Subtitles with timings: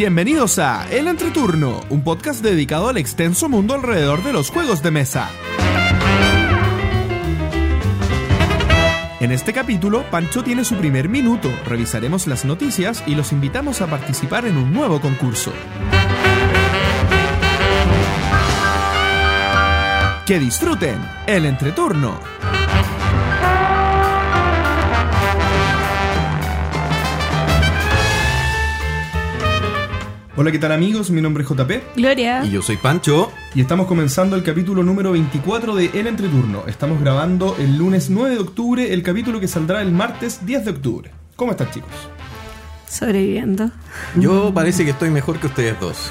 [0.00, 4.90] Bienvenidos a El Entreturno, un podcast dedicado al extenso mundo alrededor de los juegos de
[4.90, 5.28] mesa.
[9.20, 13.88] En este capítulo, Pancho tiene su primer minuto, revisaremos las noticias y los invitamos a
[13.88, 15.52] participar en un nuevo concurso.
[20.24, 22.39] Que disfruten el entreturno.
[30.40, 31.10] Hola, ¿qué tal amigos?
[31.10, 32.42] Mi nombre es JP Gloria.
[32.46, 33.30] Y yo soy Pancho.
[33.54, 36.64] y estamos comenzando el capítulo número 24 de El Entreturno.
[36.66, 40.70] Estamos grabando el lunes 9 de octubre, el capítulo que saldrá el martes 10 de
[40.70, 41.10] octubre.
[41.36, 41.90] ¿Cómo están chicos?
[42.88, 43.70] Sobreviviendo.
[44.16, 46.10] Yo parece que estoy mejor que ustedes dos.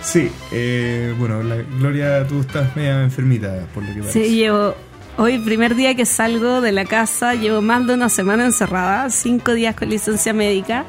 [0.00, 4.26] Sí, eh, bueno, la, Gloria, tú estás media enfermita, por lo que parece.
[4.26, 4.76] Sí, llevo.
[5.16, 9.54] Hoy, primer día que salgo de la casa, llevo más de una semana encerrada, cinco
[9.54, 10.86] días con licencia médica.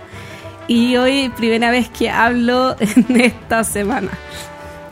[0.67, 4.09] Y hoy, primera vez que hablo en esta semana.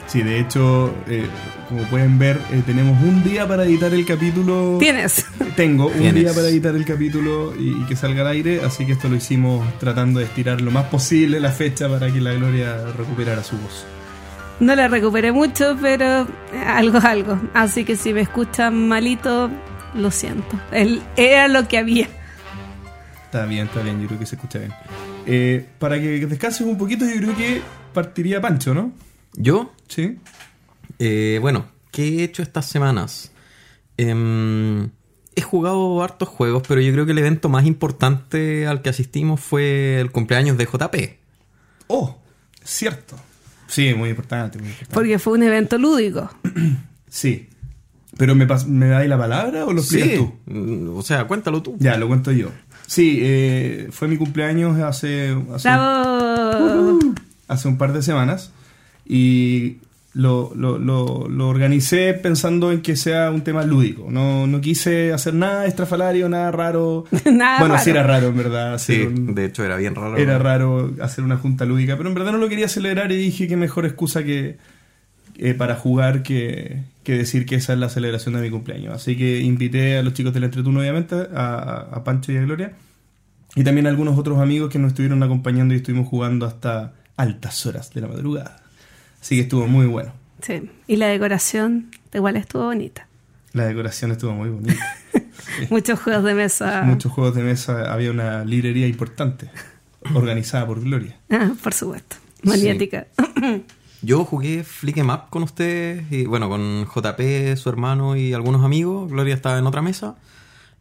[0.08, 1.28] Sí, de hecho, eh,
[1.70, 4.78] como pueden ver, eh, tenemos un día para editar el capítulo.
[4.80, 5.24] ¿Tienes?
[5.56, 6.16] Tengo un Tienes.
[6.16, 9.16] día para editar el capítulo y, y que salga al aire, así que esto lo
[9.16, 13.56] hicimos tratando de estirar lo más posible la fecha para que la Gloria recuperara su
[13.58, 13.86] voz.
[14.60, 16.28] No la recuperé mucho, pero
[16.66, 17.40] algo es algo.
[17.54, 19.50] Así que si me escuchan malito,
[19.94, 20.60] lo siento.
[20.72, 22.08] El- era lo que había.
[23.26, 24.74] Está bien, está bien, yo creo que se escucha bien.
[25.26, 27.62] Eh, para que descanses un poquito, yo creo que
[27.94, 28.94] partiría Pancho, ¿no?
[29.34, 30.18] Yo, Sí.
[30.98, 33.32] eh, bueno, ¿qué he hecho estas semanas?
[33.98, 34.90] Em,
[35.36, 39.40] he jugado hartos juegos, pero yo creo que el evento más importante al que asistimos
[39.40, 41.20] fue el cumpleaños de JP.
[41.88, 42.18] Oh,
[42.64, 43.16] cierto.
[43.68, 44.94] Sí, muy importante, muy importante.
[44.96, 46.30] Porque fue un evento lúdico.
[47.12, 47.50] Sí.
[48.18, 50.34] Pero me, pas- ¿me dais la palabra o lo explicas Sí, tú?
[50.46, 51.76] mm, o sea, cuéntalo tú.
[51.80, 52.50] Ya, lo cuento yo.
[52.90, 56.98] Sí, eh, fue mi cumpleaños hace, hace, ¡Bravo!
[57.48, 58.52] hace un par de semanas
[59.06, 59.78] y
[60.14, 64.08] lo, lo, lo, lo organicé pensando en que sea un tema lúdico.
[64.10, 67.06] No, no quise hacer nada estrafalario, nada raro.
[67.32, 67.84] Nada bueno, raro.
[67.84, 68.78] sí era raro, en verdad.
[68.80, 70.18] Sí, un- de hecho era bien raro.
[70.18, 73.48] era raro hacer una junta lúdica, pero en verdad no lo quería celebrar y dije
[73.48, 74.58] que mejor excusa que
[75.38, 78.94] eh, para jugar que, que decir que esa es la celebración de mi cumpleaños.
[78.96, 82.74] Así que invité a los chicos del Entreturno, obviamente, a, a Pancho y a Gloria,
[83.56, 87.94] y también algunos otros amigos que nos estuvieron acompañando y estuvimos jugando hasta altas horas
[87.94, 88.62] de la madrugada.
[89.22, 90.14] Así que estuvo muy bueno.
[90.42, 90.70] Sí.
[90.88, 93.08] Y la decoración igual estuvo bonita.
[93.54, 94.78] La decoración estuvo muy bonita.
[95.70, 96.84] Muchos juegos de mesa.
[96.84, 99.50] Muchos juegos de mesa, había una librería importante,
[100.14, 101.18] organizada por Gloria.
[101.30, 102.16] Ah, por supuesto.
[102.44, 103.08] Maniática.
[104.02, 108.64] Yo jugué Flick 'em Up con ustedes, y bueno, con JP, su hermano y algunos
[108.64, 109.12] amigos.
[109.12, 110.16] Gloria estaba en otra mesa.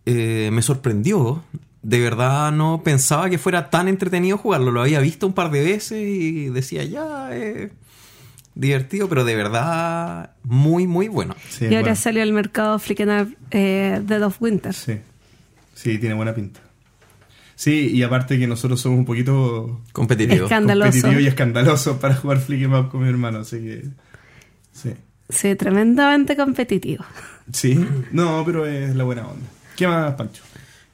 [0.07, 1.43] Eh, me sorprendió.
[1.83, 4.71] De verdad no pensaba que fuera tan entretenido jugarlo.
[4.73, 7.71] Lo había visto un par de veces y decía, ya, eh,
[8.55, 11.37] divertido, pero de verdad muy, muy bueno.
[11.49, 11.97] Sí, y ahora bueno.
[11.97, 14.75] salió al mercado Flicken Up eh, Dead of Winter.
[14.75, 14.99] Sí,
[15.75, 16.61] sí, tiene buena pinta.
[17.55, 20.53] Sí, y aparte que nosotros somos un poquito Escandaloso.
[20.91, 23.85] competitivos y escandalosos para jugar Flick 'em Up con mi hermano, así que...
[24.73, 24.93] Sí.
[25.29, 27.05] Sí, tremendamente competitivo.
[27.53, 29.47] Sí, no, pero es la buena onda.
[29.77, 30.43] ¿Qué más, Pancho?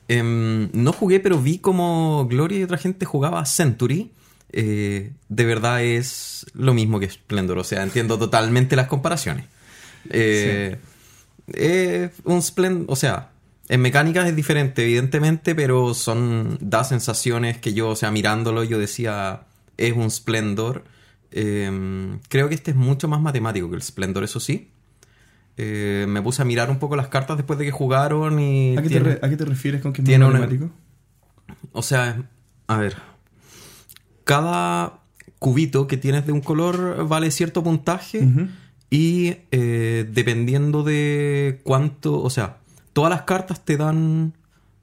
[0.09, 4.13] Em, no jugué, pero vi como Gloria y otra gente jugaba Century.
[4.53, 7.59] Eh, de verdad es lo mismo que Splendor.
[7.59, 9.47] O sea, entiendo totalmente las comparaciones.
[10.11, 10.79] Eh,
[11.53, 13.31] es un Splendor, o sea,
[13.69, 18.79] en mecánicas es diferente, evidentemente, pero son da sensaciones que yo, o sea, mirándolo, yo
[18.79, 19.43] decía,
[19.77, 20.85] es un Splendor.
[21.31, 24.71] Em, creo que este es mucho más matemático que el Splendor, eso sí.
[25.57, 28.77] Eh, me puse a mirar un poco las cartas después de que jugaron y...
[28.77, 30.41] ¿A qué, te, tiene- re- a qué te refieres con que es tiene una-
[31.73, 32.23] o sea,
[32.67, 32.97] a ver.
[34.25, 35.01] Cada
[35.39, 38.27] cubito que tienes de un color vale cierto puntaje.
[38.91, 42.23] Y eh, dependiendo de cuánto.
[42.23, 42.59] O sea,
[42.93, 44.35] todas las cartas te dan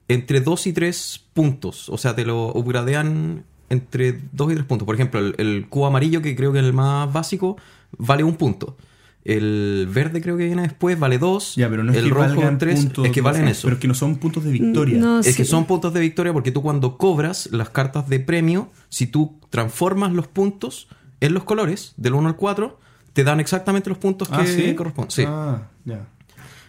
[0.08, 1.88] entre 2 y 3 puntos.
[1.88, 4.86] O sea, te lo upgradean entre 2 y 3 puntos.
[4.86, 7.56] Por ejemplo, el, el cubo amarillo, que creo que es el más básico,
[7.98, 8.76] vale un punto.
[9.24, 11.54] El verde creo que viene después, vale 2.
[11.54, 12.80] Ya, pero no es el que rojo valgan 3.
[12.80, 13.62] puntos Es que valen eso.
[13.64, 14.98] Pero es que no son puntos de victoria.
[14.98, 18.70] No, Es que son puntos de victoria porque tú cuando cobras las cartas de premio,
[18.88, 20.88] si tú transformas los puntos
[21.20, 22.80] en los colores, del 1 al 4,
[23.12, 24.74] te dan exactamente los puntos que Ah, ¿sí?
[24.74, 25.10] corresponden.
[25.12, 25.24] Sí.
[25.26, 26.08] Ah, ya.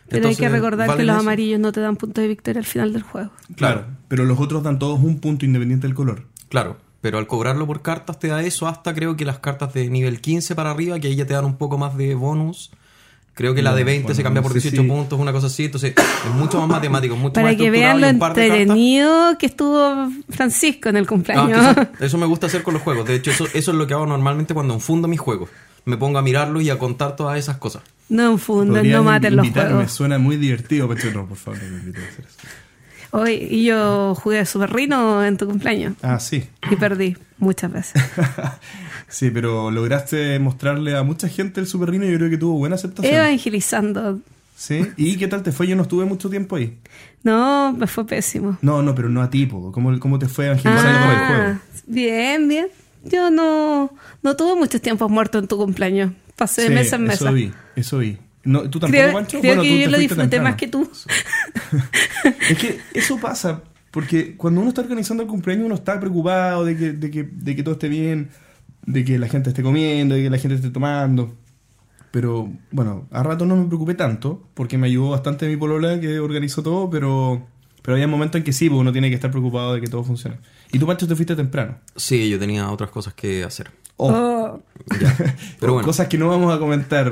[0.10, 1.22] Pero hay que recordar que los eso.
[1.22, 3.32] amarillos no te dan punto de victoria al final del juego.
[3.56, 6.28] Claro, pero los otros dan todos un punto independiente del color.
[6.50, 9.90] Claro, pero al cobrarlo por cartas te da eso hasta creo que las cartas de
[9.90, 12.72] nivel 15 para arriba, que ahí ya te dan un poco más de bonus.
[13.36, 15.48] Creo que la de 20 bueno, se cambia por sé 18 si- puntos, una cosa
[15.48, 15.66] así.
[15.66, 20.10] Entonces, es mucho más matemático, mucho Para más que estructurado vean lo entretenido que estuvo
[20.30, 21.60] Francisco en el Ah, cumpleaños.
[21.78, 23.06] eso, eso me gusta hacer con los juegos.
[23.08, 25.50] De hecho, eso, eso es lo que hago normalmente cuando enfundo mis juegos.
[25.86, 27.82] Me pongo a mirarlos y a contar todas esas cosas.
[28.08, 29.92] No enfunden, no maten los juegos.
[29.92, 32.38] Suena muy divertido, no, por favor, me a hacer eso.
[33.16, 36.44] Hoy, y yo jugué Super Rino en tu cumpleaños Ah, sí.
[36.72, 38.02] y perdí muchas veces.
[39.08, 42.58] sí, pero lograste mostrarle a mucha gente el Super Rino y yo creo que tuvo
[42.58, 43.14] buena aceptación.
[43.14, 44.20] Evangelizando.
[44.56, 44.88] Sí.
[44.98, 45.68] ¿Y qué tal te fue?
[45.68, 46.78] Yo no estuve mucho tiempo ahí.
[47.24, 48.58] No, me fue pésimo.
[48.62, 49.48] No, no, pero no a ti.
[49.48, 51.44] ¿Cómo, cómo te fue evangelizando con el juego?
[51.44, 52.68] Ah, bien, bien.
[53.04, 56.14] Yo no, no tuve muchos tiempos muertos en tu cumpleaños.
[56.36, 57.32] Pasé de Sí, mesa en Eso mesa.
[57.32, 58.18] vi, eso vi.
[58.46, 59.40] No, ¿Tú tampoco, Creo, Pancho?
[59.40, 60.44] creo Bueno, tú que te yo lo disfruté temprano.
[60.50, 60.90] más que tú.
[62.50, 66.78] Es que eso pasa, porque cuando uno está organizando el cumpleaños uno está preocupado de
[66.78, 68.30] que, de que, de que todo esté bien,
[68.86, 71.36] de que la gente esté comiendo, de que la gente esté tomando.
[72.12, 76.20] Pero bueno, a rato no me preocupé tanto, porque me ayudó bastante mi polola que
[76.20, 77.48] organizó todo, pero,
[77.82, 80.04] pero había momentos en que sí, pues uno tiene que estar preocupado de que todo
[80.04, 80.38] funcione.
[80.72, 81.78] Y tú, Pancho, te fuiste temprano.
[81.96, 83.72] Sí, yo tenía otras cosas que hacer.
[83.98, 84.60] Oh, Oh,
[85.02, 85.16] Ya.
[85.60, 87.12] Pero bueno, Cosas que no vamos a comentar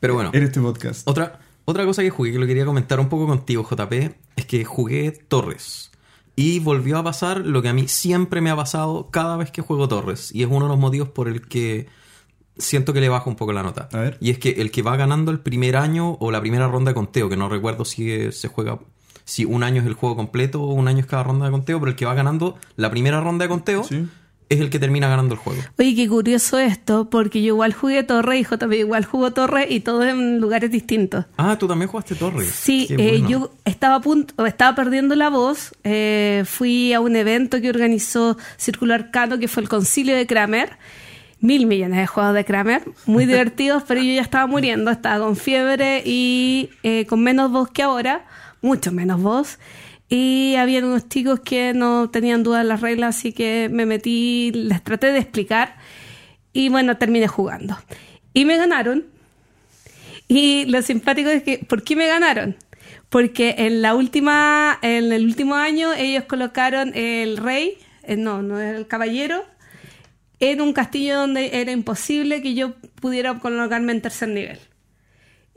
[0.00, 0.30] pero bueno.
[0.32, 1.08] en este podcast.
[1.08, 3.92] Otra, otra cosa que jugué, que lo quería comentar un poco contigo, JP,
[4.36, 5.90] es que jugué Torres.
[6.36, 9.62] Y volvió a pasar lo que a mí siempre me ha pasado cada vez que
[9.62, 10.34] juego Torres.
[10.34, 11.86] Y es uno de los motivos por el que
[12.58, 13.88] siento que le bajo un poco la nota.
[13.92, 14.18] A ver.
[14.20, 16.94] Y es que el que va ganando el primer año o la primera ronda de
[16.94, 18.78] conteo, que no recuerdo si eh, se juega,
[19.24, 21.78] si un año es el juego completo o un año es cada ronda de conteo,
[21.80, 24.06] pero el que va ganando la primera ronda de conteo Sí.
[24.48, 25.60] Es el que termina ganando el juego.
[25.78, 29.80] Oye, qué curioso esto, porque yo igual jugué Torre y JP igual jugó Torre y
[29.80, 31.24] todos en lugares distintos.
[31.36, 32.48] Ah, tú también jugaste Torres.
[32.50, 33.28] Sí, eh, bueno.
[33.28, 35.72] yo estaba a punto, estaba perdiendo la voz.
[35.84, 40.76] eh, fui a un evento que organizó Círculo Arcano, que fue el concilio de Kramer.
[41.40, 45.36] Mil millones de juegos de Kramer, muy divertidos, pero yo ya estaba muriendo, estaba con
[45.36, 48.24] fiebre y eh, con menos voz que ahora,
[48.62, 49.58] mucho menos voz.
[50.08, 54.52] Y había unos chicos que no tenían dudas de las reglas, así que me metí,
[54.52, 55.76] les traté de explicar
[56.52, 57.76] y bueno, terminé jugando.
[58.32, 59.04] Y me ganaron,
[60.28, 62.56] y lo simpático es que, ¿por qué me ganaron?
[63.08, 68.60] Porque en la última, en el último año ellos colocaron el rey, eh, no, no
[68.60, 69.44] el caballero,
[70.40, 74.58] en un castillo donde era imposible que yo pudiera colocarme en tercer nivel.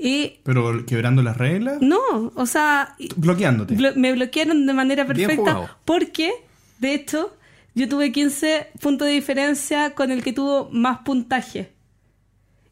[0.01, 3.75] Y Pero quebrando las reglas, no, o sea, bloqueándote.
[3.75, 6.31] blo- me bloquearon de manera perfecta porque,
[6.79, 7.35] de hecho,
[7.75, 11.73] yo tuve 15 puntos de diferencia con el que tuvo más puntaje.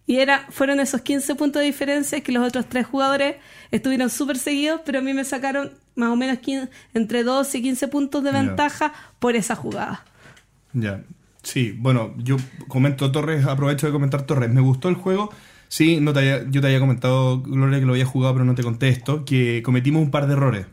[0.06, 3.36] Y era, fueron esos 15 puntos de diferencia que los otros tres jugadores
[3.72, 7.62] estuvieron súper seguidos, pero a mí me sacaron más o menos 15 entre 12 y
[7.62, 10.06] 15 puntos de ventaja por esa jugada.
[10.72, 11.04] Ya.
[11.44, 12.38] Sí, bueno, yo
[12.70, 14.50] comento Torres, aprovecho de comentar Torres.
[14.50, 15.30] Me gustó el juego.
[15.70, 18.56] Sí, no te había- yo te había comentado, Gloria, que lo había jugado, pero no
[18.56, 20.66] te contesto, que cometimos un par de errores.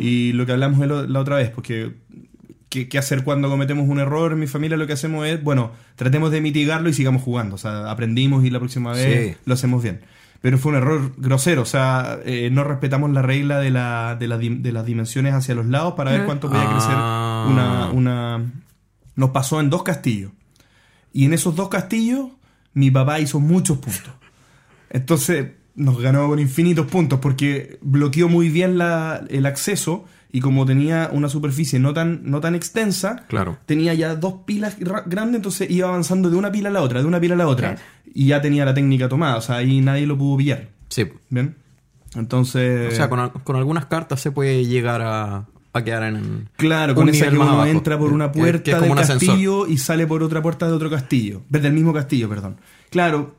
[0.00, 1.94] Y lo que hablamos la otra vez, porque
[2.68, 4.32] ¿qué, qué hacer cuando cometemos un error?
[4.32, 7.54] En mi familia lo que hacemos es, bueno, tratemos de mitigarlo y sigamos jugando.
[7.56, 9.36] O sea, aprendimos y la próxima vez Sí.
[9.44, 10.00] lo hacemos bien.
[10.42, 14.28] Pero fue un error grosero, o sea, eh, no respetamos la regla de, la, de,
[14.28, 17.48] la dim- de las dimensiones hacia los lados para ver cuánto podía crecer Ah.
[17.50, 18.52] una, una...
[19.16, 20.30] Nos pasó en dos castillos.
[21.12, 22.26] Y en esos dos castillos,
[22.74, 24.12] mi papá hizo muchos puntos.
[24.90, 30.66] Entonces, nos ganó con infinitos puntos porque bloqueó muy bien la- el acceso y como
[30.66, 33.58] tenía una superficie no tan, no tan extensa, Claro.
[33.66, 37.00] tenía ya dos pilas ra- grandes, entonces iba avanzando de una pila a la otra,
[37.00, 37.74] de una pila a la otra.
[37.74, 37.82] Claro.
[38.14, 40.68] Y ya tenía la técnica tomada, o sea, ahí nadie lo pudo pillar.
[40.88, 41.06] Sí.
[41.30, 41.54] ¿Bien?
[42.14, 42.92] Entonces...
[42.92, 46.48] O sea, con, con algunas cartas se puede llegar a, a quedar en.
[46.56, 47.70] Claro, un con esa que más uno abajo.
[47.70, 49.28] entra por una puerta es del un ascensor.
[49.28, 51.42] castillo y sale por otra puerta de otro castillo.
[51.50, 52.56] Del mismo castillo, perdón.
[52.90, 53.36] Claro,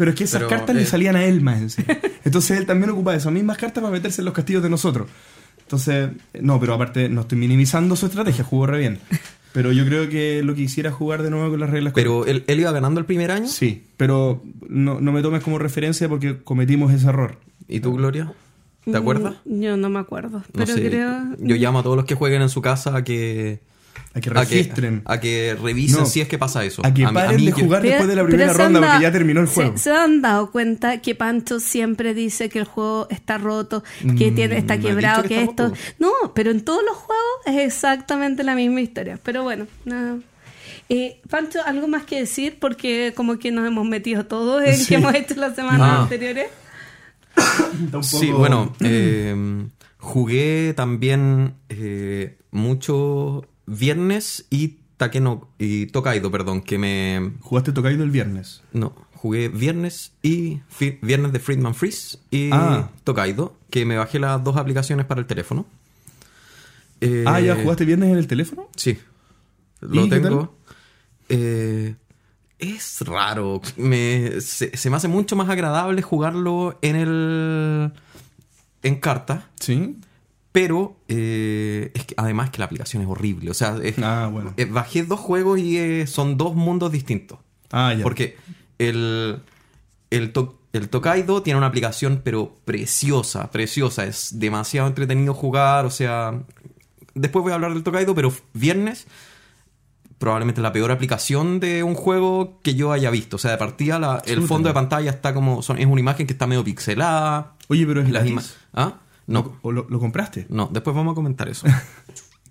[0.00, 1.98] pero es que esas Pero, cartas le salían a él más encima.
[2.24, 5.08] Entonces él también ocupaba esas mismas cartas para meterse en los castillos de nosotros.
[5.60, 6.08] Entonces,
[6.40, 8.98] no, pero aparte no estoy minimizando su estrategia, jugó re bien.
[9.52, 12.44] Pero yo creo que lo que quisiera jugar de nuevo con las reglas Pero él,
[12.46, 13.46] él iba ganando el primer año.
[13.46, 17.36] Sí, pero no, no me tomes como referencia porque cometimos ese error.
[17.68, 18.32] ¿Y tú, Gloria?
[18.90, 19.34] ¿Te acuerdas?
[19.44, 20.88] Mm, Yo no me acuerdo, No pero sé.
[20.88, 21.36] creo...
[21.40, 23.60] Yo llamo a todos los que jueguen en su casa a que.
[24.12, 25.02] A que a que- registren.
[25.04, 26.06] A que, revisen No.
[26.06, 26.84] si es que pasa eso.
[26.84, 29.02] A que paren mí de jugar después de la primera se han ronda dado- porque
[29.04, 29.78] ya terminó el juego.
[29.78, 33.84] Se, han dado cuenta que Pancho siempre dice que el juego está roto,
[34.18, 35.72] que Mm, tiene, está quebrado, que, que está esto.
[36.00, 39.18] No, pero en todos los juegos es exactamente la misma historia.
[39.22, 40.18] Pero bueno, nada.
[40.88, 42.56] Eh, Pancho, ¿algo más que decir?
[42.60, 44.86] Porque como que nos hemos metido todos en Sí.
[44.86, 46.02] que hemos hecho las semanas Ah.
[46.02, 46.48] anteriores.
[47.94, 49.36] Un Sí, bueno, eh,
[49.98, 58.10] jugué también eh, mucho viernes y Takeno y Tokaido, perdón, que me Jugaste Tokaido el
[58.10, 58.62] viernes.
[58.72, 60.60] no, jugué Viernes y
[61.02, 62.90] Viernes de Friedman Freeze y Ah.
[63.04, 65.66] Tokaido, que me bajé las dos aplicaciones para el teléfono.
[67.00, 68.68] Eh, Ah, ¿ya jugaste viernes en el teléfono?
[68.76, 68.98] Sí.
[69.80, 70.54] Lo ¿Y qué tengo.
[71.30, 71.94] Eh,
[72.58, 73.62] es raro.
[73.76, 77.92] Me, se, se me hace mucho más agradable jugarlo en el.
[78.82, 79.48] en carta.
[79.58, 79.96] Sí.
[80.52, 83.50] Pero eh, es que además que la aplicación es horrible.
[83.50, 84.52] O sea, es- Ah, bueno.
[84.56, 87.38] eh, bajé dos juegos y eh, son dos mundos distintos.
[87.70, 88.02] Ah, ya.
[88.02, 88.36] Porque
[88.78, 89.40] el,
[90.10, 94.04] el, to- el Tokaido tiene una aplicación, pero preciosa, preciosa.
[94.06, 95.86] Es demasiado entretenido jugar.
[95.86, 96.42] O sea,
[97.14, 99.06] después voy a hablar del Tokaido, pero viernes,
[100.18, 103.36] probablemente la peor aplicación de un juego que yo haya visto.
[103.36, 105.62] O sea, de partida, la- el fondo de pantalla está como.
[105.62, 107.54] Son, es una imagen que está medio pixelada.
[107.68, 108.94] Oye, pero es Las ¿Ah?
[109.30, 109.58] No.
[109.62, 110.46] ¿O lo, lo compraste?
[110.48, 111.66] No, después vamos a comentar eso.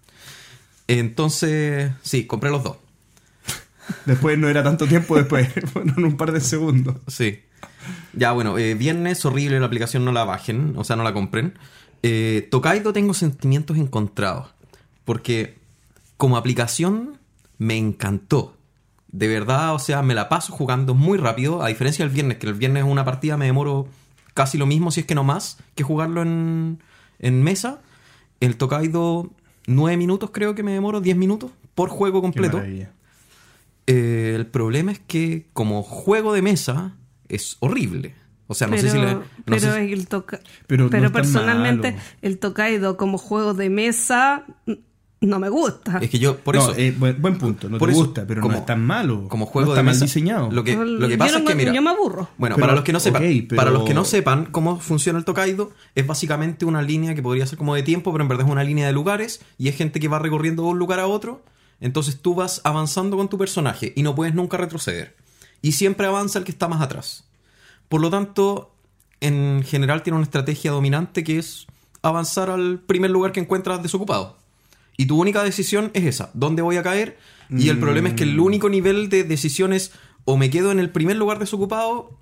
[0.88, 2.78] Entonces, sí, compré los dos.
[4.06, 6.96] Después no era tanto tiempo después, fueron un par de segundos.
[7.08, 7.42] Sí.
[8.14, 11.60] Ya, bueno, eh, viernes horrible la aplicación, no la bajen, o sea, no la compren.
[12.02, 14.54] Eh, Tokaido tengo sentimientos encontrados,
[15.04, 15.58] porque
[16.18, 17.20] como aplicación
[17.58, 18.56] me encantó.
[19.12, 22.48] De verdad, o sea, me la paso jugando muy rápido, a diferencia del viernes, que
[22.48, 23.88] el viernes una partida me demoro
[24.34, 26.80] casi lo mismo, si es que no más, que jugarlo en,
[27.20, 27.82] en mesa.
[28.40, 29.30] El Tokaido,
[29.68, 32.62] 9 minutos creo que me demoro, 10 minutos por juego completo.
[33.88, 36.96] Eh, el problema es que como juego de mesa
[37.28, 38.16] es horrible.
[38.48, 39.14] O sea, no pero sé si le...
[39.16, 42.04] no pero sé si- el toca- Pero no personalmente malo.
[42.24, 44.46] el Tokaido como juego de mesa
[45.22, 45.98] no me gusta.
[46.02, 46.76] Es que yo, por No, eso...
[46.78, 49.28] eh, buen, buen punto, no por te eso, gusta, pero como- no es tan malo.
[49.28, 50.50] Como juego no está de mal mesa, diseñado.
[50.52, 51.74] Lo que, lo que pasa no es que, mira...
[51.74, 52.30] yo me aburro.
[52.38, 55.20] Bueno, Pero, para los que no sepan, pero- para los que no sepan cómo funciona
[55.20, 58.46] el Tokaido, es básicamente una línea que podría ser como de tiempo, pero en verdad
[58.46, 61.08] es una línea de lugares y es gente que va recorriendo de un lugar a
[61.08, 61.44] otro.
[61.82, 65.16] Entonces tú vas avanzando con tu personaje y no puedes nunca retroceder.
[65.62, 67.26] Y siempre avanza el que está más atrás.
[67.90, 68.72] Por lo tanto,
[69.20, 71.68] en general tiene una estrategia dominante que es
[72.02, 74.38] avanzar al primer lugar que encuentras desocupado.
[75.00, 77.18] Y tu única decisión es esa, ¿dónde voy a caer?
[77.50, 78.30] Y el problema es que Mm.
[78.30, 79.92] el único nivel de decisión es
[80.26, 82.20] o me quedo en el primer lugar desocupado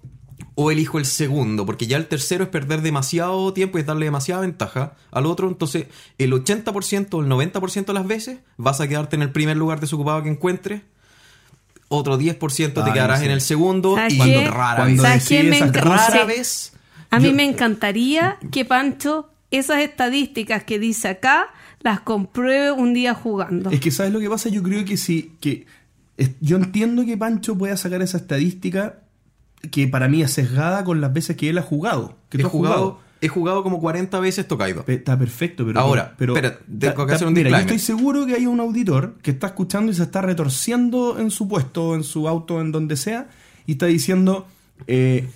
[0.53, 4.05] o elijo el segundo, porque ya el tercero es perder demasiado tiempo y es darle
[4.05, 5.47] demasiada ventaja al otro.
[5.47, 5.87] Entonces,
[6.19, 9.79] el 80% o el 90% de las veces vas a quedarte en el primer lugar
[9.79, 10.83] desocupado que encuentres.
[11.89, 13.25] Otro 10% te quedarás sí.
[13.25, 14.33] en el segundo ¿Sabes y qué?
[14.33, 15.43] cuando rara Cuando vez, ¿Sabes qué?
[15.43, 16.73] Me rara vez
[17.09, 21.47] A mí Yo- me encantaría que Pancho esas estadísticas que dice acá
[21.81, 23.69] las compruebe un día jugando.
[23.69, 24.49] Es que, ¿sabes lo que pasa?
[24.49, 25.65] Yo creo que sí, que
[26.17, 28.99] es- yo entiendo que Pancho pueda sacar esa estadística
[29.71, 32.17] que para mí es sesgada con las veces que él ha jugado.
[32.29, 34.83] Que he tú has jugado, he jugado como 40 veces Tokaido.
[34.85, 35.79] Pe- Está perfecto, pero.
[35.79, 38.45] Ahora, pero, espera, tengo ta- que ta- hacer un Mira, yo estoy seguro que hay
[38.45, 42.61] un auditor que está escuchando y se está retorciendo en su puesto, en su auto,
[42.61, 43.29] en donde sea,
[43.65, 44.47] y está diciendo.
[44.85, 45.27] eh,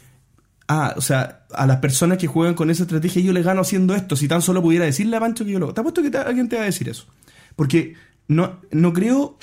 [0.74, 3.94] ah, o sea, a las personas que juegan con esa estrategia yo les gano haciendo
[3.96, 4.16] esto.
[4.16, 5.74] Si tan solo pudiera decirle a Pancho que yo lo hago.
[5.74, 7.06] Te apuesto que te- alguien te va a decir eso.
[7.56, 7.96] Porque
[8.28, 9.38] no, no creo.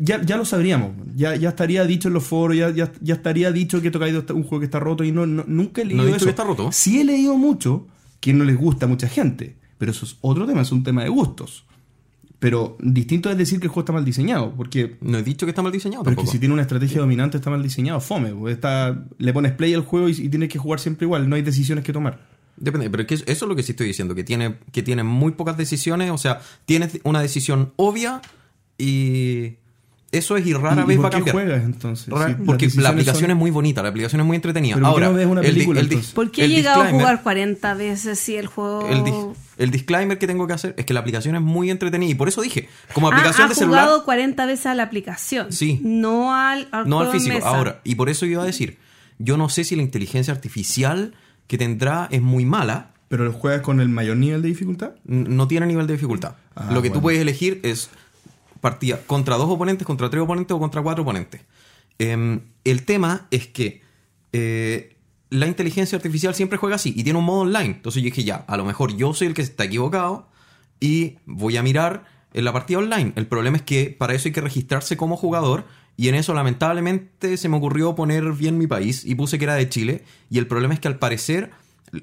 [0.00, 0.92] Ya, ya lo sabríamos.
[1.16, 4.30] Ya, ya estaría dicho en los foros, ya, ya, ya estaría dicho que Tokaido es
[4.30, 6.24] un juego que está roto y no, no- nunca he leído ¿No he eso.
[6.26, 6.70] que está roto?
[6.70, 7.86] Sí he leído mucho
[8.20, 11.02] que no les gusta a mucha gente, pero eso es otro tema, es un tema
[11.02, 11.64] de gustos.
[12.38, 15.50] Pero distinto es decir que el juego está mal diseñado, porque No he dicho que
[15.50, 16.32] está mal diseñado pero es que tampoco.
[16.32, 18.32] si tiene una estrategia dominante está mal diseñado, fome.
[18.50, 21.42] Está, le pones play al juego y, y tienes que jugar siempre igual, no hay
[21.42, 22.20] decisiones que tomar.
[22.56, 25.02] Depende, pero es que eso es lo que sí estoy diciendo, que tiene, que tiene
[25.04, 28.20] muy pocas decisiones, o sea, tienes una decisión obvia
[28.76, 29.56] y
[30.10, 31.34] eso es y rara ¿Y- y vez por va a qué cambiar.
[31.34, 32.08] juegas entonces?
[32.08, 34.74] Rara- Si porque la aplicación son- es muy bonita, la aplicación es muy entretenida.
[34.76, 36.12] Pero ¿por qué Ahora, no ves una el película, el entonces?
[36.12, 38.88] ¿Por qué he el llegado a jugar 40 veces si el juego...
[38.88, 42.10] El, dis- el disclaimer que tengo que hacer es que la aplicación es muy entretenida
[42.10, 44.84] y por eso dije, como Ah, aplicación ha de celular, jugado 40 veces a la
[44.84, 45.52] aplicación.
[45.52, 45.80] Sí.
[45.82, 47.34] No al, al no al físico.
[47.34, 47.48] mesa.
[47.48, 48.78] Ahora, y por eso iba a decir,
[49.18, 51.12] yo no sé si la inteligencia artificial
[51.48, 54.90] que tendrá es muy mala, ¿Pero lo juegas con el mayor nivel de dificultad?
[55.06, 56.34] no tiene nivel de dificultad.
[56.54, 57.02] Ah, Lo que tú bueno.
[57.04, 57.88] puedes elegir es
[58.60, 61.42] partida contra dos oponentes, contra tres oponentes o contra cuatro oponentes.
[61.98, 63.82] Em, el tema es que
[64.32, 64.96] eh,
[65.30, 67.76] la inteligencia artificial siempre juega así y tiene un modo online.
[67.76, 70.28] Entonces yo dije, ya, a lo mejor yo soy el que está equivocado
[70.80, 73.12] y voy a mirar en la partida online.
[73.16, 77.36] El problema es que para eso hay que registrarse como jugador y en eso lamentablemente
[77.36, 80.46] se me ocurrió poner bien mi país y puse que era de Chile y el
[80.46, 81.50] problema es que al parecer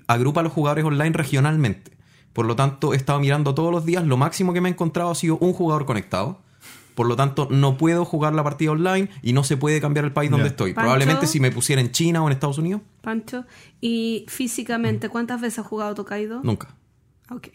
[0.07, 1.94] agrupa a los jugadores online regionalmente.
[2.35, 5.09] Por lo tanto, he estado mirando todos los días, lo máximo que me he encontrado
[5.09, 6.41] ha sido un jugador conectado.
[6.93, 10.11] Por lo tanto, no puedo jugar la partida online y no se puede cambiar el
[10.11, 10.73] país donde estoy.
[10.73, 10.83] Pancho.
[10.83, 13.45] Probablemente si me pusiera en China o en Estados Unidos, Pancho.
[13.79, 16.41] Y físicamente, ¿cuántas veces has jugado Tokaido?
[16.43, 16.75] nunca.
[17.31, 17.47] Ok.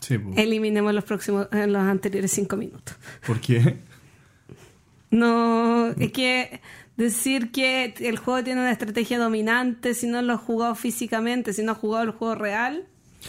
[0.00, 0.36] Sí, pues.
[0.36, 2.96] Eliminemos los próximos, en los anteriores cinco minutos.
[3.24, 3.78] ¿Por qué?
[5.12, 6.60] No, es que
[6.96, 11.62] decir que el juego tiene una estrategia dominante si no lo has jugado físicamente, si
[11.62, 12.88] no has jugado el juego real.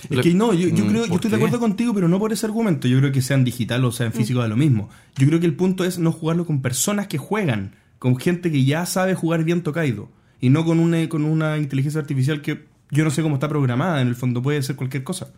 [0.09, 2.19] Es que no, yo, yo Mm, creo, yo ¿por estoy de acuerdo contigo, pero no
[2.19, 2.87] por ese argumento.
[2.87, 4.89] Yo creo que sea en digital o sea en físico da lo mismo.
[5.17, 8.63] Yo creo que el punto es no jugarlo con personas que juegan, con gente que
[8.63, 10.09] ya sabe jugar bien Tokaido.
[10.41, 14.01] Y no con una, con una inteligencia artificial que yo no sé cómo está programada,
[14.01, 15.29] en el fondo puede ser cualquier cosa.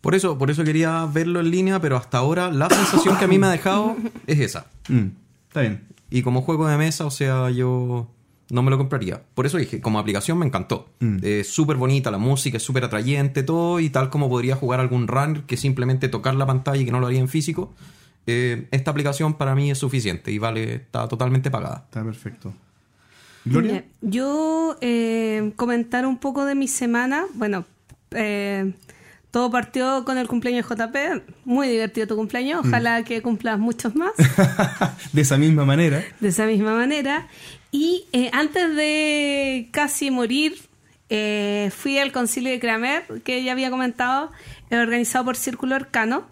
[0.00, 3.28] Por eso, por eso quería verlo en línea, pero hasta ahora la sensación que a
[3.28, 4.66] mí me ha dejado es esa.
[4.88, 5.06] Mm,
[5.48, 5.84] está bien.
[6.10, 8.08] Y como juego de mesa, o sea, yo
[8.50, 9.22] no me lo compraría.
[9.34, 10.88] Por eso dije, como aplicación me encantó.
[11.00, 11.18] Mm.
[11.22, 15.06] Es súper bonita la música, es súper atrayente, todo, y tal como podría jugar algún
[15.06, 17.74] runner que simplemente tocar la pantalla y que no lo haría en físico,
[18.26, 21.84] eh, esta aplicación para mí es suficiente y vale, está totalmente pagada.
[21.86, 22.52] Está perfecto.
[23.44, 23.84] Gloria.
[24.02, 27.26] Yo eh, comentar un poco de mi semana.
[27.34, 27.64] Bueno,
[28.10, 28.72] eh,
[29.30, 30.96] todo partió con el cumpleaños de JP.
[31.44, 32.66] Muy divertido tu cumpleaños.
[32.66, 34.12] Ojalá que cumplas muchos más.
[35.12, 36.02] de esa misma manera.
[36.20, 37.28] de esa misma manera.
[37.70, 40.56] Y eh, antes de casi morir,
[41.10, 44.30] eh, fui al concilio de Kramer, que ya había comentado,
[44.70, 46.26] eh, organizado por Círculo Arcano.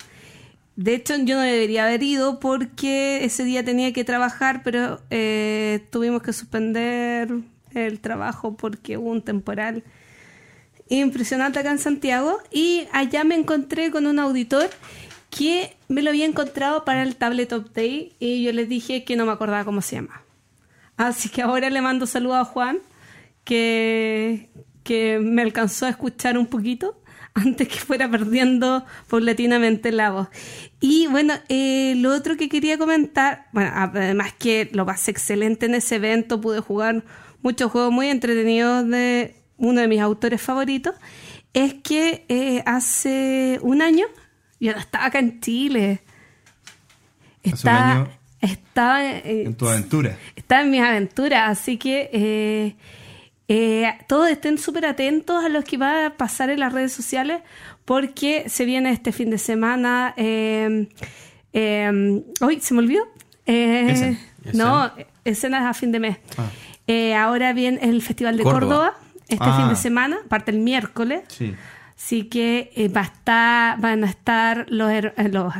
[0.76, 5.86] De hecho, yo no debería haber ido porque ese día tenía que trabajar, pero eh,
[5.90, 7.30] tuvimos que suspender
[7.72, 9.84] el trabajo porque hubo un temporal
[10.88, 12.38] impresionante acá en Santiago.
[12.50, 14.70] Y allá me encontré con un auditor
[15.30, 19.26] que me lo había encontrado para el Tabletop Day y yo les dije que no
[19.26, 20.22] me acordaba cómo se llama.
[20.96, 22.78] Así que ahora le mando saludos a Juan,
[23.44, 24.48] que,
[24.82, 27.00] que me alcanzó a escuchar un poquito
[27.34, 30.28] antes que fuera perdiendo paulatinamente la voz.
[30.80, 35.74] Y bueno, eh, lo otro que quería comentar, bueno, además que lo pasé excelente en
[35.74, 37.04] ese evento, pude jugar
[37.42, 40.94] muchos juegos muy entretenidos de uno de mis autores favoritos,
[41.52, 44.06] es que eh, hace un año
[44.60, 46.00] yo no estaba acá en Chile.
[47.40, 48.08] Hace un Estaba, año
[48.40, 50.16] estaba eh, en tu aventura.
[50.34, 52.76] está en mis aventuras, así que eh,
[53.48, 57.40] eh, todos estén súper atentos a lo que va a pasar en las redes sociales
[57.84, 60.12] porque se viene este fin de semana.
[60.16, 60.88] Eh,
[61.52, 63.06] eh, hoy se me olvidó.
[63.46, 64.18] Eh.
[64.52, 64.90] No,
[65.24, 66.18] escenas a fin de mes.
[66.36, 66.50] Ah.
[66.88, 68.60] Eh, ahora viene el Festival de Córdoba.
[68.60, 69.56] Córdoba, este Ah.
[69.58, 71.22] fin de semana, parte el miércoles.
[71.28, 71.54] Sí.
[71.96, 75.52] Así que eh, va a estar, van a estar los, eh, los,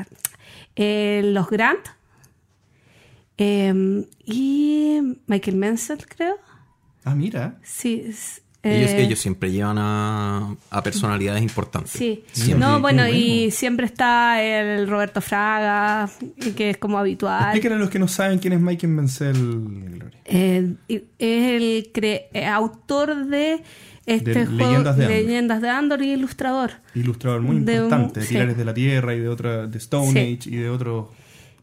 [0.76, 1.87] eh, los Grant
[3.38, 6.37] eh, y Michael Menzel, creo.
[7.05, 7.59] Ah, mira.
[7.62, 8.05] Sí.
[8.09, 11.92] es- Ellos, eh, ellos siempre llevan a, a personalidades importantes.
[11.92, 12.24] Sí.
[12.33, 12.66] Siempre.
[12.66, 16.09] No, bueno, y siempre está el Roberto Fraga,
[16.57, 17.42] que es como habitual.
[17.44, 20.05] Explíquenle a los que no saben quién es Michael Menzel.
[20.24, 23.62] Eh, es el cre- eh, autor de
[24.07, 25.16] este De juego Leyendas de Andor.
[25.18, 26.70] Leyendas de Andor y ilustrador.
[26.94, 28.35] Ilustrador muy De un- importante, de sí.
[28.35, 30.18] Pilares de la Tierra y de otra, de Stone Sí.
[30.18, 31.07] Age y de otros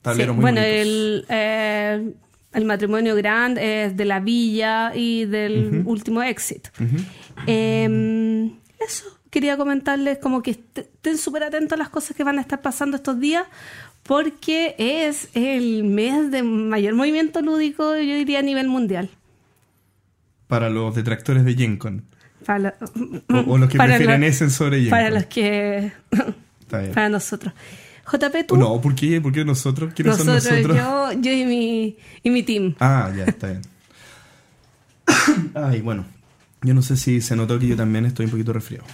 [0.01, 0.81] tableros Sí, muy bueno, bonitos.
[0.81, 2.11] el, eh,
[2.53, 6.67] el matrimonio Grand es de la villa y del último Exit.
[7.47, 8.51] Eh,
[8.85, 12.41] eso, quería comentarles como que est- estén súper atentos a las cosas que van a
[12.41, 13.45] estar pasando estos días
[14.03, 19.09] porque es el mes de mayor movimiento lúdico, yo diría, a nivel mundial.
[20.47, 22.03] Para los detractores de Gencon.
[22.45, 24.89] Para, lo- O, o los que prefieren Essen sobre Gencon.
[24.91, 25.91] Para los que...
[26.93, 27.53] Para nosotros.
[28.11, 28.57] JP, tú.
[28.57, 29.21] No, ¿por qué?
[29.21, 29.93] ¿Por qué nosotros?
[29.93, 30.77] ¿Quiénes son nosotros?
[30.77, 32.75] Yo, yo y, mi, y mi team.
[32.79, 33.61] Ah, ya, está bien.
[35.53, 36.05] Ay, bueno.
[36.61, 38.85] Yo no sé si se notó que yo también estoy un poquito resfriado.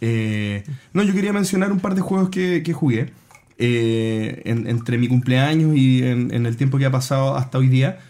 [0.00, 3.12] Eh, no, yo quería mencionar un par de juegos que, que jugué.
[3.58, 7.68] eh, en- entre mi cumpleaños y en, en el tiempo que ha pasado hasta hoy
[7.68, 8.00] día.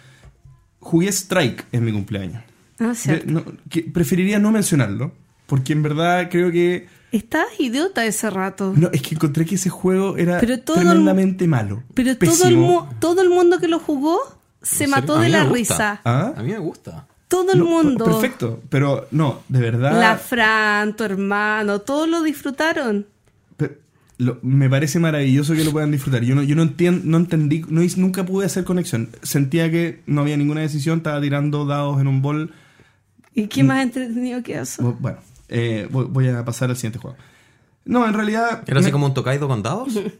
[0.81, 2.43] Jugué Strike en mi cumpleaños.
[2.79, 3.27] Ah, cierto.
[3.27, 5.12] De- no, que preferiría no mencionarlo.
[5.47, 6.87] Porque en verdad creo que.
[7.12, 8.72] Estabas idiota ese rato.
[8.77, 11.83] No, es que encontré que ese juego era Pero todo el- tremendamente malo.
[11.94, 14.18] Pero todo el, todo el mundo que lo jugó
[14.62, 16.01] se ¿En mató de la risa.
[16.05, 16.33] ¿Ah?
[16.37, 17.07] A mí me gusta.
[17.29, 18.05] Todo el No, mundo.
[18.05, 19.98] Perfecto, pero no, de verdad.
[19.98, 23.07] La Fran, tu hermano, todos lo disfrutaron.
[24.18, 26.22] Lo- me parece maravilloso que lo puedan disfrutar.
[26.22, 29.09] Yo no, yo no, entien- no entendí, no, nunca pude hacer conexión.
[29.22, 32.53] Sentía que no había ninguna decisión, estaba tirando dados en un bol.
[33.35, 33.48] ¿Y Mm.
[33.48, 34.83] qué más entretenido que eso?
[34.83, 35.18] Bu- Bueno,
[35.53, 37.17] eh, voy, voy a pasar al siguiente juego.
[37.85, 38.62] No, en realidad.
[38.67, 39.99] ¿Era así me- como un Tokaido con dados?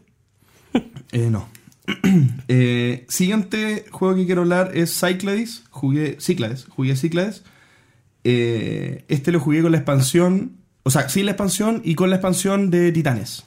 [1.11, 1.47] Eh, no.
[2.47, 5.63] Eh, siguiente juego que quiero hablar es Cyclades.
[5.69, 6.65] Jugué Cyclades.
[6.69, 7.43] Jugué Cyclades.
[8.23, 10.57] Eh, este lo jugué con la expansión.
[10.83, 13.43] O sea, sin la expansión y con la expansión de Titanes.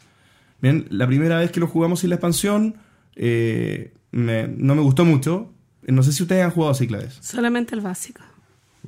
[0.61, 2.77] Bien, la primera vez que lo jugamos sin la expansión
[3.16, 5.53] eh, me- no me gustó mucho.
[5.87, 7.18] No sé si ustedes han jugado Cyclades.
[7.20, 8.22] Solamente el básico.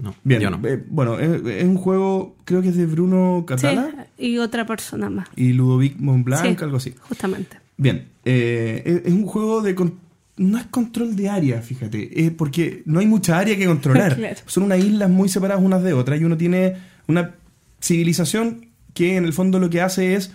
[0.00, 0.60] No, Bien, yo no.
[0.68, 4.64] eh, bueno, es, es un juego, creo que es de Bruno Catala Sí, y otra
[4.66, 5.28] persona más.
[5.36, 6.64] y Ludovic Montblanc, Sí.
[6.64, 6.94] algo así.
[7.08, 7.56] Justamente.
[7.76, 9.94] Bien, eh, es, es un juego de con-
[10.36, 14.14] no es control de área, fíjate, es porque no hay mucha área que controlar.
[14.16, 14.36] Claro.
[14.46, 16.76] Son unas islas muy separadas unas de otras y uno tiene
[17.08, 17.34] una
[17.82, 20.32] civilización que en el fondo lo que hace es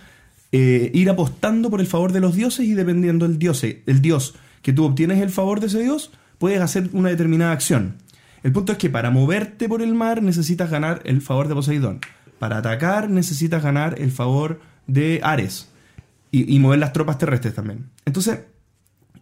[0.52, 4.34] eh, ir apostando por el favor de los dioses y dependiendo del dios, el dios
[4.62, 7.96] que tú obtienes el favor de ese dios, puedes hacer una determinada acción.
[8.44, 12.00] El punto es que para moverte por el mar necesitas ganar el favor de Poseidón.
[12.38, 15.70] Para atacar necesitas ganar el favor de Ares.
[16.30, 17.90] Y, mover las tropas terrestres también.
[18.04, 18.40] Entonces,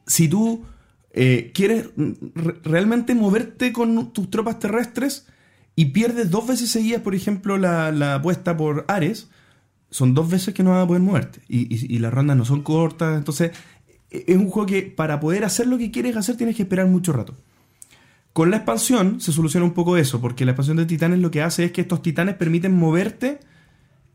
[0.07, 0.65] si tú
[1.13, 1.91] eh, quieres
[2.35, 5.27] re- realmente moverte con tus tropas terrestres
[5.77, 9.29] y pierdes dos veces seguidas, por ejemplo, la, apuesta por Ares,
[9.91, 11.41] son dos veces que no vas a poder moverte.
[11.49, 13.17] Y, y- y las rondas no son cortas.
[13.19, 13.53] Entonces,
[14.11, 16.87] e- es un juego que para poder hacer lo que quieres hacer tienes que esperar
[16.87, 17.37] mucho rato.
[18.33, 21.43] Con la expansión se soluciona un poco eso, porque la expansión de titanes lo que
[21.43, 23.41] hace es que estos titanes permiten moverte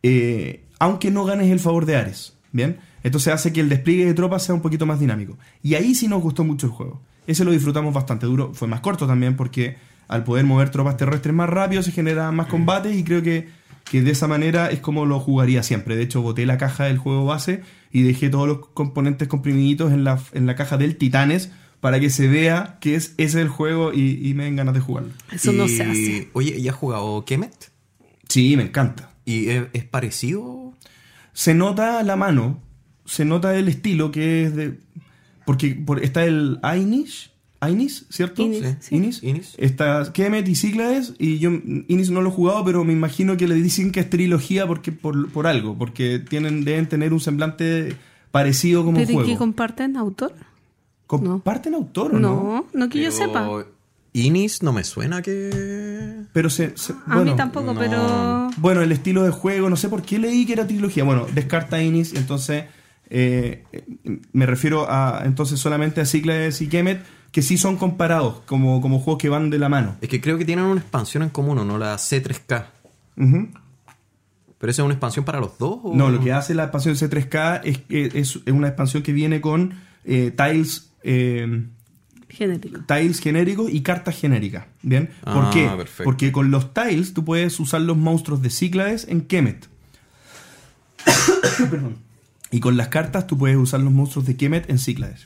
[0.03, 2.33] eh, aunque no ganes el favor de Ares.
[2.51, 2.77] ¿Bien?
[3.03, 5.37] Entonces hace que el despliegue de tropas sea un poquito más dinámico.
[5.61, 7.01] Y ahí sí nos gustó mucho el juego.
[7.27, 8.53] Ese lo disfrutamos bastante duro.
[8.53, 9.77] Fue más corto también porque
[10.07, 13.49] al poder mover tropas terrestres más rápido se generan más combates y creo que,
[13.83, 15.95] que de esa manera es como lo jugaría siempre.
[15.95, 20.03] De hecho, boté la caja del juego base y dejé todos los componentes comprimiditos en
[20.03, 23.47] la, en la caja del Titanes para que se vea que es ese es el
[23.49, 25.11] juego y, y me den ganas de jugarlo.
[25.31, 26.29] Eso no Y, se hace.
[26.33, 27.71] Oye, ¿ya has jugado Kemet?
[28.27, 29.11] Sí, me encanta.
[29.25, 30.73] ¿Y es, es parecido?
[31.33, 32.59] se nota la mano,
[33.05, 34.79] se nota el estilo que es de.
[35.45, 38.41] Porque por- está el Ainish, Ainis, ¿cierto?
[38.41, 38.95] Inis, Sí.
[38.95, 39.21] Inis.
[39.23, 39.53] Inis.
[39.57, 41.51] Está Kemet y Cyclades, y yo
[41.87, 44.91] Inis no lo he jugado, pero me imagino que le dicen que es trilogía porque
[44.91, 47.95] por, por algo, porque tienen, deben tener un semblante
[48.31, 49.29] parecido como ¿Pero y juego.
[49.29, 50.33] que comparten autor?
[51.07, 52.29] ¿Comparten autor o no?
[52.29, 53.47] No, no que yo sepa.
[54.13, 56.23] Inis no me suena que...
[56.33, 57.79] Pero se, se- A bueno, mí tampoco, no.
[57.79, 58.49] pero...
[58.57, 61.03] Bueno, el estilo de juego, no sé por qué leí que era trilogía.
[61.03, 62.65] Bueno, descarta Inis, entonces
[63.09, 63.63] eh,
[64.33, 68.99] me refiero a entonces solamente a Cyclades y Kemet, que sí son comparados como, como
[68.99, 69.95] juegos que van de la mano.
[70.01, 71.77] Es que creo que tienen una expansión en común, ¿o ¿no?
[71.77, 72.65] La C3K.
[73.17, 73.47] Ujú.
[74.57, 75.79] ¿Pero esa es una expansión para los dos?
[75.83, 79.13] o- No, lo que hace la expansión C3K es, que es, es una expansión que
[79.13, 81.65] viene con eh, tiles, eh,
[82.29, 82.81] Genérico.
[82.87, 84.65] tiles genéricos y cartas genéricas.
[84.81, 85.09] ¿Bien?
[85.23, 85.65] ¿Por Ah, qué?
[85.67, 86.03] perfecto.
[86.03, 89.67] Porque con los tiles tú puedes usar los monstruos de Cyclades en Kemet.
[91.69, 91.97] Perdón.
[92.51, 95.25] Y con las cartas tú puedes usar los monstruos de Kemet en Cyclades.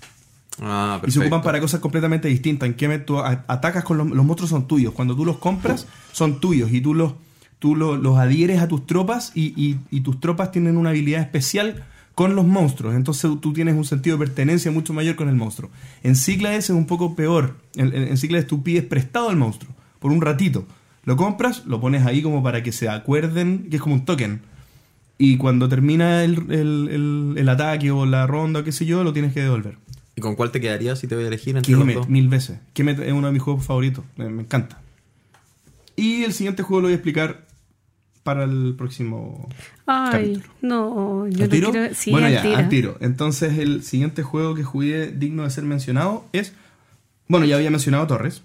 [0.61, 1.21] Ah, Y se perfecto.
[1.21, 2.67] ocupan para cosas completamente distintas.
[2.67, 4.93] En Kemet tú atacas con los, los monstruos son tuyos.
[4.93, 6.71] Cuando tú los compras, son tuyos.
[6.71, 7.13] Y tú los,
[7.59, 11.21] tú lo- los adhieres a tus tropas y, y- y tus tropas tienen una habilidad
[11.21, 11.83] especial
[12.15, 12.95] con los monstruos.
[12.95, 15.69] Entonces tú tienes un sentido de pertenencia mucho mayor con el monstruo.
[16.03, 17.55] En Cyclades es un poco peor.
[17.75, 20.65] En, en, Cyclades tú pides prestado al monstruo por un ratito.
[21.03, 24.41] Lo compras, lo pones ahí como para que se acuerden que es como un token.
[25.17, 29.03] Y cuando termina el, el- el- el ataque o la ronda o qué sé yo,
[29.03, 29.77] lo tienes que devolver.
[30.15, 32.09] ¿Y con cuál te quedarías si te voy a elegir entre los Kemet, dos?
[32.09, 32.59] mil veces.
[32.73, 34.03] Kemet es uno de mis juegos favoritos.
[34.17, 34.79] Me, me encanta.
[35.95, 37.45] Y el siguiente juego lo voy a explicar
[38.23, 39.49] para el próximo
[39.85, 40.53] Ay, capítulo.
[40.61, 41.95] no, yo ¿Al no quiero...
[41.95, 42.55] Sí, bueno, ya, tiro.
[42.57, 42.97] al tiro.
[43.01, 46.53] Entonces, el siguiente juego que jugué digno de ser mencionado es.
[47.27, 48.43] Bueno, ya había mencionado Torres.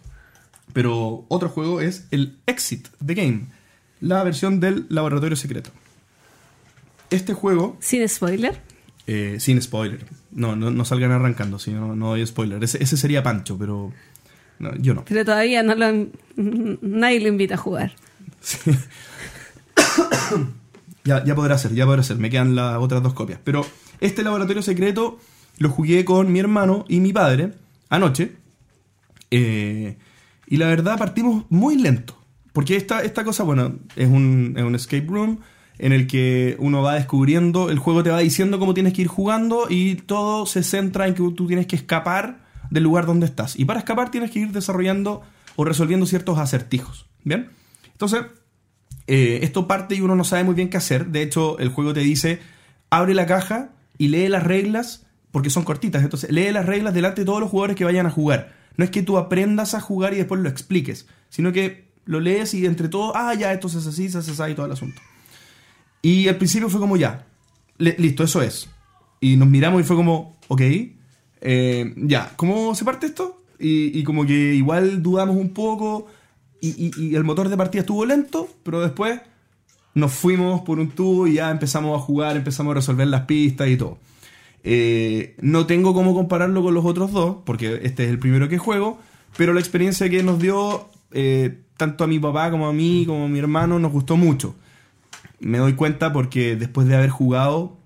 [0.72, 3.46] Pero otro juego es el Exit The Game.
[4.00, 5.70] La versión del Laboratorio Secreto.
[7.10, 8.60] Este juego Sin spoiler.
[9.06, 10.04] eh, sin spoiler.
[10.32, 12.62] No, no, no salgan arrancando, si no, no hay spoiler.
[12.62, 13.92] Ese, ese sería Pancho, pero
[14.58, 15.04] no, yo no.
[15.06, 16.08] Pero todavía no lo...
[16.82, 17.92] Nadie lo invita a jugar.
[21.04, 22.16] Ya, ya podrá ser, ya podrá ser.
[22.16, 23.38] Me quedan las otras dos copias.
[23.44, 23.64] Pero
[24.00, 25.20] este laboratorio secreto
[25.58, 27.52] lo jugué con mi hermano y mi padre
[27.88, 28.32] anoche.
[29.30, 29.96] Eh,
[30.48, 32.18] y la verdad partimos muy lento.
[32.52, 35.38] Porque esta, esta cosa, bueno, es un, es un escape room
[35.78, 39.08] en el que uno va descubriendo, el juego te va diciendo cómo tienes que ir
[39.08, 43.58] jugando y todo se centra en que tú tienes que escapar del lugar donde estás.
[43.58, 45.22] Y para escapar tienes que ir desarrollando
[45.54, 47.06] o resolviendo ciertos acertijos.
[47.24, 47.50] ¿Bien?
[47.92, 48.22] Entonces,
[49.06, 51.06] eh, esto parte y uno no sabe muy bien qué hacer.
[51.06, 52.40] De hecho, el juego te dice,
[52.90, 56.02] abre la caja y lee las reglas, porque son cortitas.
[56.02, 58.54] Entonces, lee las reglas delante de todos los jugadores que vayan a jugar.
[58.76, 62.54] No es que tú aprendas a jugar y después lo expliques, sino que lo lees
[62.54, 64.72] y entre todos, ah, ya, esto se hace así, se hace así y todo el
[64.72, 65.00] asunto.
[66.02, 67.26] Y al principio fue como, ya,
[67.78, 68.68] listo, eso es.
[69.20, 70.60] Y nos miramos y fue como, ok,
[71.40, 73.42] eh, ya, ¿cómo se parte esto?
[73.58, 76.06] Y, y como que igual dudamos un poco
[76.60, 79.20] y, el motor de partida estuvo lento, pero después
[79.94, 83.68] nos fuimos por un tubo y ya empezamos a jugar, empezamos a resolver las pistas
[83.68, 83.98] y todo.
[84.62, 88.58] Eh, no tengo cómo compararlo con los otros dos, porque este es el primero que
[88.58, 88.98] juego,
[89.36, 93.26] pero la experiencia que nos dio, eh, tanto a mi papá como a mí, como
[93.26, 94.54] a mi hermano, nos gustó mucho.
[95.38, 97.76] Me doy cuenta porque después de haber jugado,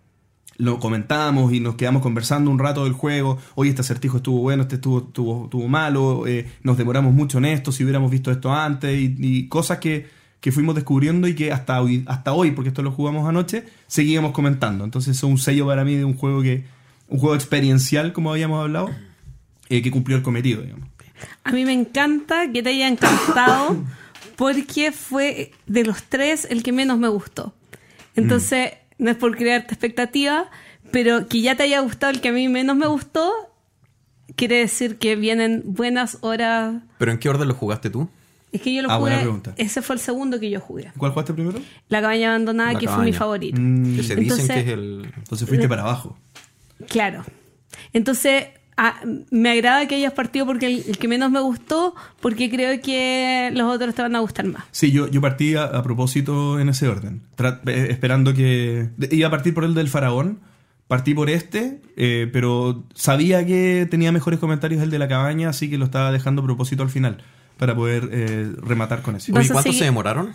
[0.60, 3.38] lo comentamos y nos quedamos conversando un rato del juego.
[3.54, 7.72] Oye, este acertijo estuvo bueno, este estuvo, estuvo, malo, eh, nos demoramos mucho en esto,
[7.72, 10.08] si hubiéramos visto esto antes, y, cosas que,
[10.40, 14.32] que fuimos descubriendo y que hasta hoy, hasta hoy, porque esto lo jugamos anoche, seguíamos
[14.32, 14.84] comentando.
[14.84, 16.64] Entonces, es un sello para mí de un juego que,
[17.08, 18.90] un juego experiencial, como habíamos hablado,
[19.68, 20.88] eh, que cumplió el cometido, digamos.
[21.44, 23.82] A mí me encanta que te haya encantado
[24.36, 27.54] porque fue de los tres el que menos me gustó.
[28.16, 30.48] Entonces, no es por crearte expectativa,
[30.92, 33.32] pero que ya te haya gustado el que a mí menos me gustó,
[34.36, 36.82] quiere decir que vienen buenas horas.
[36.98, 38.08] ¿Pero en qué orden lo jugaste tú?
[38.52, 39.24] Es que yo lo Ah, buena jugué.
[39.26, 39.54] pregunta.
[39.56, 40.90] Ese fue el segundo que yo jugué.
[40.96, 41.60] ¿Cuál jugaste primero?
[41.88, 43.60] La cabaña abandonada, La que fue mi favorito.
[43.60, 45.12] Mm, Que se Entonces- dicen que es el...
[45.16, 46.18] entonces fuiste para abajo.
[46.88, 47.24] Claro.
[47.92, 52.50] Entonces, ah, me agrada que hayas partido porque el, el que menos me gustó, porque
[52.50, 54.64] creo que los otros te van a gustar más.
[54.70, 57.22] Sí, yo, yo partí a, a propósito en ese orden,
[57.66, 58.88] eh, esperando que...
[58.96, 60.40] de- Iba a partir por el del faraón,
[60.88, 65.68] partí por este, eh, pero sabía que tenía mejores comentarios el de la cabaña, así
[65.70, 67.22] que lo estaba dejando a propósito al final,
[67.58, 70.32] para poder eh, rematar con Oye, a ¿cuánto seguir- se demoraron?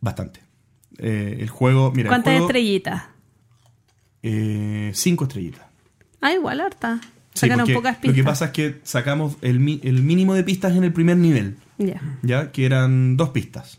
[0.00, 0.40] Bastante.
[0.98, 3.02] Eh, el juego, mira, ¿Cuántas estrellitas?
[4.22, 5.62] eh, cinco estrellitas.
[6.20, 7.00] Ah, igual, harta.
[7.34, 8.14] Sacaron pocas Lo pistas.
[8.16, 11.56] que pasa es que sacamos el, mínimo de pistas en el primer nivel.
[11.78, 12.00] Ya.
[12.22, 12.52] ¿ya?
[12.52, 13.78] Que eran dos pistas.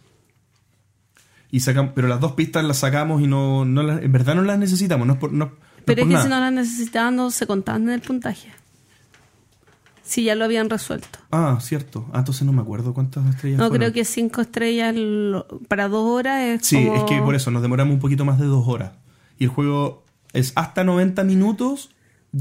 [1.52, 4.41] Y sacam- pero las dos pistas las sacamos y no, no las- en verdad no
[4.41, 5.54] las necesitamos, no es por, no,
[5.86, 8.50] Pero es que si no las necesitaban, no se contaban en el puntaje.
[10.04, 11.18] Si ya lo habían resuelto.
[11.32, 12.08] Ah, cierto.
[12.13, 13.78] Ah, entonces no me acuerdo cuántas estrellas No, fueron.
[13.89, 17.50] creo que cinco estrellas lo- para dos horas es Sí, como- es que por eso
[17.52, 18.91] nos demoramos un poquito más de dos horas.
[19.39, 21.89] Y el juego es hasta 90 minutos,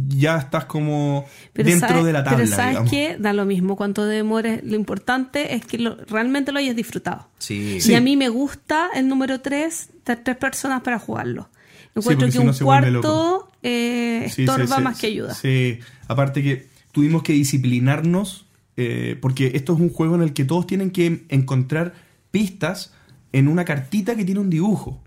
[0.08, 2.90] ya estás como Pero dentro sabes- de la tabla, Pero sabes digamos.
[2.90, 4.60] que da lo mismo cuánto demores.
[4.64, 7.28] Lo importante es que lo- realmente lo hayas disfrutado.
[7.38, 7.80] Sí.
[7.80, 7.92] Sí.
[7.92, 11.48] Y a mí me gusta el número 3, de tres personas para jugarlo.
[11.94, 15.34] Encuentro que si un cuarto eh, Sí, estorba sí, sí, más que ayuda.
[15.34, 15.78] Sí,
[16.08, 20.66] aparte que tuvimos que disciplinarnos eh, porque esto es un juego en el que todos
[20.66, 21.94] tienen que encontrar
[22.32, 22.92] pistas
[23.32, 25.00] en una cartita que tiene un dibujo.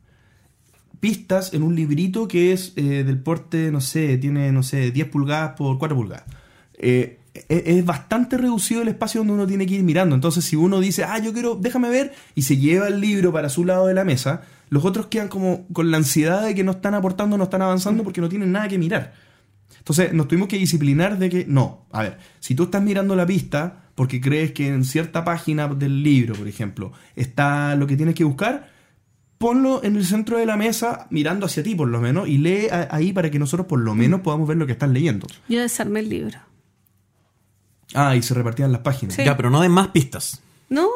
[1.00, 5.08] Pistas en un librito que es eh, del porte, no sé, tiene, no sé, 10
[5.10, 6.26] pulgadas por 4 pulgadas.
[6.78, 10.16] Eh, e- es bastante reducido el espacio donde uno tiene que ir mirando.
[10.16, 13.50] Entonces, si uno dice, ah, yo quiero, déjame ver, y se lleva el libro para
[13.50, 16.72] su lado de la mesa, los otros quedan como con la ansiedad de que no
[16.72, 19.14] están aportando, no están avanzando porque no tienen nada que mirar.
[19.78, 23.26] Entonces, nos tuvimos que disciplinar de que, no, a ver, si tú estás mirando la
[23.26, 28.14] pista porque crees que en cierta página del libro, por ejemplo, está lo que tienes
[28.16, 28.70] que buscar,
[29.38, 32.68] ponlo en el centro de la mesa, mirando hacia ti por lo menos, y lee
[32.90, 35.28] ahí para que nosotros por lo menos podamos ver lo que estás leyendo.
[35.48, 36.40] Yo desarmé el libro.
[37.94, 39.16] Ah, y se repartían las páginas.
[39.16, 39.24] Sí.
[39.24, 40.42] Ya, pero no den más pistas.
[40.70, 40.90] No,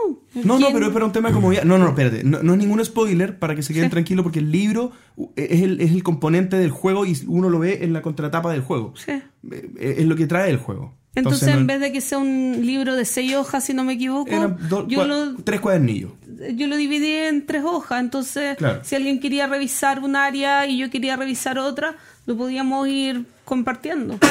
[0.43, 1.63] No, no, pero es para un tema como ya.
[1.63, 2.25] No, no, espérate.
[2.25, 3.91] No, no es ningún spoiler para que se queden Sí.
[3.91, 4.91] tranquilos porque el libro
[5.37, 8.61] es el, es el componente del juego y uno lo ve en la contratapa del
[8.61, 8.93] juego.
[8.97, 9.11] Sí.
[9.49, 10.93] Eh, Es lo que trae el juego.
[11.15, 13.93] Entonces, no- en vez de que sea un libro de seis hojas, si no me
[13.93, 16.11] equivoco, eran do- yo, cua- lo, tres cuadernillos.
[16.55, 17.99] Yo lo dividí en tres hojas.
[18.01, 18.81] Entonces, Claro.
[18.83, 24.17] si alguien quería revisar un área y yo quería revisar otra, lo podíamos ir compartiendo.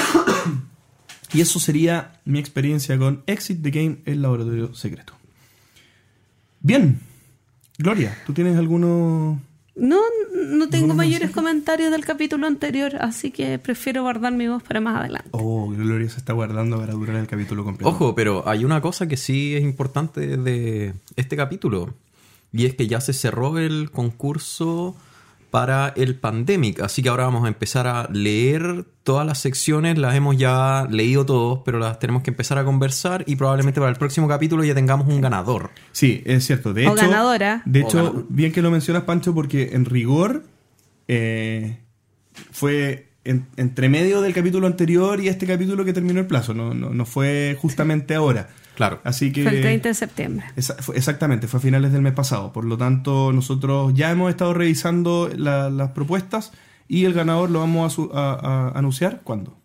[1.32, 5.12] Y eso sería mi experiencia con Exit the Game, el laboratorio secreto.
[6.60, 6.98] Bien.
[7.78, 9.40] Gloria, ¿tú tienes alguno...?
[9.76, 10.00] No,
[10.34, 11.34] no tengo ¿Alguna mayores mensaje?
[11.34, 15.28] comentarios del capítulo anterior, así que prefiero guardar mi voz para más adelante.
[15.32, 17.88] Oh, Gloria se está guardando para durar el capítulo completo.
[17.88, 21.94] Ojo, pero hay una cosa que sí es importante de este capítulo.
[22.52, 24.96] Y es que ya se cerró el concurso
[25.50, 26.80] para el Pandemic.
[26.80, 29.98] Así que ahora vamos a empezar a leer todas las secciones.
[29.98, 33.24] Las hemos ya leído todos, pero las tenemos que empezar a conversar.
[33.26, 35.70] Y probablemente para el próximo capítulo ya tengamos un ganador.
[35.92, 36.72] Sí, es cierto.
[36.72, 37.62] De O hecho, ganadora.
[37.64, 38.26] De O hecho, ganador.
[38.28, 40.44] bien que lo mencionas, Pancho, porque en rigor
[41.08, 41.78] eh,
[42.52, 46.54] fue en- entre medio del capítulo anterior y este capítulo que terminó el plazo.
[46.54, 48.48] No, no, no fue justamente ahora.
[48.74, 49.00] Claro.
[49.04, 49.42] Así que...
[49.42, 50.46] Fue el 30 de septiembre.
[50.56, 52.52] Esa- fue- exactamente, fue a finales del mes pasado.
[52.52, 56.52] Por lo tanto, nosotros ya hemos estado revisando la- las propuestas
[56.88, 58.34] y el ganador lo vamos a, su- a-
[58.72, 59.20] a anunciar.
[59.22, 59.56] ¿Cuándo?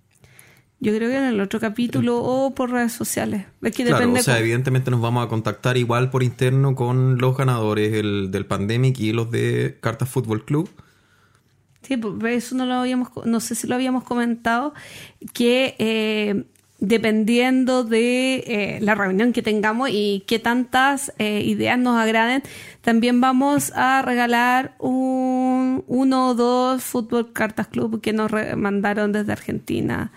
[0.82, 3.46] Yo creo que en el otro capítulo o por redes sociales.
[3.62, 4.20] Es que Claro, depende.
[4.20, 8.30] o sea, cómo- evidentemente nos vamos a contactar igual por interno con los ganadores el-
[8.32, 10.70] del Pandemic y los de Cartas Fútbol Club.
[11.84, 14.74] Sí, pues eso no lo habíamos, no sé si lo habíamos comentado,
[15.34, 16.44] que eh,
[16.88, 22.44] dependiendo de eh, la reunión que tengamos y qué tantas eh, ideas nos agraden,
[22.82, 29.12] también vamos a regalar un uno o dos Fútbol Cartas Club que nos re- mandaron
[29.12, 30.12] desde Argentina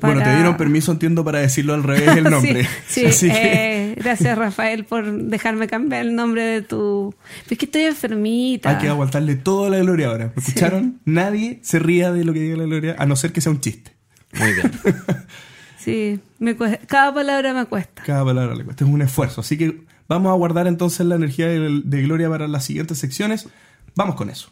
[0.00, 2.64] Bueno, te dieron permiso, entiendo, para decirlo al revés el nombre.
[2.86, 7.14] Sí, sí, Así que eh, gracias Rafael por dejarme cambiar el nombre de tu...
[7.44, 8.70] Pero es que estoy enfermita.
[8.70, 10.32] hay que aguantarle toda la gloria ahora.
[10.34, 11.00] ¿Me ¿Escucharon?
[11.04, 13.60] Nadie se ría de lo que diga la gloria, a no ser que sea un
[13.60, 13.92] chiste.
[14.38, 14.70] Muy bien.
[15.82, 18.02] Sí, me cuesta- cada palabra me cuesta.
[18.04, 19.40] Cada palabra le cuesta, es un esfuerzo.
[19.40, 23.48] Así que vamos a guardar entonces la energía de, de gloria para las siguientes secciones.
[23.94, 24.50] Vamos con eso.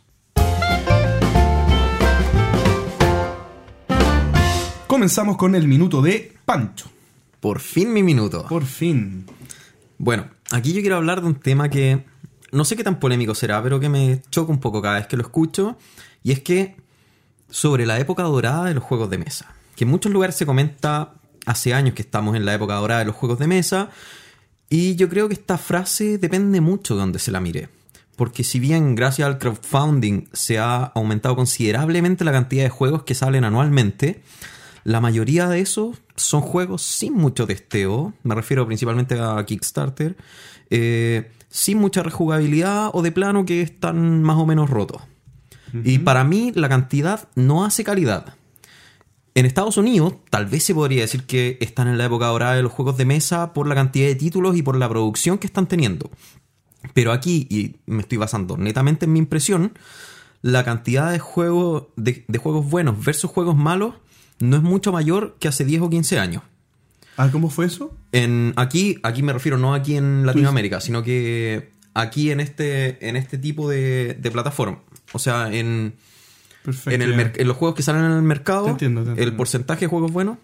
[4.87, 6.91] Comenzamos con el minuto de Pancho.
[7.41, 8.47] Por fin mi minuto.
[8.49, 9.27] Por fin.
[9.99, 12.05] Bueno, aquí yo quiero hablar de un tema que
[12.53, 15.17] no sé qué tan polémico será, pero que me choca un poco cada vez que
[15.17, 15.77] lo escucho.
[16.23, 16.77] Y es que
[17.51, 19.55] sobre la época dorada de los juegos de mesa.
[19.77, 21.15] Que en muchos lugares se comenta
[21.49, 23.91] hace años que estamos en la época dorada de los juegos de mesa.
[24.71, 27.69] Y yo creo que esta frase depende mucho de donde se la mire.
[28.17, 33.15] Porque si bien gracias al crowdfunding se ha aumentado considerablemente la cantidad de juegos que
[33.15, 34.23] salen anualmente,
[34.85, 40.17] la mayoría de esos son juegos sin mucho testeo, me refiero principalmente a Kickstarter,
[40.71, 45.03] eh, sin mucha rejugabilidad o de plano que están más o menos rotos.
[45.85, 48.38] Y para mí la cantidad no hace calidad.
[49.39, 52.63] En Estados Unidos, tal vez se podría decir que están en la época dorada de
[52.65, 55.69] los juegos de mesa por la cantidad de títulos y por la producción que están
[55.69, 56.11] teniendo.
[56.93, 59.79] Pero aquí, y me estoy basando netamente en mi impresión,
[60.43, 63.95] la cantidad de juegos, de, de juegos buenos versus juegos malos
[64.41, 66.43] no es mucho mayor que hace 10 o 15 años.
[67.17, 67.97] Ah, ¿cómo fue eso?
[68.11, 73.15] En, aquí, aquí me refiero no aquí en Latinoamérica, sino que aquí en este, en
[73.15, 74.81] este tipo de, de plataforma.
[75.13, 75.95] O sea, en,
[76.69, 77.03] Perfecto.
[77.03, 79.31] en, el los juegos que salen en el mercado, Te entiendo, te entiendo.
[79.31, 80.37] el porcentaje de juegos buenos.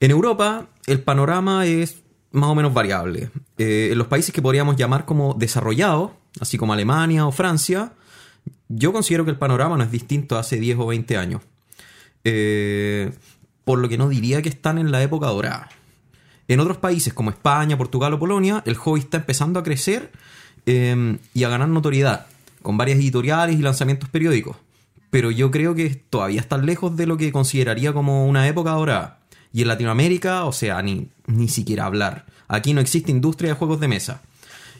[0.00, 3.30] En Europa, el panorama es más o menos variable.
[3.56, 7.92] Eh, en los países que podríamos llamar como desarrollados, así como Alemania o Francia,
[8.68, 11.42] yo considero que el panorama no es distinto a hace 10 o 20 años.
[12.24, 13.12] Eh,
[13.64, 15.68] por lo que no diría que están en la época dorada.
[16.48, 20.10] En otros países como España, Portugal o Polonia, el hobby está empezando a crecer
[20.66, 22.26] eh, y a ganar notoriedad,
[22.60, 24.56] con varias editoriales y lanzamientos periódicos.
[25.12, 29.18] Pero yo creo que todavía están lejos de lo que consideraría como una época dorada.
[29.52, 32.24] Y en Latinoamérica, o sea, ni, ni siquiera hablar.
[32.48, 34.22] Aquí no existe industria de juegos de mesa.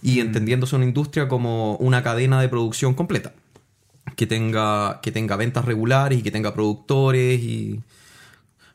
[0.00, 3.34] Y entendiéndose una industria como una cadena de producción completa.
[4.16, 7.82] Que tenga, que tenga ventas regulares y que tenga productores y...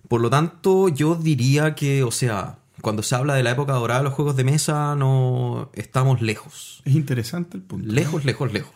[0.08, 4.02] Por lo tanto, yo diría que, o sea, cuando se habla de la época dorada
[4.02, 6.84] de los juegos de mesa, no estamos lejos.
[6.86, 7.91] Es interesante el punto.
[7.91, 8.76] Lejos, lejos, lejos.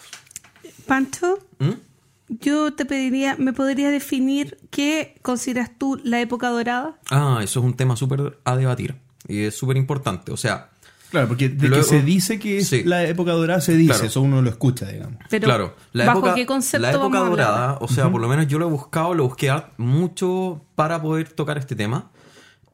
[0.88, 1.90] Pancho, ¿Mm?
[2.39, 6.98] Yo te pediría, ¿me podrías definir qué consideras tú la época dorada?
[7.10, 8.96] Ah, eso es un tema súper a debatir.
[9.28, 10.32] Y es súper importante.
[10.32, 10.70] O sea,
[11.12, 12.84] Claro, porque de Luego- que se dice que es Sí.
[12.86, 14.06] la época dorada, se dice, Claro.
[14.08, 15.17] eso uno lo escucha, digamos.
[15.30, 17.48] Pero, claro, la ¿bajo época, qué concepto la época vamos a hablar?
[17.48, 21.28] dorada, o sea, por lo menos yo lo he buscado, lo busqué mucho para poder
[21.34, 22.10] tocar este tema.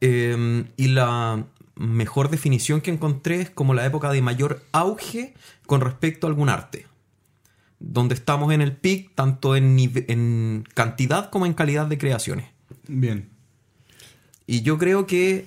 [0.00, 1.44] Eh, y la
[1.74, 5.34] mejor definición que encontré es como la época de mayor auge
[5.66, 6.86] con respecto a algún arte.
[7.80, 12.46] Donde estamos en el pic, tanto en, en cantidad como en calidad de creaciones.
[12.86, 13.28] Bien.
[14.46, 15.46] Y yo creo que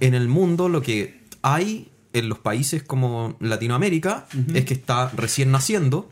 [0.00, 5.50] en el mundo lo que hay en los países como Latinoamérica es que está recién
[5.50, 6.10] naciendo.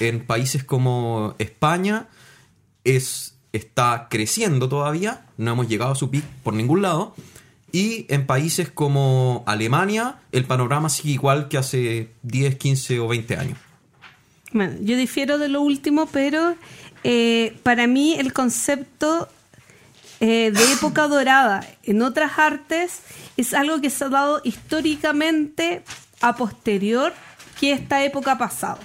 [0.00, 2.08] En países como España
[2.84, 5.26] es, está creciendo todavía.
[5.36, 7.14] No hemos llegado a su pic por ningún lado.
[7.70, 13.36] Y en países como Alemania el panorama sigue igual que hace 10, 15 o 20
[13.36, 13.58] años.
[14.52, 16.56] Bueno, yo difiero de lo último, pero
[17.04, 19.28] eh, para mí el concepto
[20.20, 23.00] eh, de época dorada en otras artes
[23.36, 25.82] es algo que se ha dado históricamente
[26.20, 27.12] a posterior
[27.58, 28.78] que esta época pasado.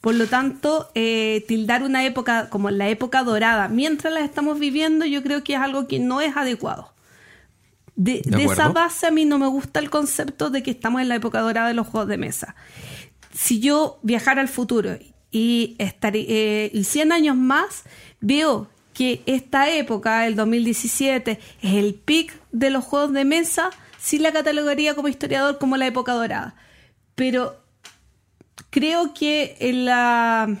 [0.00, 5.04] Por lo tanto, eh, tildar una época como la época dorada mientras la estamos viviendo,
[5.06, 6.92] yo creo que es algo que no es adecuado.
[7.96, 11.00] De, De de esa base a mí no me gusta el concepto de que estamos
[11.00, 12.54] en la época dorada de los juegos de mesa
[13.38, 14.98] si yo viajara al futuro
[15.30, 17.84] y, estaré, eh, y 100 años más,
[18.20, 24.18] veo que esta época, el 2017, es el pic de los juegos de mesa, sí
[24.18, 26.56] la catalogaría como historiador como la época dorada.
[27.14, 27.62] Pero
[28.70, 30.58] creo que en la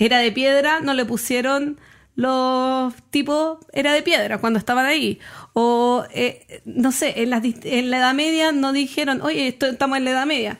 [0.00, 1.78] era de piedra no le pusieron
[2.16, 5.20] los tipos era de piedra cuando estaban ahí.
[5.52, 10.04] O, eh, no sé, en, las en la Edad Media no dijeron, oye, estamos en
[10.04, 10.58] la Edad Media.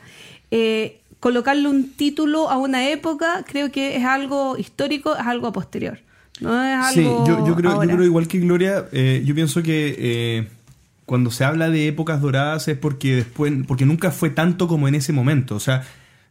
[0.51, 5.99] Eh, colocarle un título a una época creo que es algo histórico, es algo posterior.
[6.39, 9.61] No es Sí, algo yo, yo creo, yo creo igual que Gloria, eh, yo pienso
[9.61, 10.47] que eh,
[11.05, 14.95] cuando se habla de épocas doradas es porque después, porque nunca fue tanto como en
[14.95, 15.55] ese momento.
[15.55, 15.83] O sea,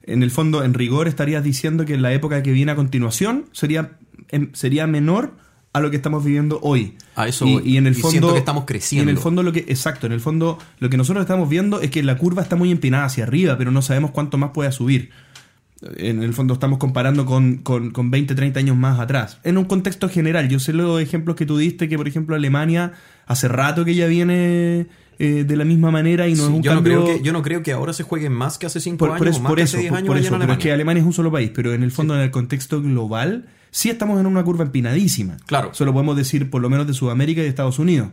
[0.05, 3.91] en el fondo, en rigor estarías diciendo que la época que viene a continuación sería,
[4.31, 5.33] em, sería menor
[5.73, 6.97] a lo que estamos viviendo hoy.
[7.21, 9.11] A eso y, y en el Y fondo siento que estamos creciendo.
[9.11, 11.91] en el fondo lo que exacto, en el fondo lo que nosotros estamos viendo es
[11.91, 15.11] que la curva está muy empinada hacia arriba, pero no sabemos cuánto más pueda subir.
[15.97, 19.39] En el fondo estamos comparando con, con, con 20, 30 años más atrás.
[19.45, 22.93] En un contexto general, yo sé los ejemplos que tú diste, que por ejemplo Alemania
[23.27, 24.87] hace rato que ya viene
[25.21, 27.05] eh, de la misma manera y no Sí, es un yo, no cambio...
[27.05, 29.19] creo que, yo no creo que ahora se juegue más que hace 5 Por, años
[29.19, 30.59] por eso, o más por que eso, hace 10 por- años por eso, pero es
[30.59, 30.75] que Alemania.
[30.75, 34.19] Alemania es un solo país, pero en el fondo, en el contexto global, sí estamos
[34.21, 35.37] en una curva empinadísima.
[35.47, 35.71] Claro.
[35.73, 38.09] Eso lo podemos decir por lo menos de Sudamérica y de Estados Unidos,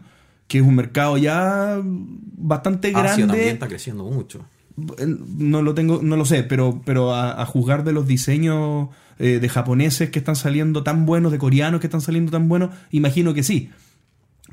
[0.47, 3.49] que es un mercado ya bastante Asia también grande.
[3.49, 4.45] está creciendo mucho.
[4.77, 8.89] No lo tengo, no lo sé, pero, pero a, a juzgar de los diseños
[9.19, 12.71] eh, de japoneses que están saliendo tan buenos, de coreanos que están saliendo tan buenos,
[12.91, 13.71] imagino que sí.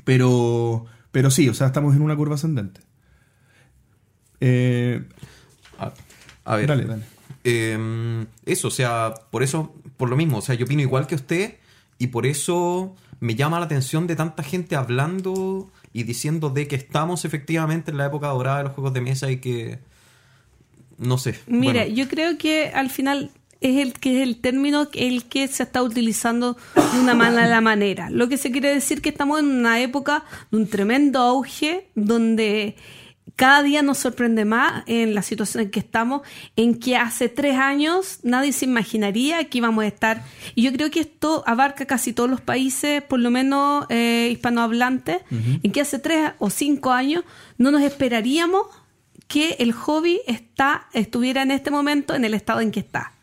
[0.05, 2.79] Pero, pero sí, o sea, estamos en una curva ascendente.
[4.39, 5.03] Eh,
[5.77, 5.91] A,
[6.45, 6.67] a ver.
[6.67, 7.03] Dale, dale.
[7.43, 11.15] Eh, eso, o sea, por eso, por lo mismo, o sea, yo opino igual que
[11.15, 11.53] usted
[11.97, 16.75] y por eso me llama la atención de tanta gente hablando y diciendo de que
[16.75, 19.79] estamos efectivamente en la época dorada de los juegos de mesa y que
[20.97, 21.39] no sé.
[21.47, 23.31] Mira, bueno, yo creo que al final
[23.61, 28.09] es el que es el término el que se está utilizando de una mala manera.
[28.09, 32.75] Lo que se quiere decir que estamos en una época de un tremendo auge donde
[33.35, 36.21] cada día nos sorprende más en la situación en que estamos,
[36.55, 40.23] en que hace tres años nadie se imaginaría que íbamos a estar.
[40.53, 45.21] Y yo creo que esto abarca casi todos los países, por lo menos eh, hispanohablantes,
[45.31, 47.23] en que hace tres o cinco años
[47.57, 48.67] no nos esperaríamos
[49.27, 53.13] que el hobby está, estuviera en este momento en el estado en que está.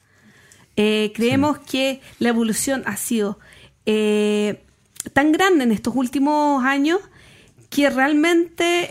[0.77, 3.39] Eh, creemos que la evolución ha sido
[3.87, 4.65] eh,
[5.13, 6.99] tan grande en estos últimos años
[7.69, 8.89] que realmente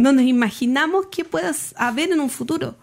[0.00, 2.76] no nos imaginamos que pueda haber en un futuro.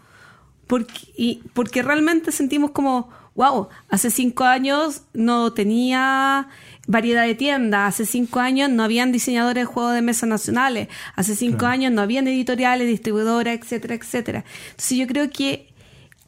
[0.67, 6.47] Porque, y, porque realmente sentimos como, wow, hace cinco años no tenía
[6.87, 11.35] variedad de tiendas, hace cinco años no habían diseñadores de juegos de mesa nacionales, hace
[11.35, 11.73] cinco Claro.
[11.73, 14.45] años no habían editoriales, distribuidoras, etcétera, etcétera.
[14.71, 15.67] Entonces yo creo que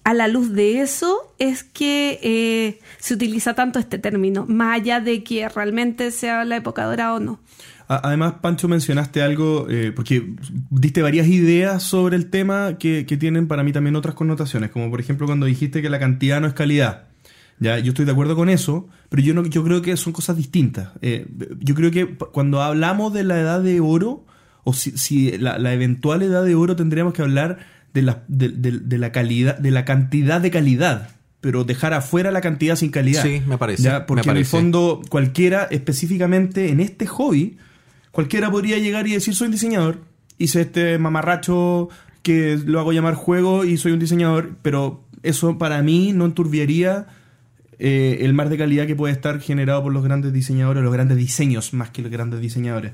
[0.04, 5.00] a la luz de eso es que eh, se utiliza tanto este término, más allá
[5.02, 7.40] de que realmente sea la época dorada o no.
[7.92, 10.34] Además, Pancho, mencionaste algo, eh, porque
[10.70, 14.92] diste varias ideas sobre el tema que, que tienen para mí también otras connotaciones, como
[14.92, 17.06] por ejemplo cuando dijiste que la cantidad no es calidad.
[17.60, 20.38] Ya, yo estoy de acuerdo con eso, pero yo no, yo creo que son cosas
[20.38, 20.90] distintas.
[21.02, 21.26] Eh,
[21.60, 24.24] yo creo que cuando hablamos de la edad de oro,
[24.64, 27.58] o si, si la, la eventual edad de oro, tendríamos que hablar
[27.94, 31.10] de la, de, de- de la calidad, de la cantidad de calidad,
[31.42, 33.24] pero dejar afuera la cantidad sin calidad.
[33.24, 37.58] Sí, me parece, Ya, me porque en el fondo cualquiera, específicamente en este hobby,
[38.12, 40.00] cualquiera podría llegar y decir soy diseñador,
[40.38, 41.90] hice este mamarracho
[42.24, 47.08] que lo hago llamar juego y soy un diseñador, pero eso para mí no enturbiaría
[47.78, 51.18] eh, el mar de calidad que puede estar generado por los grandes diseñadores, los grandes
[51.18, 52.92] diseños más que los grandes diseñadores.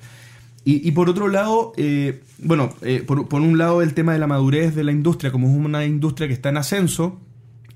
[0.64, 4.20] Y, y por otro lado, eh, bueno, eh, por, por un lado el tema de
[4.20, 7.20] la madurez de la industria, como es una industria que está en ascenso,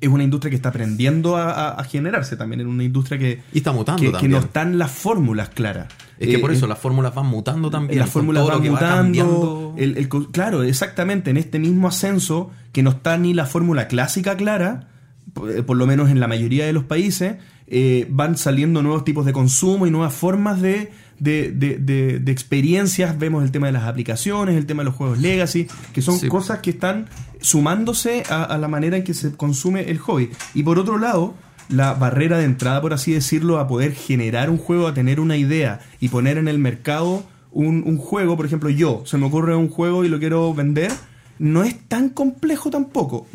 [0.01, 3.41] es una industria que está aprendiendo a, a- a generarse también, es una industria que,
[3.53, 4.31] Y está mutando que, que también.
[4.31, 5.87] no están las fórmulas claras.
[6.19, 7.99] Es que por Eh, eso las fórmulas van mutando también.
[7.99, 8.95] las con fórmulas van que va mutando.
[9.03, 9.73] cambiando.
[9.77, 11.29] el- el co- claro, exactamente.
[11.31, 14.87] En este mismo ascenso, que no está ni la fórmula clásica clara,
[15.33, 17.35] por, por lo menos en la mayoría de los países,
[17.67, 22.31] eh, van saliendo nuevos tipos de consumo y nuevas formas de, de, de- de- de
[22.31, 23.17] experiencias.
[23.19, 26.27] Vemos el tema de las aplicaciones, el tema de los juegos legacy, que son Sí.
[26.29, 27.07] cosas que están
[27.41, 30.29] sumándose a, a la manera en que se consume el hobby.
[30.53, 31.33] Y por otro lado,
[31.69, 35.37] la barrera de entrada, por así decirlo, a poder generar un juego, a tener una
[35.37, 39.55] idea y poner en el mercado un, un juego, por ejemplo, yo, se me ocurre
[39.55, 40.91] un juego y lo quiero vender,
[41.39, 43.27] no es tan complejo tampoco.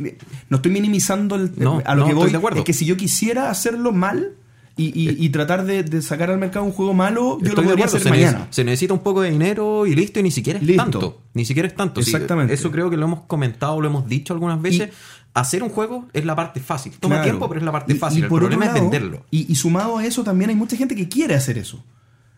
[0.51, 2.31] No estoy minimizando el, No, a lo no, que voy.
[2.31, 2.59] de acuerdo.
[2.59, 4.35] Es que si yo quisiera hacerlo mal
[4.77, 7.70] y, y- y tratar de, de sacar al mercado un juego malo, yo Estoy lo
[7.70, 8.49] podría hacer se, mañana.
[8.51, 10.83] se necesita un poco de dinero y listo, y ni siquiera es Listo.
[10.83, 11.22] tanto.
[11.35, 12.03] Ni siquiera es tanto.
[12.03, 12.53] Sí, Exactamente.
[12.55, 14.91] eso creo que lo hemos comentado, lo hemos dicho algunas veces.
[15.33, 16.93] Hacer un juego es la parte fácil.
[17.01, 17.25] Toma Claro.
[17.31, 18.20] tiempo, pero es la parte fácil.
[18.20, 19.25] y El por problema es lado, venderlo.
[19.31, 21.85] Y, y sumado a eso también hay mucha gente que quiere hacer eso.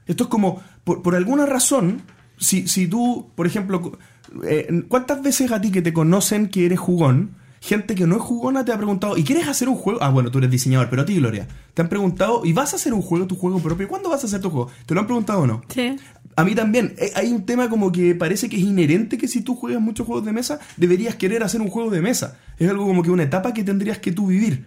[0.07, 2.03] Esto es como, por, por alguna razón,
[2.39, 3.99] si, si tú, por ejemplo,
[4.45, 8.23] eh, ¿cuántas veces a ti que te conocen que eres jugón, gente que no es
[8.23, 9.99] jugona te ha preguntado, ¿y quieres hacer un juego?
[10.03, 12.77] Ah, bueno, tú eres diseñador, pero a ti, Gloria, te han preguntado, ¿y vas a
[12.77, 13.89] hacer un juego, tu juego propio?
[13.89, 14.71] ¿Cuándo vas a hacer tu juego?
[14.87, 15.63] ¿Te lo han preguntado o no?
[15.69, 15.97] Sí.
[16.39, 16.95] A mí también.
[16.99, 20.07] Eh, Hay un tema como que parece que es inherente que si tú juegas muchos
[20.07, 22.37] juegos de mesa, deberías querer hacer un juego de mesa.
[22.59, 24.67] Es algo como que una etapa que tendrías que tú vivir.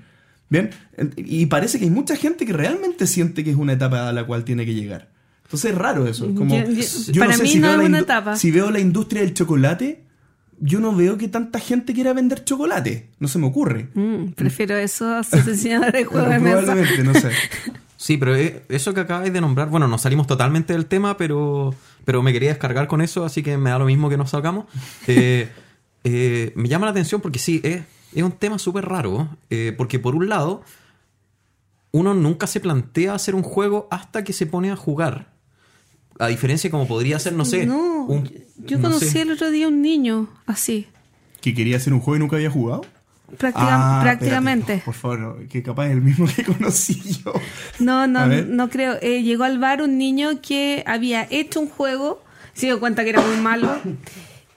[0.49, 0.71] ¿Bien?
[0.97, 4.13] En- Y parece que hay mucha gente que realmente siente que es una etapa a
[4.13, 5.09] la cual tiene que llegar.
[5.43, 6.25] Entonces es raro eso.
[6.27, 8.35] es Como, Yo- yo- para mí no veo es una etapa.
[8.35, 10.05] Si veo la industria del chocolate,
[10.61, 13.09] yo no veo que tanta gente quiera vender chocolate.
[13.19, 13.89] No se me ocurre.
[13.93, 16.57] Mm, prefiero eso a diseñador de juegos de mesa.
[16.61, 17.31] Probablemente, no sé.
[17.99, 21.75] Sí, pero eh, eso que acabáis de nombrar, bueno, nos salimos totalmente del tema, pero,
[22.05, 24.65] pero me quería descargar con eso, así que me da lo mismo que nos salgamos.
[25.07, 25.49] Eh,
[26.03, 27.83] eh, me llama la atención porque sí, es,
[28.13, 30.63] es un tema súper raro, eh, porque por un lado,
[31.91, 35.33] uno nunca se plantea hacer un juego hasta que se pone a jugar.
[36.19, 39.21] A diferencia como podría ser, no sé, No, un- yo no conocí sé.
[39.21, 40.87] el otro día un niño así,
[41.41, 42.81] ¿Que quería hacer un juego y nunca había jugado?
[43.37, 44.73] práctica- Ah, prácticamente.
[44.73, 47.31] espérate, por favor, que capaz es el mismo que conocí yo.
[47.79, 48.97] No, no, no creo.
[49.01, 52.21] Eh, llegó al bar un niño que había hecho un juego,
[52.53, 53.79] se dio cuenta que era muy malo,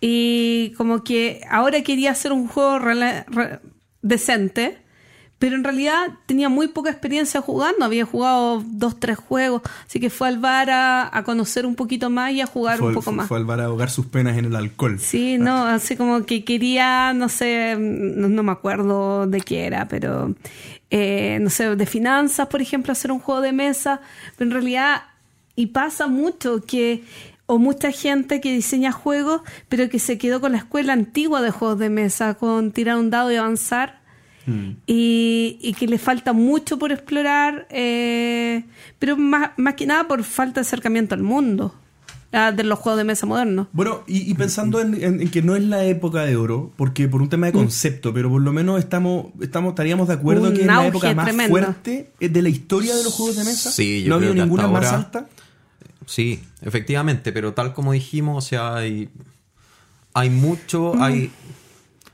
[0.00, 3.24] y como que ahora quería hacer un juego re-
[4.00, 4.78] decente,
[5.42, 10.08] pero en realidad tenía muy poca experiencia jugando, había jugado dos, tres juegos, así que
[10.08, 13.02] fue al bar a, a conocer un poquito más y a jugar fue, un poco
[13.06, 13.26] fue- más.
[13.26, 15.00] fue al bar a ahogar sus penas en el alcohol.
[15.00, 19.88] Sí, no, así como que quería, no sé, no, no me acuerdo de qué era,
[19.88, 20.32] pero
[20.90, 24.00] eh, no sé, de finanzas, por ejemplo, hacer un juego de mesa,
[24.36, 25.02] pero en realidad,
[25.56, 27.02] y pasa mucho que,
[27.46, 31.50] o mucha gente que diseña juegos, pero que se quedó con la escuela antigua de
[31.50, 34.01] juegos de mesa, con tirar un dado y avanzar.
[34.86, 38.64] Y, y que le falta mucho por explorar, eh,
[38.98, 41.74] pero más, más que nada por falta de acercamiento al mundo
[42.32, 43.68] ah, de los juegos de mesa modernos.
[43.72, 47.06] Bueno, y, y pensando en, en- en que no es la época de oro, porque
[47.08, 50.46] por un tema de concepto, pero por lo menos estamos, estamos estaríamos de acuerdo Mm.
[50.48, 51.50] Un que es la época más tremendo.
[51.56, 53.70] fuerte eh, de la historia de los juegos de mesa.
[53.70, 55.26] Sí, yo no ha habido creo que ninguna hasta más alta.
[56.06, 59.08] Sí, efectivamente, pero tal como dijimos, o sea, hay,
[60.14, 61.30] hay mucho, hay,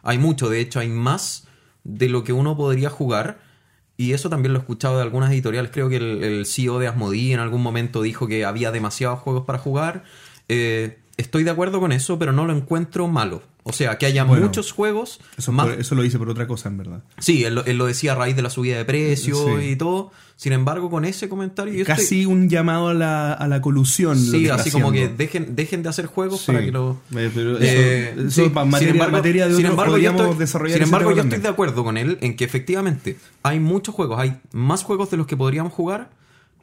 [0.03, 1.45] hay mucho, de hecho, hay más
[1.89, 3.39] de lo que uno podría jugar.
[3.97, 5.73] Y eso también lo he escuchado de algunas editoriales.
[5.73, 9.59] Creo que el, CEO de Asmodee en algún momento dijo que había demasiados juegos para
[9.59, 10.05] jugar.
[10.49, 13.43] Eh, estoy de acuerdo con eso, pero no lo encuentro malo.
[13.69, 15.21] O sea, que haya Bueno, muchos juegos.
[15.37, 17.03] Eso, más, eso lo hice por otra cosa, en verdad.
[17.19, 19.65] Sí, él, lo- él lo decía a raíz de la subida de precios Sí.
[19.73, 20.11] y todo.
[20.37, 21.75] Sin embargo, con ese comentario...
[21.75, 24.17] yo estoy- Casi un llamado a la, a la colusión.
[24.17, 26.47] lo Sí, que está así como que dejen, dejen de hacer juegos Sí.
[26.53, 27.01] para que lo...
[27.17, 29.99] Eh, pero Eh, eso, eso sí, pa- sin materia, embargo- materia de sin otro embargo,
[29.99, 31.35] yo podríamos estoy- desarrollar Sin embargo, yo también.
[31.35, 35.17] estoy de acuerdo con él en que efectivamente hay muchos juegos, hay más juegos de
[35.17, 36.11] los que podríamos jugar,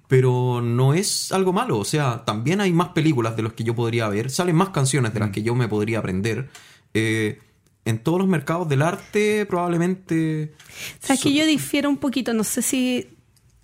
[0.08, 1.78] pero no es algo malo.
[1.80, 5.12] O sea, también hay más películas de los que yo podría ver, salen más canciones
[5.12, 5.14] Mm.
[5.16, 6.48] de las que yo me podría aprender.
[6.96, 7.40] Eh,
[7.84, 10.56] en todos los mercados del arte, probablemente.
[11.00, 13.10] Sabes que yo difiero un poquito, no sé si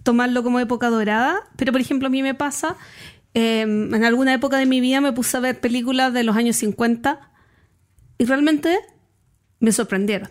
[0.04, 2.76] tomarlo como época dorada, pero por ejemplo a mí me pasa,
[3.34, 6.58] eh, en alguna época de mi vida me puse a ver películas de los años
[6.58, 7.32] 50
[8.18, 8.78] y realmente
[9.60, 10.30] me sorprendieron.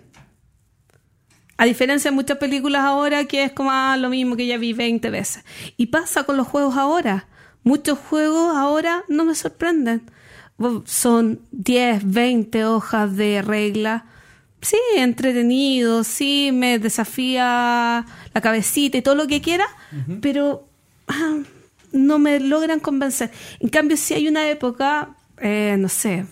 [1.56, 4.72] A diferencia de muchas películas ahora que es como ah, lo mismo que ya vi
[4.72, 5.44] 20 veces.
[5.76, 7.28] Y pasa con los juegos ahora.
[7.64, 10.10] Muchos juegos ahora no me sorprenden.
[10.84, 14.02] Son 10, 20 hojas de reglas.
[14.60, 18.04] Sí, entretenido, sí, me desafía
[18.34, 19.66] la cabecita y todo lo que quiera,
[20.20, 20.68] pero
[21.08, 21.38] ah,
[21.92, 23.30] no me logran convencer.
[23.60, 26.26] En cambio, si hay una época, eh, no sé,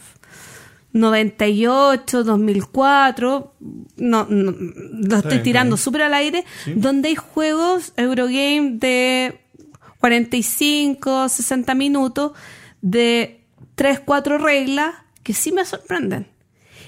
[0.92, 3.54] 98, 2004,
[3.96, 6.44] no, no, lo estoy bien, tirando súper al aire,
[6.76, 9.40] donde hay juegos Eurogame de
[10.00, 12.32] 45, 60 minutos,
[12.80, 13.37] de
[13.78, 16.26] 3, 4 reglas, que sí me sorprenden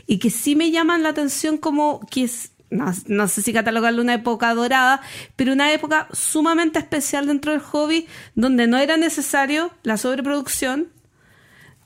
[0.09, 4.03] y que sí me llaman la atención como que es, no, no sé si catalogarlo
[4.03, 5.01] una época dorada,
[5.36, 10.88] pero una época sumamente especial dentro del hobby, donde no era necesario la sobreproducción,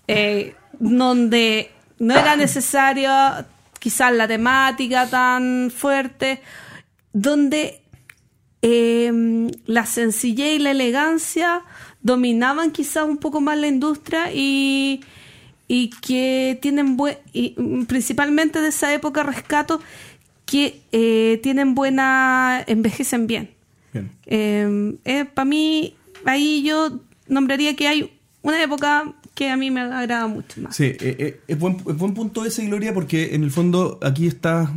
[0.08, 3.10] eh, donde no era necesario
[3.80, 6.40] quizás la temática tan fuerte,
[7.12, 7.82] donde
[8.62, 9.12] eh,
[9.66, 11.62] la sencillez y la elegancia
[12.04, 15.00] dominaban quizás un poco más la industria y,
[15.66, 19.80] y que tienen buen, y mm, principalmente de esa época rescato
[20.46, 23.50] que eh, tienen buena, envejecen bien.
[23.92, 25.00] Bien.
[25.34, 30.60] Para mí, ahí yo nombraría que hay una época que a mí me agrada mucho
[30.60, 30.76] más.
[30.76, 34.26] Sí, eh, eh, es, buen, es buen punto ese, Gloria, porque en el fondo aquí
[34.28, 34.70] estás,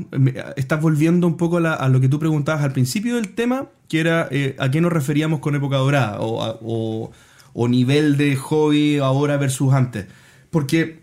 [0.56, 3.68] estás volviendo un poco a, la- a lo que tú preguntabas al principio del tema,
[3.88, 7.12] que era eh, a qué nos referíamos con época dorada o, a- o-
[7.54, 10.06] o nivel de hobby ahora versus antes.
[10.50, 11.02] Porque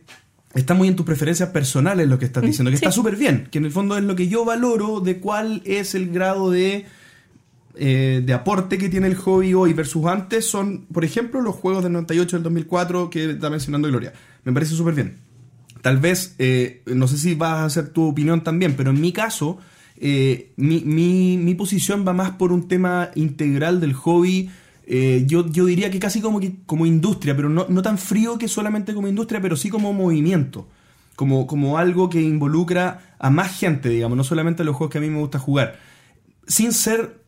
[0.55, 2.85] está muy en tus preferencias personales lo que estás diciendo, que sí.
[2.85, 5.95] está súper bien, que en el fondo es lo que yo valoro de cuál es
[5.95, 6.87] el grado de
[7.77, 11.83] eh, de aporte que tiene el hobby hoy versus antes son, por ejemplo, los juegos
[11.83, 14.13] del 98, del 2004 que está mencionando Gloria.
[14.45, 15.19] Me parece súper bien.
[15.83, 19.13] Tal vez, eh, no sé si vas a hacer tu opinión también, pero en mi
[19.13, 19.59] caso,
[19.97, 24.51] eh, mi, mi- posición va más por un tema integral del hobby.
[24.87, 28.49] eh, yo, yo diría que casi como, como industria, pero no, no tan frío que
[28.49, 30.69] solamente como industria, pero sí como movimiento.
[31.17, 34.99] Como, como algo que involucra a más gente, digamos, no solamente a los juegos que
[34.99, 35.79] a mí me gusta jugar.
[36.47, 37.24] Sin ser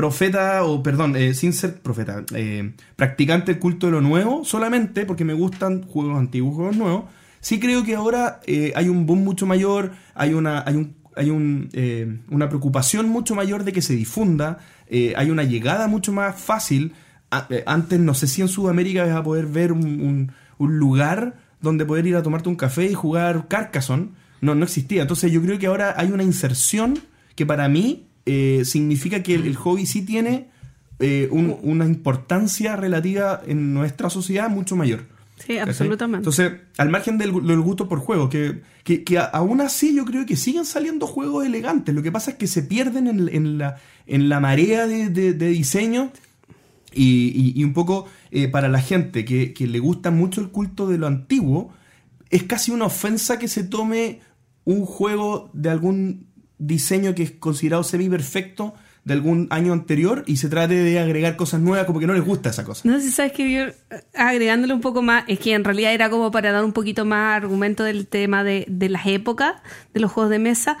[0.00, 5.04] profeta, o perdón, eh, sin ser profeta, eh, practicante del culto de lo nuevo, solamente
[5.04, 7.04] porque me gustan juegos antiguos, juegos nuevos,
[7.40, 11.28] sí creo que ahora eh, hay un boom mucho mayor, hay una, hay un, hay
[11.74, 14.56] eh, una preocupación mucho mayor de que se difunda,
[14.90, 16.94] hay una llegada mucho más fácil.
[17.66, 22.16] Antes, no sé si en Sudamérica vas a poder ver un lugar donde poder ir
[22.16, 24.08] a tomarte un café y jugar Carcassonne.
[24.40, 25.02] No, no existía.
[25.02, 26.98] Entonces yo creo que ahora hay una inserción
[27.36, 30.48] que para mí eh, significa que el, el hobby sí tiene
[30.98, 35.04] eh, un- una importancia relativa en nuestra sociedad mucho mayor.
[35.38, 35.60] Sí, ¿Cachai?
[35.70, 36.18] absolutamente.
[36.18, 40.36] Entonces, al margen del, del gusto por juego, que, que, aún así yo creo que
[40.36, 41.94] siguen saliendo juegos elegantes.
[41.94, 45.32] Lo que pasa es que se pierden en, en la, en la marea de, de-
[45.32, 46.12] de diseño
[46.92, 50.50] y, y- y un poco eh, para la gente que, que le gusta mucho el
[50.50, 51.72] culto de lo antiguo,
[52.28, 54.20] es casi una ofensa que se tome
[54.64, 56.26] un juego de algún
[56.60, 61.36] diseño que es considerado semi perfecto de algún año anterior y se trate de agregar
[61.36, 62.82] cosas nuevas como que no les gusta esa cosa.
[62.84, 63.74] No sé si sabes que yo, eh,
[64.14, 67.36] agregándole un poco más, es que en realidad era como para dar un poquito más
[67.36, 69.54] argumento del tema de, de las épocas,
[69.94, 70.76] de los juegos de mesa.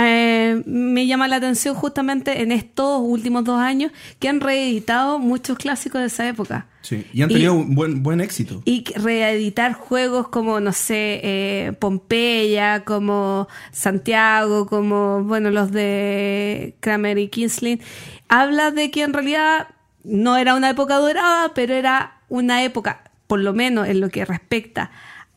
[0.00, 5.58] Eh, me llama la atención justamente en estos últimos dos años que han reeditado muchos
[5.58, 6.66] clásicos de esa época.
[6.82, 8.62] Sí, y han tenido un buen, buen éxito.
[8.64, 17.18] Y reeditar juegos como, no sé, eh, Pompeya, como Santiago, como, bueno, los de Kramer
[17.18, 17.80] y Kinsling,
[18.28, 19.68] habla de que en realidad
[20.04, 24.24] no era una época dorada, pero era una época, por lo menos en lo que
[24.24, 24.90] respecta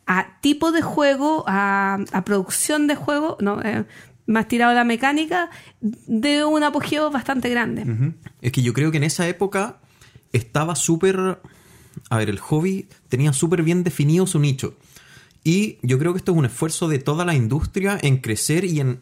[0.06, 3.60] a tipo de juego, a, a producción de juego, ¿no?
[3.62, 3.84] Eh,
[4.32, 8.14] más tirado la mecánica, de un apogeo bastante grande.
[8.40, 9.78] Es que yo creo que en esa época
[10.32, 11.38] estaba súper...
[12.08, 14.74] A ver, el hobby tenía súper bien definido su nicho.
[15.44, 18.80] Y yo creo que esto es un esfuerzo de toda la industria en crecer y
[18.80, 19.00] en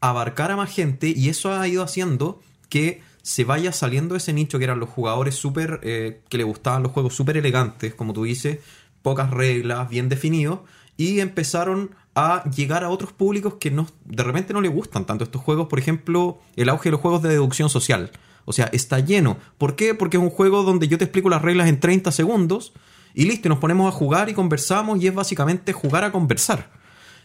[0.00, 1.12] abarcar a más gente.
[1.14, 5.34] Y eso ha ido haciendo que se vaya saliendo ese nicho que eran los jugadores
[5.34, 5.80] súper...
[5.82, 8.58] eh, que le gustaban los juegos súper elegantes, como tú dices,
[9.02, 10.60] pocas reglas, bien definidos.
[10.96, 15.24] Y empezaron a llegar a otros públicos que no, de repente no le gustan tanto
[15.24, 15.68] estos juegos.
[15.68, 18.10] Por ejemplo, el auge de los juegos de deducción social.
[18.44, 19.36] O sea, está lleno.
[19.58, 19.94] ¿Por qué?
[19.94, 22.72] Porque es un juego donde yo te explico las reglas en 30 segundos
[23.14, 26.70] y listo, nos ponemos a jugar y conversamos y es básicamente jugar a conversar.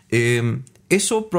[0.09, 1.29] Eh, eso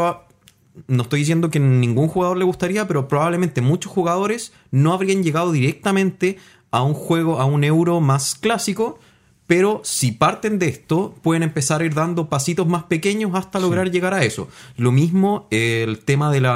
[0.86, 5.52] no estoy diciendo que ningún jugador le gustaría, pero probablemente muchos jugadores no habrían llegado
[5.52, 6.38] directamente
[6.70, 8.98] a un juego, a un euro más clásico,
[9.46, 13.90] pero si parten de esto, pueden empezar a ir dando pasitos más pequeños hasta lograr
[13.90, 14.48] llegar a eso.
[14.76, 16.46] Lo mismo el tema del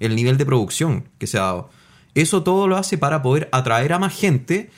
[0.00, 1.70] el nivel de producción que se ha dado.
[2.14, 4.70] Eso todo lo hace para poder atraer a más gente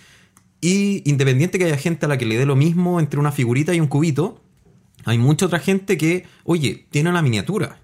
[0.60, 3.72] y independiente que haya gente a la que le dé lo mismo entre una figurita
[3.72, 4.40] y un cubito,
[5.04, 7.78] hay mucha otra gente que, oye, tiene la miniatura.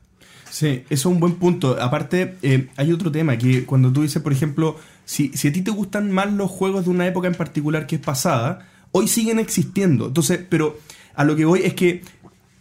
[0.50, 1.76] Sí, eso es un buen punto.
[1.80, 5.62] Aparte, eh, hay otro tema que cuando tú dices, por ejemplo, si, si a ti
[5.62, 8.66] te gustan más los juegos de una época en particular que es pasada,
[8.96, 10.06] hoy siguen existiendo.
[10.06, 10.78] Entonces, pero
[11.14, 12.02] a lo que voy es que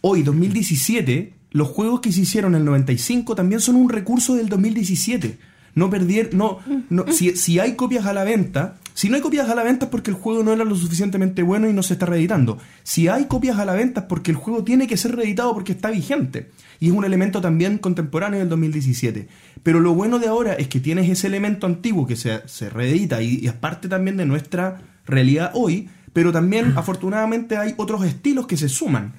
[0.02, 4.48] hoy, 2017, los juegos que se hicieron en el 95 también son un recurso del
[4.48, 5.38] 2017.
[5.74, 6.58] No perder, no,
[6.90, 9.86] no si, si hay copias a la venta, si no hay copias a la venta
[9.86, 12.58] es porque el juego no era lo suficientemente bueno y no se está reeditando.
[12.82, 15.72] Si hay copias a la venta es porque el juego tiene que ser reeditado porque
[15.72, 16.50] está vigente.
[16.80, 19.28] Y es un elemento también contemporáneo del 2017.
[19.62, 23.20] Pero lo bueno de ahora es que tienes ese elemento antiguo que se, se reedita
[23.22, 28.46] y, y es parte también de nuestra realidad hoy, pero también afortunadamente hay otros estilos
[28.46, 29.12] que se suman,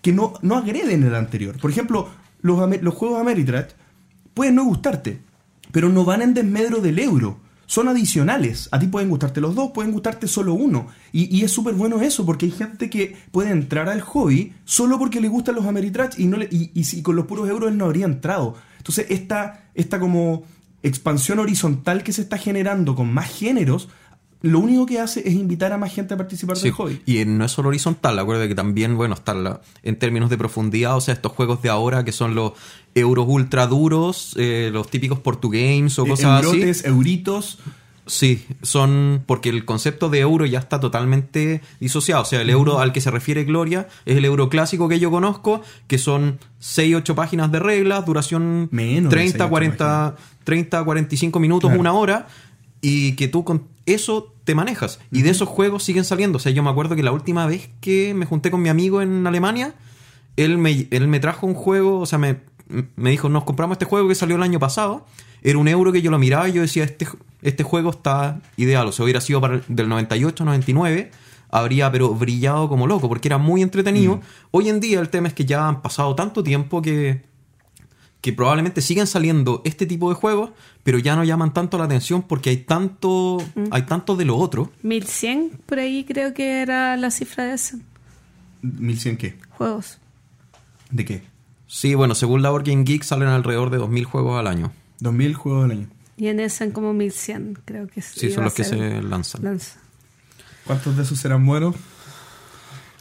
[0.00, 1.58] que no, no agreden el anterior.
[1.58, 2.08] Por ejemplo,
[2.42, 3.72] los, los juegos Ameritrash
[4.34, 5.18] pueden no gustarte,
[5.72, 7.40] pero no van en desmedro del euro.
[7.66, 8.68] Son adicionales.
[8.70, 10.86] A ti pueden gustarte los dos, pueden gustarte solo uno.
[11.10, 14.96] Y, y es súper bueno eso, porque hay gente que puede entrar al hobby solo
[14.96, 17.68] porque le gustan los Ameritrash y, no le- y, y si con los puros euros
[17.72, 18.54] él no habría entrado.
[18.78, 20.44] Entonces, esta, esta como
[20.84, 23.88] expansión horizontal que se está generando con más géneros,
[24.44, 27.00] lo único que hace es invitar a más gente a participar Sí, del hobby.
[27.06, 30.96] Y no es solo horizontal, acuérdate que también, bueno, está la- en términos de profundidad,
[30.96, 32.52] o sea, estos juegos de ahora que son los
[32.94, 36.46] euros ultra duros, eh, los típicos Portugames o Eh, cosas así.
[36.56, 37.58] Eurotes, euritos.
[38.06, 42.20] Sí, son porque el concepto de euro ya está totalmente disociado.
[42.20, 45.10] O sea, el euro al que se refiere Gloria es el euro clásico que yo
[45.10, 50.16] conozco, que son 6, 8 páginas de reglas, duración Menos de 30, 6, 8 40,
[50.44, 51.80] 30, 45 minutos, Claro.
[51.80, 52.26] una hora,
[52.82, 54.98] y que tú con eso te manejas.
[55.10, 56.36] Y de esos juegos siguen saliendo.
[56.36, 59.02] O sea, yo me acuerdo que la última vez que me junté con mi amigo
[59.02, 59.74] en Alemania,
[60.36, 62.38] él me, él me trajo un juego, o sea, me,
[62.96, 65.06] me dijo, nos compramos este juego que salió el año pasado.
[65.42, 67.06] Era un euro que yo lo miraba y yo decía, este,
[67.42, 68.86] este juego está ideal.
[68.88, 71.10] O sea, hubiera sido para el- del 98, 99,
[71.50, 74.20] habría pero brillado como loco, porque era muy entretenido.
[74.50, 77.22] Hoy en día el tema es que ya han pasado tanto tiempo que
[78.24, 80.48] que probablemente sigan saliendo este tipo de juegos,
[80.82, 83.36] pero ya no llaman tanto la atención porque hay tanto,
[83.70, 84.72] hay tanto de lo otro.
[84.82, 87.76] 1100, por ahí creo que era la cifra de eso.
[88.62, 89.38] ¿1100 qué?
[89.50, 89.98] Juegos.
[90.90, 91.22] ¿De qué?
[91.66, 94.72] Sí, bueno, según la Board Game Geek salen alrededor de 2.000 juegos al año.
[95.00, 95.88] 2000 juegos al año.
[96.16, 99.44] Y en ese en como 1100, creo que Sí, iba son los que se lanzan.
[99.44, 99.78] lanza.
[100.64, 101.76] ¿Cuántos de esos serán buenos?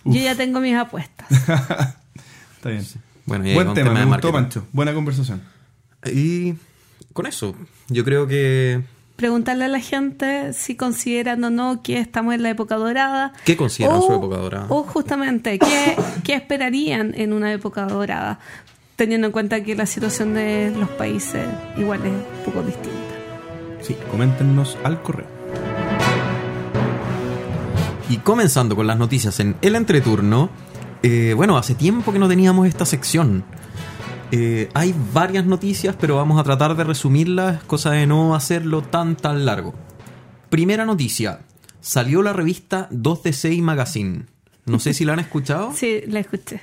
[0.03, 1.31] Yo ya tengo mis apuestas.
[2.57, 2.85] Está bien.
[3.25, 4.31] Bueno, y Buen tema, tema me gustó.
[4.31, 4.65] Pancho.
[4.73, 5.41] Buena conversación.
[6.05, 6.55] Y
[7.13, 7.55] con eso,
[7.89, 8.81] yo creo que...
[9.15, 13.31] Preguntarle a la gente si consideran o no que estamos en la época dorada.
[13.45, 14.65] ¿Qué consideran O- su época dorada?
[14.69, 18.39] O justamente, ¿qué, qué esperarían en una época dorada?
[18.95, 21.45] Teniendo en cuenta que la situación de los países
[21.77, 22.97] igual es un poco distinta.
[23.81, 25.27] Sí, coméntenos al correo.
[28.09, 30.49] Y comenzando con las noticias en el entreturno,
[31.03, 33.43] eh, bueno, hace tiempo que no teníamos esta sección.
[34.31, 39.15] Eh, hay varias noticias, pero vamos a tratar de resumirlas, cosa de no hacerlo tan
[39.15, 39.75] tan largo.
[40.49, 41.41] Primera noticia,
[41.81, 44.23] salió la revista 2D6 Magazine.
[44.65, 45.71] No sé si la han escuchado.
[45.75, 46.61] Sí, la escuché.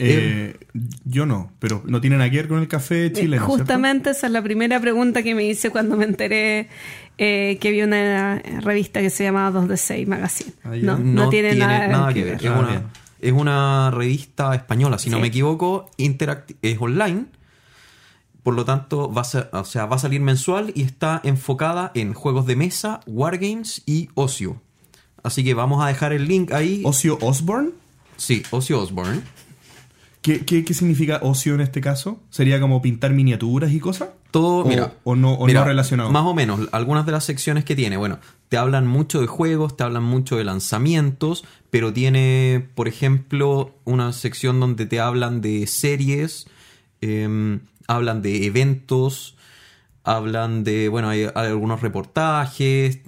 [0.00, 0.56] Eh,
[1.04, 3.44] yo no, pero no tiene nada que ver con el café chileno.
[3.44, 3.58] ¿cierto?
[3.58, 6.68] Justamente esa es la primera pregunta que me hice cuando me enteré
[7.18, 10.52] eh, que había una revista que se llamaba 2D6 Magazine.
[10.62, 10.82] Ah, ya.
[10.84, 12.34] no, no, tiene, nada, que ver.
[12.34, 12.82] Es, Ah, una.
[13.20, 17.26] Es una revista española, si no me equivoco, es online.
[18.42, 21.90] Por lo tanto, va a, ser- o sea, va a salir mensual y está enfocada
[21.94, 24.60] en juegos de mesa, wargames y ocio.
[25.22, 26.82] Así que vamos a dejar el link ahí.
[26.84, 27.70] ¿Ocio Osborne?
[28.16, 29.22] sí, Ocio Osborne.
[30.22, 32.20] ¿Qué, qué, qué significa ocio en este caso?
[32.30, 34.08] ¿Sería como pintar miniaturas y cosas?
[34.30, 34.92] Todo, O- mira.
[35.04, 36.10] o no- o mira, no relacionado.
[36.10, 37.96] Más o menos, algunas de las secciones que tiene.
[37.96, 43.74] Bueno, te hablan mucho de juegos, te hablan mucho de lanzamientos, pero tiene, por ejemplo,
[43.84, 46.46] una sección donde te hablan de series,
[47.00, 49.36] em, hablan de eventos,
[50.04, 53.00] hablan de, bueno, hay, hay algunos reportajes,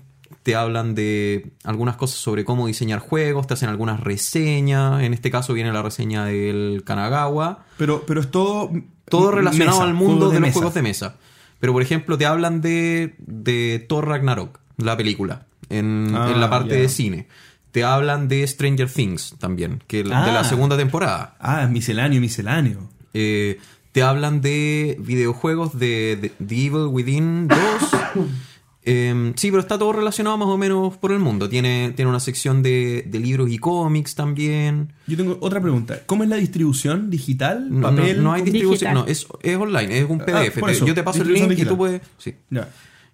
[0.42, 5.02] te hablan de algunas cosas sobre cómo diseñar juegos, te hacen algunas reseñas.
[5.02, 8.70] En este caso viene la reseña del Kanagawa Pero, pero es todo...
[9.08, 10.52] todo relacionado mesa, al mundo de, los mesa.
[10.54, 11.16] juegos de mesa.
[11.58, 16.48] Pero, por ejemplo, te hablan de, de Thor Ragnarok, la película, en, Ah, en la
[16.48, 16.80] parte ya.
[16.80, 17.26] de cine.
[17.70, 20.34] Te hablan de Stranger Things también, que la- de Ah.
[20.34, 21.36] la segunda temporada.
[21.38, 22.88] Ah, misceláneo, misceláneo.
[23.12, 23.58] Eh,
[23.92, 27.58] te hablan de videojuegos de, de The Evil Within 2.
[28.92, 31.48] Em, sí, pero está todo relacionado más o menos por el mundo.
[31.48, 34.92] Tiene, tiene una sección de, de libros y cómics también.
[35.06, 36.00] Yo tengo otra pregunta.
[36.06, 37.10] ¿Cómo es la distribución?
[37.10, 37.68] ¿Digital?
[37.70, 38.16] No, ¿Papel?
[38.18, 38.94] no, no hay distribución, Digital.
[38.94, 40.60] no, es, es online, es un Ah, PDF.
[40.80, 42.00] Te- yo te paso el link y tú puedes.
[42.18, 42.34] Sí.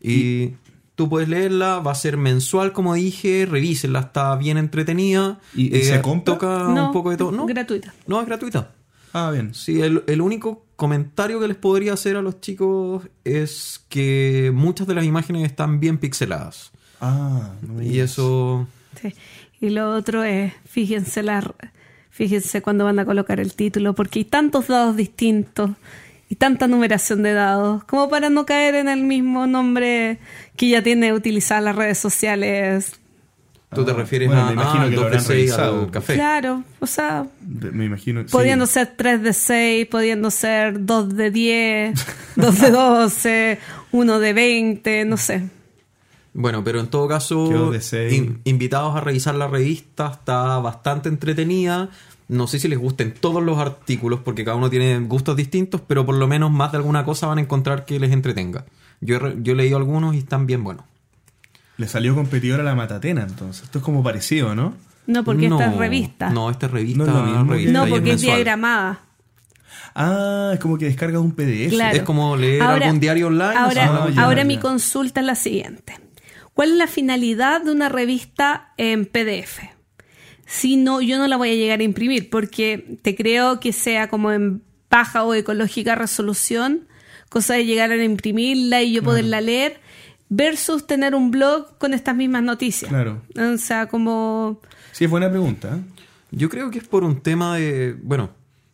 [0.00, 0.54] Y
[0.94, 5.40] tú puedes leerla, va a ser mensual, como dije, revísenla, está bien entretenida.
[5.56, 6.34] Eh, ¿Y- y se compra?
[6.34, 7.32] Toca No, un poco de todo.
[7.32, 7.92] No, gratuita.
[8.06, 8.70] no es gratuita.
[9.18, 9.54] Ah, bien.
[9.54, 14.86] Sí, el, el único comentario que les podría hacer a los chicos es que muchas
[14.86, 16.70] de las imágenes están bien pixeladas.
[17.00, 18.68] Ah, no Y eso.
[19.00, 19.14] Sí.
[19.58, 21.50] Y lo otro es, fíjense la,
[22.10, 25.70] fíjense cuando van a colocar el título, porque hay tantos dados distintos
[26.28, 30.18] y tanta numeración de dados, como para no caer en el mismo nombre
[30.56, 33.00] que ya tiene utilizadas las redes sociales.
[33.76, 35.28] Tú te Ah, refieres bueno, a me imagino ah, que lo 2 de habrán 6
[35.38, 35.80] revisado.
[35.82, 36.14] al café.
[36.14, 38.22] Claro, o sea, De- Me imagino.
[38.22, 38.28] sí.
[38.30, 42.06] pudiendo ser 3 de 6, pudiendo ser 2 de 10,
[42.36, 43.58] 2 de 12,
[43.92, 45.48] 1 de 20, no sé.
[46.34, 47.72] Bueno, pero en todo caso,
[48.10, 51.88] in- invitados a revisar la revista, está bastante entretenida.
[52.28, 56.04] No sé si les gusten todos los artículos, porque cada uno tiene gustos distintos, pero
[56.04, 58.64] por lo menos más de alguna cosa van a encontrar que les entretenga.
[59.00, 60.84] Yo, yo he leído algunos y están bien buenos.
[61.78, 63.64] Le salió competidor a la Matatena, entonces.
[63.64, 64.74] Esto es como parecido, ¿no?
[65.06, 66.30] No, porque no, esta es revista.
[66.30, 66.98] No, esta es revista.
[66.98, 69.00] No es lo mismo que- revista No, y porque es diagramada.
[69.94, 71.70] Ah, es como que descargas un PDF.
[71.70, 71.96] Claro.
[71.96, 74.44] Es como leer algún diario online, Ahora, o sea, Ah, ya, ahora ya.
[74.44, 75.98] mi consulta es la siguiente.
[76.54, 79.60] ¿Cuál es la finalidad de una revista en PDF?
[80.46, 84.08] Si no, yo no la voy a llegar a imprimir porque te creo que sea
[84.08, 86.86] como en baja o ecológica resolución,
[87.28, 89.80] cosa de llegar a imprimirla y yo poderla leer,
[90.28, 92.88] versus tener un blog con estas mismas noticias.
[92.88, 93.22] Claro.
[93.36, 94.60] O sea, como...
[94.92, 95.76] Sí, es buena pregunta.
[95.76, 95.80] ¿eh?
[96.30, 98.30] Yo creo que es por un tema de, bueno,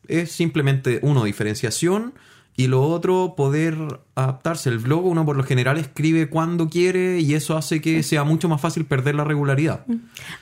[0.09, 2.15] es simplemente uno, diferenciación
[2.57, 3.77] y lo otro, poder
[4.15, 4.69] adaptarse.
[4.69, 8.49] El blog uno por lo general escribe cuando quiere y eso hace que sea mucho
[8.49, 9.87] más fácil perder la regularidad.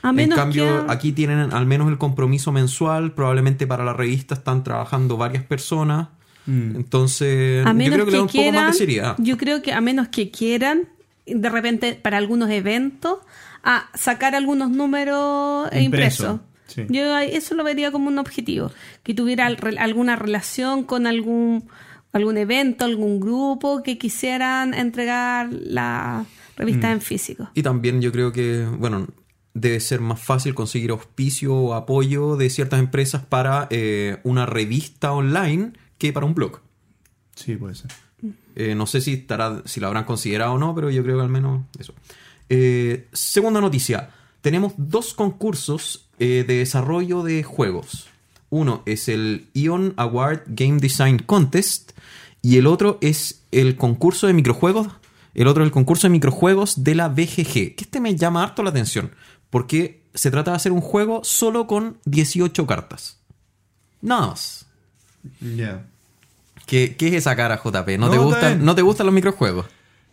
[0.01, 0.91] A en menos cambio, que...
[0.91, 6.09] aquí tienen al menos el compromiso mensual, probablemente para la revista están trabajando varias personas.
[6.45, 6.75] Mm.
[6.75, 9.15] Entonces, A yo menos creo que, que, le da un poco quieran, más de seriedad.
[9.19, 10.89] yo creo que a menos que quieran,
[11.25, 13.19] de repente para algunos eventos,
[13.63, 16.39] a sacar algunos números e Impreso, impresos.
[16.67, 16.85] sí.
[16.89, 18.71] Yo eso lo vería como un objetivo,
[19.03, 21.69] que tuviera alguna relación con algún
[22.13, 26.25] algún evento, algún grupo que quisieran entregar la
[26.57, 26.91] revista Mm.
[26.93, 27.49] en físico.
[27.53, 29.07] Y también yo creo que, bueno,
[29.53, 35.13] debe ser más fácil conseguir auspicio o apoyo de ciertas empresas para eh, una revista
[35.13, 36.59] online que para un blog.
[37.35, 37.91] Sí, puede ser.
[38.55, 41.23] Eh, no sé si estará, si lo habrán considerado o no, pero yo creo que
[41.23, 41.93] al menos eso.
[42.49, 44.09] Eh, segunda noticia.
[44.41, 48.07] Tenemos dos concursos eh, de desarrollo de juegos.
[48.49, 51.91] Uno es el Ion Award Game Design Contest
[52.41, 54.87] y el otro es el concurso de microjuegos.
[55.33, 57.75] El otro es el concurso de microjuegos de la BGG.
[57.75, 59.11] Que este me llama harto la atención.
[59.49, 63.19] Porque se trata de hacer un juego solo con 18 cartas.
[64.01, 64.65] Nada más.
[65.39, 65.85] Ya.
[66.71, 67.97] ¿Qué, qué es esa cara, JP?
[67.99, 68.63] ¿No, No, te, gustan.
[68.63, 69.65] ¿No te gustan los microjuegos?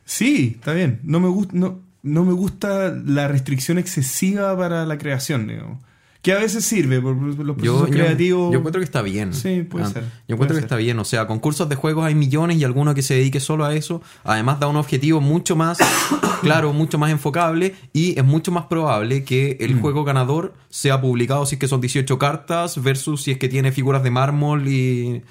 [0.04, 0.98] Sí, está bien.
[1.04, 5.78] No me gusta, no, no me gusta la restricción excesiva para la creación, digamos.
[6.20, 8.52] Que a veces sirve por los Yo, procesos yo- creativos.
[8.52, 9.32] yo encuentro que está bien.
[9.32, 10.64] Sí, puede ser, Yo encuentro que ser.
[10.64, 10.98] está bien.
[10.98, 14.02] O sea, concursos de juegos hay millones y alguno que se dedique solo a eso.
[14.24, 15.78] Además, da un objetivo mucho más
[16.42, 19.80] claro, mucho más enfocable y es mucho más probable que el Mm.
[19.80, 23.70] juego ganador sea publicado si es que son 18 cartas versus si es que tiene
[23.70, 25.22] figuras de mármol y.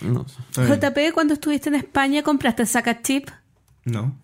[0.00, 0.26] No.
[0.54, 3.28] JP, cuando estuviste en España, compraste Saca Chip.
[3.84, 4.16] No,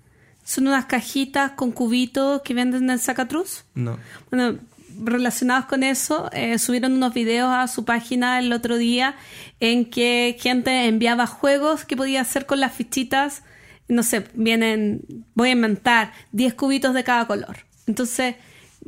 [0.45, 3.65] Son unas cajitas con cubitos que venden en Sacatrus.
[3.75, 3.99] no.
[4.31, 4.59] Bueno,
[5.03, 9.17] relacionados con eso, eh, subieron unos videos a su página el otro día
[9.59, 13.43] en que gente enviaba juegos que podía hacer con las fichitas.
[13.89, 15.03] No sé, vienen,
[15.35, 17.57] voy a inventar, 10 cubitos de cada color.
[17.87, 18.37] Entonces,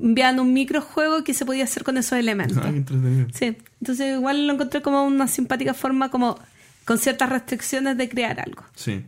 [0.01, 2.59] envían un microjuego que se podía hacer con esos elementos.
[2.63, 3.29] Ah, entretenido.
[3.33, 6.39] Sí, entonces igual lo encontré como una simpática forma, como
[6.85, 8.63] con ciertas restricciones de crear algo.
[8.75, 9.05] Sí.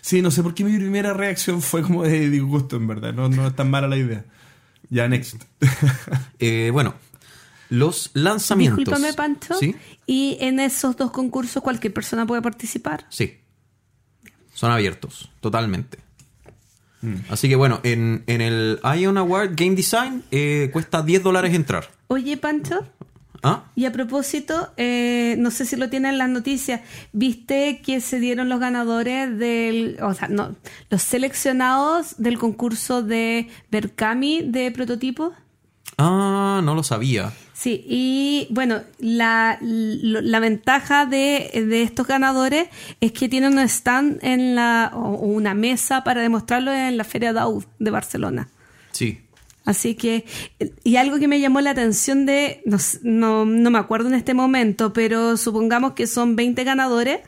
[0.00, 3.12] Sí, no sé por qué mi primera reacción fue como de disgusto, en verdad.
[3.12, 4.24] No, no es tan mala la idea.
[4.88, 5.36] Ya, next.
[6.38, 6.94] Eh, bueno,
[7.68, 8.78] los lanzamientos.
[8.78, 9.54] Discúlpame, Pancho.
[9.58, 9.76] Sí,
[10.06, 13.06] Y en esos dos concursos cualquier persona puede participar.
[13.10, 13.36] sí.
[14.52, 15.98] Son abiertos, totalmente.
[17.02, 17.14] Mm.
[17.30, 21.88] Así que bueno, en, en el Ion Award Game Design eh, cuesta 10 dólares entrar.
[22.08, 22.84] Oye, Pancho,
[23.42, 23.64] ¿Ah?
[23.74, 26.82] y a propósito, eh, no sé si lo tienen en las noticias,
[27.12, 30.56] ¿viste que se dieron los ganadores del, o sea, no,
[30.90, 35.32] los seleccionados del concurso de Berkami de prototipos?
[35.96, 37.32] Ah, no lo sabía.
[37.60, 42.70] Sí, y bueno, la, la ventaja de, de estos ganadores
[43.02, 47.34] es que tienen un stand en la, o una mesa para demostrarlo en la Feria
[47.34, 48.48] Daud de Barcelona.
[48.92, 49.20] Sí.
[49.66, 50.24] Así que,
[50.84, 54.32] y algo que me llamó la atención de, no, no, no me acuerdo en este
[54.32, 57.20] momento, pero supongamos que son 20 ganadores.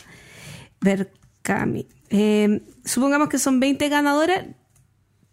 [0.80, 1.86] Berkami.
[2.08, 4.46] Eh, supongamos que son 20 ganadores,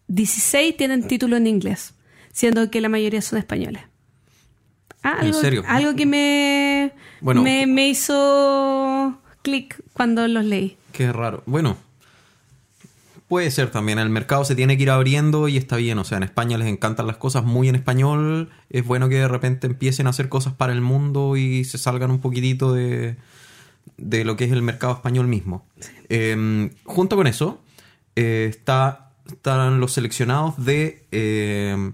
[0.10, 1.94] 16 tienen título en inglés,
[2.34, 3.89] siendo que la mayoría son españoles.
[5.04, 5.64] Ah, ¿En algo, serio?
[5.68, 6.92] Algo que me,
[7.22, 7.42] Bueno.
[7.42, 10.78] me, me hizo clic cuando los leí.
[10.92, 11.42] Qué raro.
[11.46, 11.78] Bueno,
[13.28, 14.00] puede ser también.
[14.00, 15.98] El mercado se tiene que ir abriendo y está bien.
[16.00, 18.50] O sea, en España les encantan las cosas muy en español.
[18.70, 22.12] Es bueno que de repente empiecen a hacer cosas para el mundo y se salgan
[22.12, 23.16] un poquitito de,
[23.98, 25.66] de lo que es el mercado español mismo.
[26.10, 27.62] Eh, junto con eso,
[28.16, 31.92] eh, está, están los seleccionados de, eh,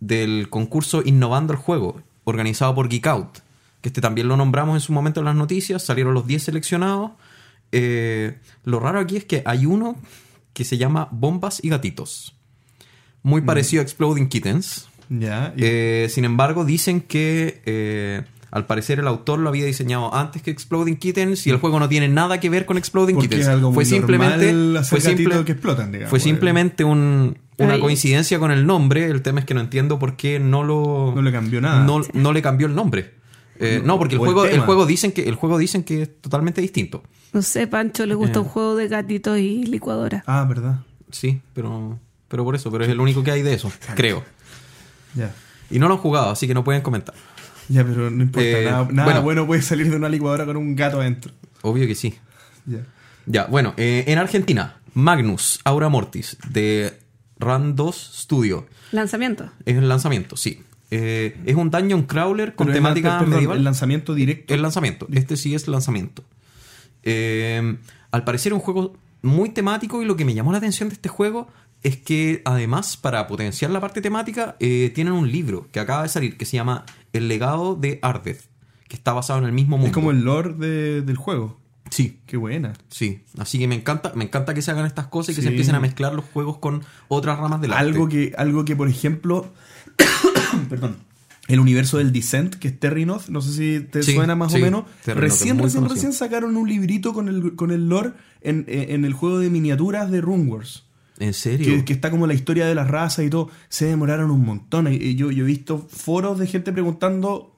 [0.00, 3.38] del concurso Innovando el Juego, organizado por Geek Out.
[3.80, 5.82] Que este también lo nombramos en su momento en las noticias.
[5.84, 7.12] Salieron los 10 seleccionados.
[7.72, 9.96] Eh, lo raro aquí es que hay uno
[10.52, 12.34] que se llama Bombas y Gatitos.
[13.22, 14.88] Muy parecido a Exploding Kittens.
[15.08, 15.52] Ya.
[15.56, 20.40] y- Eh, sin embargo, dicen que eh, al parecer el autor lo había diseñado antes
[20.42, 23.48] que Exploding Kittens y el juego no tiene nada que ver con Exploding porque Kittens.
[23.48, 24.46] es algo muy fue simplemente,
[24.84, 26.10] fue, gatitos simple- que explotan, digamos.
[26.10, 27.80] fue simplemente un- una Ay.
[27.80, 29.06] coincidencia con el nombre.
[29.06, 31.84] El tema es que no entiendo por qué no lo No le cambió nada.
[31.84, 33.14] no, no le cambió el nombre.
[33.60, 36.20] Eh, no, porque el O juego, el, juego dicen que el juego dicen que es
[36.20, 37.04] totalmente distinto.
[37.32, 38.42] No sé, Pancho, le gusta Eh.
[38.42, 40.24] un juego de gatitos y licuadora.
[40.26, 40.80] Ah, verdad.
[41.12, 41.98] Sí, pero
[42.28, 44.24] pero por eso, pero es el único que hay de eso, creo.
[45.14, 45.32] Ya.
[45.70, 47.14] Y no lo han jugado, así que no pueden comentar.
[47.68, 48.48] Ya, pero no importa.
[48.48, 49.22] Eh, nada nada bueno.
[49.22, 49.46] bueno.
[49.46, 51.32] puede salir de una licuadora con un gato adentro.
[51.62, 52.14] Obvio que sí.
[52.66, 52.80] Ya.
[53.26, 56.98] Ya, bueno, eh, en Argentina, Magnus Aura Mortis de
[57.38, 58.66] Randos Studio.
[58.92, 59.50] Lanzamiento.
[59.64, 60.62] Es el lanzamiento, sí.
[60.90, 63.58] Eh, es un dungeon crawler con Pero el- temática perdón, medieval.
[63.58, 64.54] El lanzamiento directo.
[64.54, 65.08] El lanzamiento.
[65.12, 66.24] Este sí es lanzamiento.
[67.02, 67.76] Eh,
[68.10, 70.94] al parecer es un juego muy temático y lo que me llamó la atención de
[70.94, 71.48] este juego
[71.82, 76.08] es que además para potenciar la parte temática eh, tienen un libro que acaba de
[76.08, 78.42] salir que se llama El legado de Ardeth,
[78.88, 79.88] que está basado en el mismo mundo.
[79.88, 81.58] Es como el lore de- del juego.
[81.94, 82.72] Sí, Qué buena.
[82.88, 83.20] sí.
[83.38, 85.46] Así que me encanta, me encanta que se hagan estas cosas y que Sí.
[85.46, 87.84] se empiecen a mezclar los juegos con otras ramas del arte.
[87.84, 89.52] Algo que, algo que, por ejemplo,
[90.68, 90.96] perdón,
[91.48, 94.58] el universo del Descent, que es Terrinoth, no sé si te Sí, suena más sí,
[94.58, 94.84] o menos.
[95.04, 95.94] Terrinoth Recién, recién, conocido.
[95.94, 100.10] recién sacaron un librito con el, con el lore en, en el juego de miniaturas
[100.10, 100.84] de Runewars.
[101.18, 101.66] ¿En serio?
[101.66, 103.48] Que, que está como la historia de las razas y todo.
[103.68, 104.88] Se demoraron un montón.
[104.88, 107.54] Yo, yo he visto foros de gente preguntando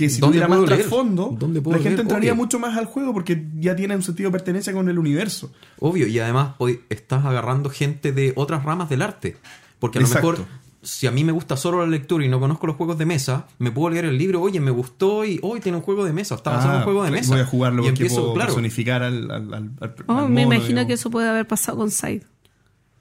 [0.00, 2.00] que si ¿Dónde tuviera más trasfondo, ¿Dónde puedo la gente leer?
[2.06, 2.42] entraría Obvio.
[2.42, 5.52] mucho más al juego porque ya tiene un sentido de pertenencia con el universo.
[5.78, 9.36] Obvio, y además hoy estás agarrando gente de otras ramas del arte.
[9.78, 10.38] Porque a lo mejor,
[10.82, 13.46] si a mí me gusta solo la lectura y no conozco los juegos de mesa,
[13.58, 16.34] me puedo leer el libro, oye, me gustó y hoy tiene un juego de mesa,
[16.34, 17.32] está basado en Ah, un juego de mesa.
[17.34, 20.28] Voy a jugarlo y porque empiezo, puedo claro, personificar al, al, al- al- Oh, al
[20.30, 20.86] me imagino digamos.
[20.86, 22.22] que eso puede haber pasado con Side.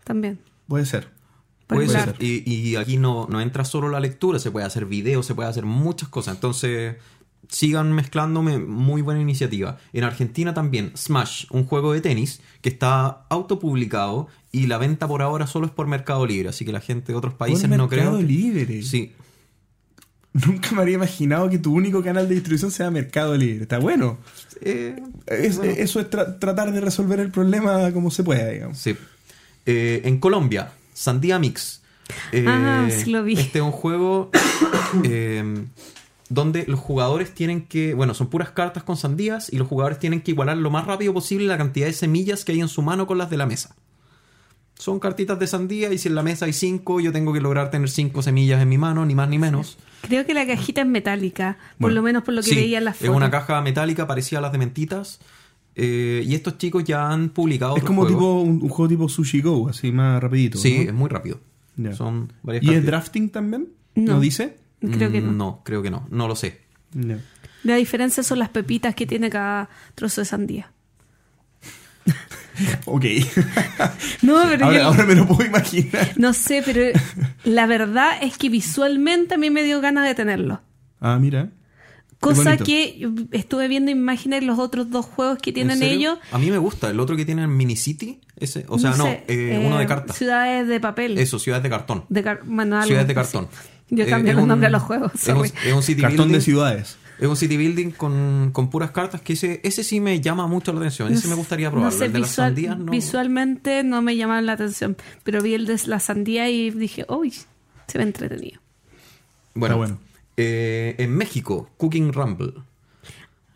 [0.03, 0.39] También.
[0.67, 1.09] Puede ser.
[1.69, 2.15] Puede Puede ser.
[2.19, 5.47] Y, y aquí no, no entra solo la lectura, se puede hacer video, se puede
[5.49, 6.33] hacer muchas cosas.
[6.35, 6.95] Entonces,
[7.47, 9.77] sigan mezclándome, muy buena iniciativa.
[9.93, 15.21] En Argentina también, Smash, un juego de tenis que está autopublicado y la venta por
[15.21, 16.49] ahora solo es por Mercado Libre.
[16.49, 18.01] Así que la gente de otros países Por no creo.
[18.11, 18.81] Mercado que- Libre.
[18.83, 19.13] Sí,
[20.31, 23.63] Nunca me habría imaginado que tu único canal de distribución sea Mercado Libre.
[23.63, 24.19] Está bueno.
[24.61, 24.95] Eh,
[25.25, 28.77] Es- bueno, Eso es tra- tratar de resolver el problema como se pueda, digamos.
[28.77, 28.95] sí.
[29.65, 31.81] Eh, en Colombia, Sandía Mix.
[32.33, 33.33] Eh, Ah, sí lo vi.
[33.33, 34.31] Este es un juego
[35.05, 35.65] eh,
[36.27, 37.93] donde los jugadores tienen que.
[37.93, 41.13] Bueno, son puras cartas con sandías y los jugadores tienen que igualar lo más rápido
[41.13, 43.75] posible la cantidad de semillas que hay en su mano con las de la mesa.
[44.77, 47.69] Son cartitas de sandía y si en la mesa hay cinco, yo tengo que lograr
[47.69, 49.77] tener cinco semillas en mi mano, ni más ni menos.
[50.03, 52.77] Creo que la cajita es metálica, por Bueno, lo menos por lo que Sí, veía
[52.77, 53.15] en las es fotos.
[53.15, 55.19] una caja metálica parecida a las de mentitas.
[55.75, 57.77] Eh, y estos chicos ya han publicado.
[57.77, 58.17] Es como juegos.
[58.19, 60.57] tipo un, un juego tipo Sushi Go, así más rapidito.
[60.57, 60.81] Sí, ¿no?
[60.89, 61.39] es muy rápido.
[61.95, 62.85] Son varias ¿Y es cartitas.
[62.91, 63.69] drafting también?
[63.95, 64.13] No.
[64.15, 64.57] ¿No dice?
[64.81, 65.31] Creo que no.
[65.31, 66.07] No, creo que no.
[66.11, 66.61] No lo sé.
[66.93, 67.19] Ya.
[67.63, 70.71] La diferencia son las pepitas que tiene cada trozo de sandía.
[72.85, 73.05] Ok.
[74.21, 76.11] No, pero ahora, yo- ahora me lo puedo imaginar.
[76.17, 76.81] no sé, pero
[77.45, 80.61] la verdad es que visualmente a mí me dio ganas de tenerlo.
[80.99, 81.49] Ah, mira.
[82.19, 86.17] Cosa que yo estuve viendo imágenes de los otros dos juegos que ¿En tienen ellos.
[86.31, 86.89] A mí me gusta.
[86.89, 88.19] El otro que tienen Mini City.
[88.35, 90.17] Ese, o sea, no, sé, eh, uno de eh, cartas.
[90.17, 91.17] Ciudades de papel.
[91.17, 92.03] Eso, ciudades de cartón.
[92.09, 93.31] De car- bueno, algo Ciudades de así.
[93.33, 93.49] cartón.
[93.89, 95.11] Yo Eh, cambié es los nombres a los juegos.
[95.15, 96.33] Es un, es un city Cartón building.
[96.33, 96.97] de ciudades.
[97.19, 100.71] Es un city building con, con puras cartas que ese, ese sí me llama mucho
[100.71, 101.11] la atención.
[101.11, 101.91] Ese me gustaría probarlo.
[101.93, 102.91] No sé, el de las sandías no.
[102.91, 107.33] visualmente no me llamaban la atención, pero vi el de la sandía y dije, uy,
[107.87, 108.61] se ve entretenido.
[109.53, 109.99] Bueno, Está bueno.
[110.41, 112.53] Eh, en México, Cooking Rumble.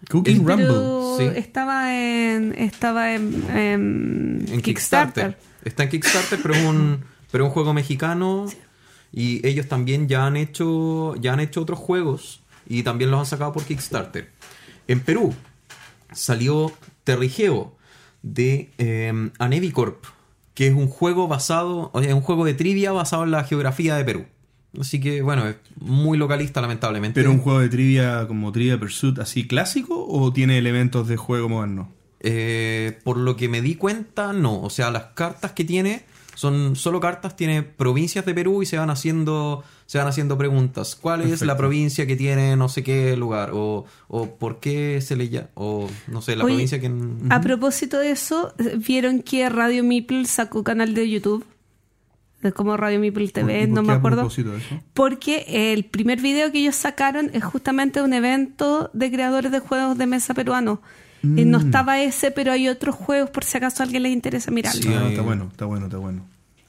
[0.09, 1.17] Cooking El- Rumble.
[1.17, 1.39] Sí.
[1.39, 5.37] estaba en estaba en, en En Kickstarter.
[5.63, 8.47] Está en Kickstarter, pero es un, pero es un juego mexicano.
[9.13, 11.15] Y ellos también ya han hecho.
[11.21, 12.41] Ya han hecho otros juegos.
[12.67, 14.29] Y también los han sacado por Kickstarter.
[14.87, 15.33] En Perú
[16.11, 16.71] salió
[17.05, 17.75] Terrigeo
[18.23, 20.03] de eh, Anevicorp.
[20.53, 21.91] Que es un juego basado.
[21.93, 24.25] O sea, un juego de trivia basado en la geografía de Perú.
[24.79, 27.19] Así que, bueno, es muy localista, lamentablemente.
[27.19, 31.49] ¿Pero un juego de trivia como Trivia Pursuit así clásico o tiene elementos de juego
[31.49, 31.91] moderno?
[32.19, 34.61] Eh, por lo que me di cuenta, no.
[34.61, 36.05] O sea, las cartas que tiene
[36.35, 40.95] son solo cartas, tiene provincias de Perú y se van haciendo, se van haciendo preguntas.
[40.95, 41.45] ¿Cuál es Perfecto.
[41.45, 43.51] la provincia que tiene no sé qué lugar?
[43.53, 46.91] O, o por qué se le llama, o no sé, la Oye, provincia que...
[47.29, 51.45] A propósito de eso, vieron que Radio Meeple sacó canal de YouTube,
[52.51, 54.17] como Radio Meeple TV, ¿Y por no qué me a acuerdo.
[54.21, 54.79] propósito de eso?
[54.93, 59.97] Porque el primer video que ellos sacaron es justamente un evento de creadores de juegos
[59.97, 60.79] de mesa peruanos.
[61.23, 64.51] Y no estaba ese, pero hay otros juegos por si acaso a alguien les interesa
[64.51, 64.81] mirarlo.
[64.81, 66.25] Sí, Ah, está bueno, está bueno, está bueno.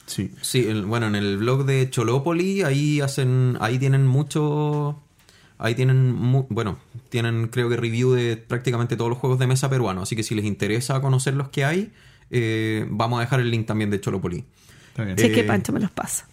[0.06, 0.30] Sí.
[0.42, 5.02] Sí, el- bueno, en el blog de Cholopoli, ahí hacen, ahí tienen mucho,
[5.58, 9.68] ahí tienen, mu- bueno, tienen creo que review de prácticamente todos los juegos de mesa
[9.68, 11.92] peruanos, así que si les interesa conocer los que hay,
[12.30, 14.44] eh, vamos a dejar el link también de Cholopoli.
[14.94, 15.18] Está bien.
[15.18, 16.26] Es que Eh, Pancho me los pasa.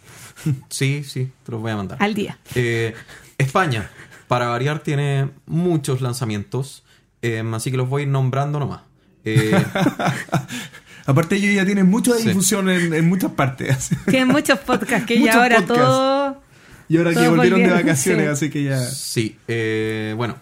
[0.68, 1.98] Sí, sí, te los voy a mandar.
[2.00, 2.38] Al día.
[2.54, 2.94] Eh,
[3.38, 3.90] España,
[4.28, 6.82] para variar, tiene muchos lanzamientos,
[7.22, 8.80] eh, así que los voy nombrando nomás.
[9.24, 9.52] Eh,
[11.06, 12.28] Aparte ellos ya tienen mucha Sí.
[12.28, 13.90] difusión en, en muchas partes.
[14.08, 15.74] Tienen muchos podcasts que ya ahora podcasts.
[15.84, 16.42] todo...
[16.88, 18.30] y ahora que volvieron de vacaciones, sí.
[18.46, 18.78] así que ya...
[18.78, 20.36] sí, eh, bueno,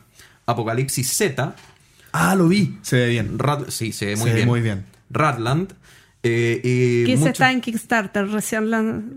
[0.47, 1.55] Apocalipsis Z,
[2.13, 2.79] Ah, lo vi.
[2.83, 3.39] Se ve bien.
[3.69, 4.49] Sí, se ve muy Se ve bien.
[4.49, 4.85] muy bien.
[5.11, 5.75] Ratland.
[6.23, 9.17] Eh, y Que mucho- está en Kickstarter ¿Ratland?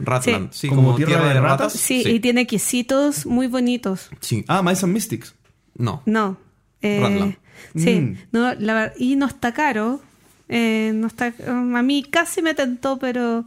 [0.00, 1.72] Ratland, sí, ¿Como como, tierra tierra, de de ratas?
[1.72, 1.80] ratas.
[1.80, 4.10] Sí, y tiene quesitos muy bonitos.
[4.20, 4.44] Sí.
[4.46, 5.34] Ah, Mice and Mystics.
[5.74, 6.02] No.
[6.06, 6.36] No.
[6.82, 7.36] eh, Ratland.
[7.76, 8.16] Sí, Mm.
[8.32, 10.02] no, la ver- y no está caro.
[10.50, 13.44] eh, no está, um, a mí casi me tentó, pero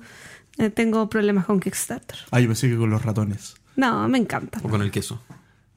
[0.59, 2.17] eh, tengo problemas con Kickstarter.
[2.29, 3.55] Ah, yo pensé que con los ratones.
[3.75, 4.59] No, me encanta.
[4.63, 5.19] O con el queso.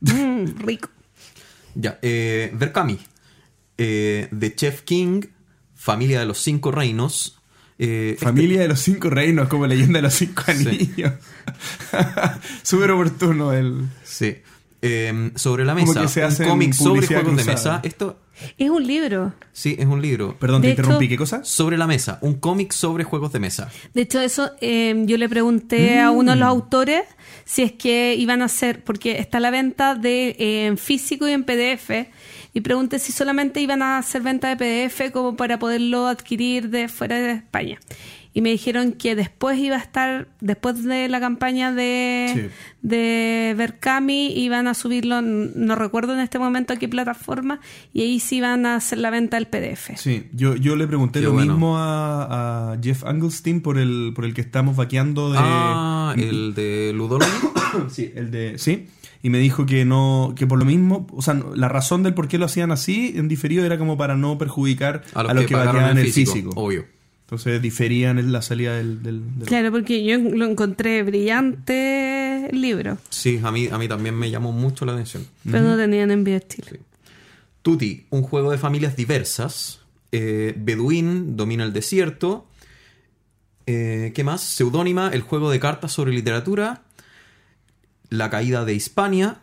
[0.00, 0.88] Mm, rico.
[1.76, 1.98] Ya.
[2.02, 2.98] Eh, Berkami.
[3.78, 5.22] Eh, The Chef King.
[5.84, 7.38] Familia de los Cinco Reinos.
[7.78, 10.52] Eh, este- Familia de los cinco reinos, como leyenda de los cinco Sí.
[10.68, 11.12] anillos.
[12.62, 13.84] Súper oportuno el.
[14.04, 14.36] sí.
[14.86, 17.80] Eh, sobre la Como mesa, que se un cómic sobre juegos de mesa.
[17.82, 18.20] Esto,
[18.58, 19.32] Es un libro.
[19.50, 20.36] sí, es un libro.
[20.38, 21.42] Perdón, De te hecho- interrumpí, ¿qué cosa?
[21.42, 23.70] Sobre la mesa, un cómic sobre juegos de mesa.
[23.94, 27.02] De hecho, eso eh, yo le pregunté a uno de los autores
[27.46, 31.32] si es que iban a hacer, porque está la venta de eh, en físico y
[31.32, 32.08] en PDF,
[32.54, 36.88] y pregunté si solamente iban a hacer venta de PDF como para poderlo adquirir de
[36.88, 37.78] fuera de España.
[38.36, 42.40] Y me dijeron que después iba a estar, después de la campaña de, Sí.
[42.82, 47.60] de Berkami, iban a subirlo, no recuerdo en este momento a qué plataforma,
[47.92, 49.96] y ahí sí iban a hacer la venta del PDF.
[49.96, 51.52] Sí, yo, yo le pregunté Qué lo bueno.
[51.52, 55.38] mismo a, a Jeff Angelstein por el, por el que estamos vaqueando de.
[55.40, 57.30] Ah, el de Ludology.
[57.90, 58.58] Sí, el de.
[58.58, 58.86] Sí.
[59.24, 62.28] Y me dijo que no, que por lo mismo, o sea, la razón del por
[62.28, 65.74] qué lo hacían así en diferido era como para no perjudicar a los, que, pagaron
[65.82, 66.50] vaqueaban el físico.
[66.54, 66.84] Obvio.
[67.22, 69.02] Entonces diferían en la salida del.
[69.02, 73.88] del- del- Claro, porque yo lo encontré brillante el libro, Sí, a mí, a mí
[73.88, 75.26] también me llamó mucho la atención.
[75.50, 76.80] pero no tenían envío de Chile.
[77.62, 79.80] Tutti, un juego de familias diversas.
[80.12, 82.46] Eh, Beduín domina el desierto.
[83.66, 84.42] Eh, ¿Qué más?
[84.42, 86.82] Seudónima, el juego de cartas sobre literatura.
[88.16, 89.36] La caída de Hispania.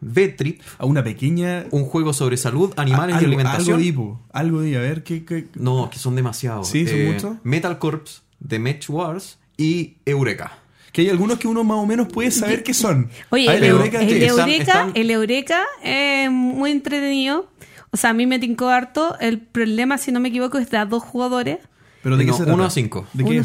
[0.00, 1.64] Betrip, A una pequeña.
[1.70, 3.66] un juego sobre salud, animales algo, y alimentación.
[3.68, 5.24] Algo de hipo, Algo de, a ver, ¿qué.
[5.24, 6.68] qué- No, que son demasiados.
[6.68, 7.36] Sí, son Eh, muchos.
[7.42, 10.58] Metal Corps, The Match Wars y Eureka.
[10.92, 13.08] Que hay algunos que uno más o menos puede saber qué son.
[13.30, 17.48] Oye, ver, el, Eureka, el Eureka, están- el Eureka es muy entretenido.
[17.90, 19.18] O sea, a mí me tincó harto.
[19.20, 21.58] El problema, si no me equivoco, es de a dos jugadores.
[22.02, 22.54] ¿Pero de qué No, se trata?
[22.54, 23.06] uno a cinco.
[23.14, 23.42] ¿De qué?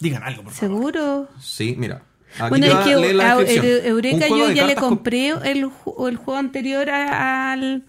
[0.00, 0.76] Digan algo, por favor.
[0.76, 1.28] ¿Seguro?
[1.40, 2.02] Sí, mira.
[2.38, 5.70] Aquí bueno, es que a- Eureka yo ya le compré el,
[6.06, 7.84] el juego anterior al,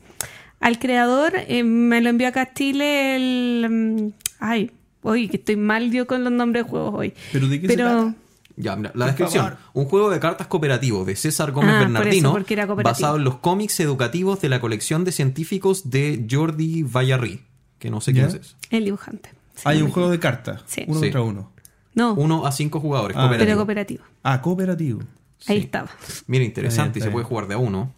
[0.59, 1.33] al creador.
[1.35, 3.67] eh, me lo envió acá a Chile el...
[3.69, 4.07] mm,
[4.39, 4.71] Ay,
[5.03, 7.13] oye, que estoy mal yo con los nombres de juegos hoy.
[7.33, 8.15] ¿Pero de qué se trata?
[8.55, 9.45] Ya, mira, la Por descripción.
[9.45, 9.59] favor.
[9.73, 12.91] Un juego de cartas cooperativo de César Gómez Ah, por Bernardino, eso, porque era cooperativo.
[12.93, 17.41] basado en los cómics educativos de la colección de científicos de Jordi Vallarry,
[17.77, 18.55] que no sé quién es.
[18.69, 19.29] El dibujante.
[19.55, 20.61] Sí, Hay no un juego de cartas.
[20.65, 20.83] Sí.
[20.87, 21.05] Uno Sí.
[21.05, 21.51] contra uno.
[21.95, 23.45] No, Uno a cinco jugadores, Ah, cooperativo.
[23.47, 24.03] pero cooperativo.
[24.23, 24.99] Ah, cooperativo.
[25.47, 25.63] Ahí Sí.
[25.65, 25.89] estaba.
[26.27, 27.29] Mira, interesante, Está bien, y está se puede bien.
[27.29, 27.93] jugar de a uno.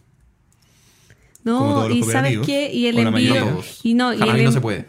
[1.44, 3.62] No, Como todos los y sabes cooperativos, qué, y el o la envío mayoría.
[3.82, 4.86] Y no, y el, no en- se puede.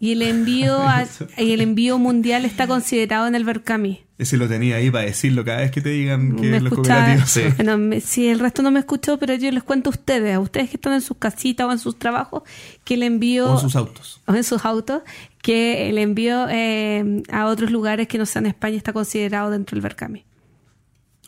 [0.00, 4.00] y el envío a- y el envío mundial está considerado en el Berkami.
[4.16, 7.00] Ese lo tenía ahí para decirlo cada vez que te digan que me los escuchaba,
[7.16, 7.30] cooperativos.
[7.30, 7.42] Sí.
[7.56, 10.40] bueno, me- si el resto no me escuchó, pero yo les cuento a ustedes, a
[10.40, 12.42] ustedes que están en sus casitas o en sus trabajos,
[12.84, 14.20] que el envío O en sus autos.
[14.26, 15.02] o en sus autos,
[15.42, 19.82] que el envío eh, a otros lugares que no sean España está considerado dentro del
[19.82, 20.24] Berkami,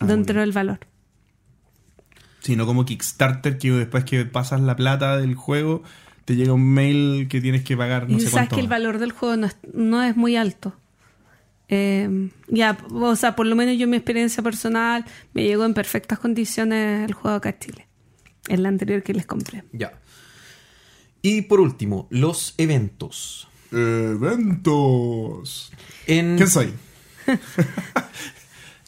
[0.00, 0.80] Ah, dentro del valor.
[2.40, 5.82] Sí, no como Kickstarter, que después que pasas la plata del juego,
[6.24, 8.56] te llega un mail que tienes que pagar no y sé sabes cuánto.
[8.56, 10.74] que el valor del juego no es, no es muy alto.
[11.68, 15.72] Eh, ya, o sea, por lo menos yo en mi experiencia personal me llegó en
[15.72, 17.86] perfectas condiciones el juego acá en Chile.
[18.48, 19.62] En la anterior que les compré.
[19.72, 19.92] Ya.
[21.22, 23.48] Y por último, los eventos.
[23.72, 25.72] Eventos.
[26.06, 26.72] En, ¿Quién soy?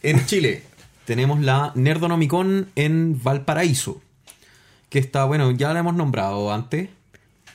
[0.03, 0.62] en Chile
[1.05, 4.01] tenemos la Nerdonomicon en Valparaíso.
[4.89, 6.89] Que está, bueno, ya la hemos nombrado antes.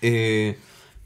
[0.02, 0.58] Eh,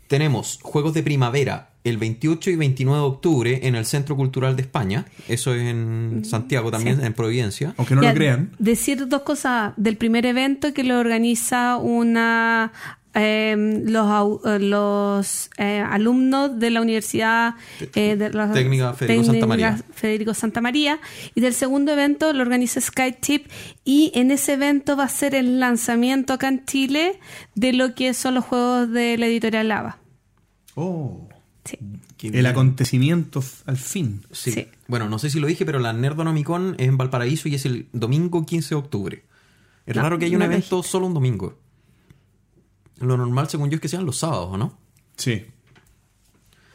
[0.07, 4.61] tenemos Juegos de Primavera el 28 y 29 de octubre en el Centro Cultural de
[4.61, 5.05] España.
[5.27, 7.05] Eso es en Santiago también, Sí.
[7.05, 7.73] en Providencia.
[7.77, 8.51] Aunque no Ya, lo crean.
[8.57, 12.71] Decir dos cosas del primer evento que lo organiza una
[13.15, 13.55] eh,
[13.85, 17.55] los au- eh, los eh, alumnos de la Universidad
[17.95, 19.79] eh, de la- Técnica Federico Santa María.
[19.93, 20.99] Federico Santa María.
[21.35, 23.47] y del segundo evento lo organiza SkyTip
[23.85, 27.19] y en ese evento va a ser el lanzamiento acá en Chile
[27.55, 29.97] de lo que son los juegos de la editorial Lava.
[30.75, 31.27] Oh.
[31.65, 31.77] Sí.
[32.21, 34.21] El acontecimiento al fin.
[34.31, 34.51] Sí.
[34.51, 34.67] Sí.
[34.87, 37.87] Bueno, no sé si lo dije, pero la Nerdonomicon es en Valparaíso y es el
[37.93, 39.23] domingo 15 de octubre.
[39.85, 41.57] Es No, raro que haya un no evento solo un domingo.
[42.99, 44.77] Lo normal, según yo, es que sean los sábados, ¿o no?
[45.17, 45.45] Sí.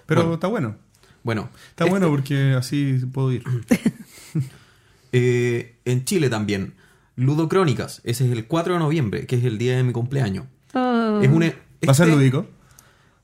[0.06, 0.34] Pero Bueno.
[0.34, 0.76] está bueno.
[1.22, 3.42] Bueno, Está este- bueno porque así puedo ir.
[5.12, 6.74] eh, en Chile también,
[7.16, 10.46] Ludo Crónicas, ese es el 4 de noviembre, que es el día de mi cumpleaños.
[10.74, 11.20] Oh.
[11.22, 12.46] Es un, e- ¿Va a ser este- lúdico?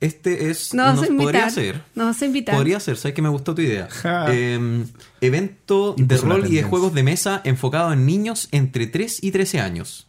[0.01, 0.75] Este es.
[0.75, 1.25] Nos vas a nos invitar.
[1.33, 1.83] podría ser.
[1.95, 2.55] Nos vas a invitar.
[2.57, 3.89] Podría ser, sabes que me gustó tu idea.
[3.91, 4.27] Ja.
[4.29, 4.85] Eh,
[5.23, 9.61] evento de rol y de juegos de mesa enfocado en niños entre 3 y 13
[9.61, 10.07] años.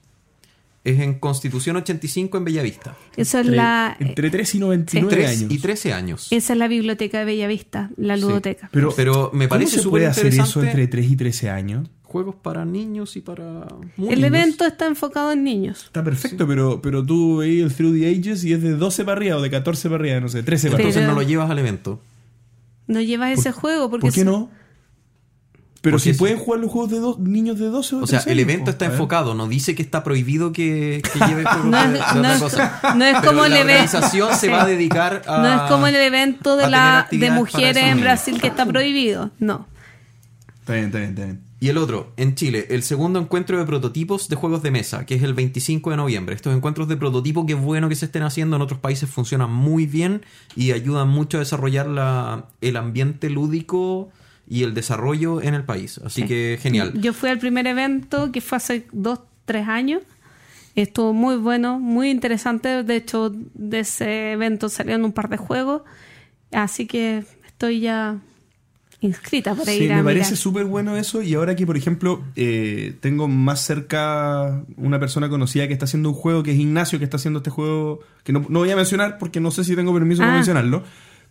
[0.85, 2.95] Es en Constitución 85 en Bellavista.
[3.17, 5.51] Eso es Entre, la entre 3 y 99 3 años.
[5.51, 6.27] y 13 años.
[6.31, 8.21] esa es la biblioteca de Bellavista, la Sí.
[8.21, 8.69] ludoteca.
[8.71, 10.67] Pero, Pero me ¿cómo parece se súper puede hacer eso interesante.
[10.69, 11.89] entre 3 y 13 años?
[12.03, 13.65] Juegos para niños y para.
[13.97, 14.27] muy El niños.
[14.27, 15.85] evento está enfocado en niños.
[15.85, 19.17] Está perfecto, pero, pero tú veis el Through the Ages y es de 12 para
[19.17, 21.57] arriba o de 14 para arriba, no sé, 13 para Entonces no lo llevas al
[21.59, 21.99] evento.
[22.87, 23.89] no llevas ese juego.
[23.89, 24.49] Porque ¿Por qué es- no?
[25.85, 28.19] Pero si es- pueden jugar los juegos de dos niños de 12 o O sea,
[28.19, 31.77] 13 el evento está enfocado, no dice que está prohibido que, que lleve juegos No
[31.79, 32.81] es- de, de no otra es- cosa.
[32.95, 35.37] no es Pero como el la evento- organización se va a dedicar a...
[35.41, 38.01] No es como el evento de, la, de mujeres en.
[38.01, 39.31] Brasil que está prohibido.
[39.39, 39.67] No.
[40.59, 41.41] Está bien, está bien, está bien.
[41.59, 45.15] Y el otro, en Chile, el segundo encuentro de prototipos de juegos de mesa, que
[45.15, 46.35] es el 25 de noviembre.
[46.35, 49.51] Estos encuentros de prototipo, que es bueno que se estén haciendo, en otros países funcionan
[49.51, 50.23] muy bien
[50.55, 54.09] y ayudan mucho a desarrollar la, el ambiente lúdico
[54.47, 55.99] y el desarrollo en el país.
[56.03, 56.27] Así Sí.
[56.27, 56.93] que genial.
[56.99, 60.01] Yo fui al primer evento que fue hace dos, tres años.
[60.76, 62.84] Estuvo muy bueno, muy interesante.
[62.84, 65.84] De hecho, de ese evento salieron un par de juegos.
[66.51, 68.17] Así que estoy ya
[69.01, 70.15] inscrita para Sí, ir a me mirar.
[70.15, 71.22] parece súper bueno eso.
[71.22, 76.09] Y ahora que, por ejemplo, eh, tengo más cerca una persona conocida que está haciendo
[76.09, 78.76] un juego, que es Ignacio, que está haciendo este juego, que no, no voy a
[78.76, 80.35] mencionar porque no sé si tengo permiso para Ah.
[80.38, 80.84] mencionarlo.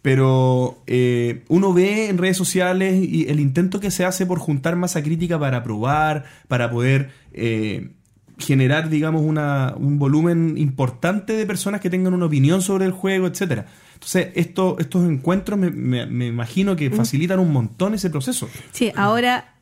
[0.05, 4.77] Pero eh, uno ve en redes sociales y el intento que se hace por juntar
[4.77, 7.89] masa crítica para probar, para poder eh,
[8.37, 13.27] generar, digamos, una, un volumen importante de personas que tengan una opinión sobre el juego,
[13.29, 13.65] etcétera.
[13.95, 18.47] Entonces, esto, estos encuentros me, me- me imagino que facilitan un montón ese proceso.
[18.73, 19.55] Sí, ahora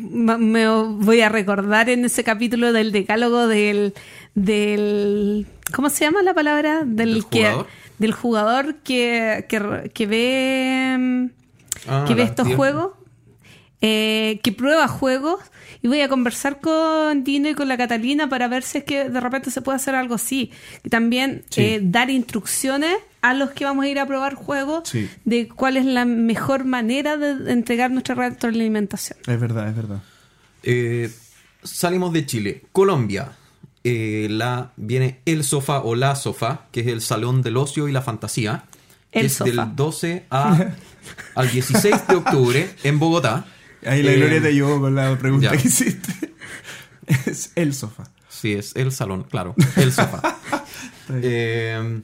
[0.00, 3.92] me voy a recordar en ese capítulo del decálogo del,
[4.34, 6.84] del ¿cómo se llama la palabra?
[6.86, 7.66] Del, ¿Del que, jugador?
[7.98, 11.30] Del jugador que, que, que ve
[11.86, 12.92] Ah, que ve estos juegos,
[13.80, 15.40] eh, que prueba juegos
[15.80, 19.08] y voy a conversar con Dino y con la Catalina para ver si es que
[19.08, 20.50] de repente se puede hacer algo así.
[20.84, 21.62] Y también Sí.
[21.62, 25.08] eh, dar instrucciones a los que vamos a ir a probar juegos Sí.
[25.24, 29.18] de cuál es la mejor manera de entregar nuestra retroalimentación.
[29.26, 30.02] Es verdad, es verdad.
[30.64, 31.10] Eh,
[31.62, 32.62] salimos de Chile.
[32.72, 33.32] Colombia.
[33.90, 37.92] Eh, la, viene el sofá o la sofá, que es el salón del ocio y
[37.92, 38.64] la fantasía.
[39.12, 39.50] El es sofá.
[39.50, 40.68] del 12 a,
[41.34, 43.46] al 16 de octubre en Bogotá.
[43.86, 45.56] Ahí la Eh, gloria te ayudó con la pregunta ya.
[45.60, 46.34] que hiciste.
[47.26, 48.04] es el sofá.
[48.28, 49.54] Sí, es el salón, claro.
[49.76, 50.38] El sofá.
[51.22, 52.02] Eh,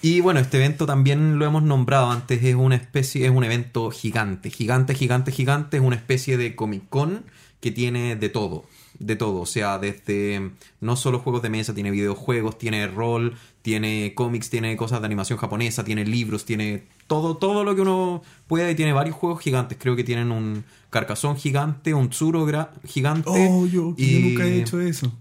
[0.00, 3.90] y bueno, este evento también lo hemos nombrado antes, es una especie, es un evento
[3.90, 7.24] gigante, gigante, gigante, gigante, es una especie de Comic Con
[7.60, 8.64] que tiene de todo,
[8.98, 10.50] de todo, o sea, desde
[10.80, 15.38] no solo juegos de mesa, tiene videojuegos, tiene rol, tiene cómics, tiene cosas de animación
[15.38, 19.76] japonesa, tiene libros, tiene todo, todo lo que uno pueda y tiene varios juegos gigantes,
[19.80, 23.28] creo que tienen un carcazón gigante, un tsuro gra- gigante.
[23.30, 25.12] Oh, yo, que yo y- nunca he hecho eso.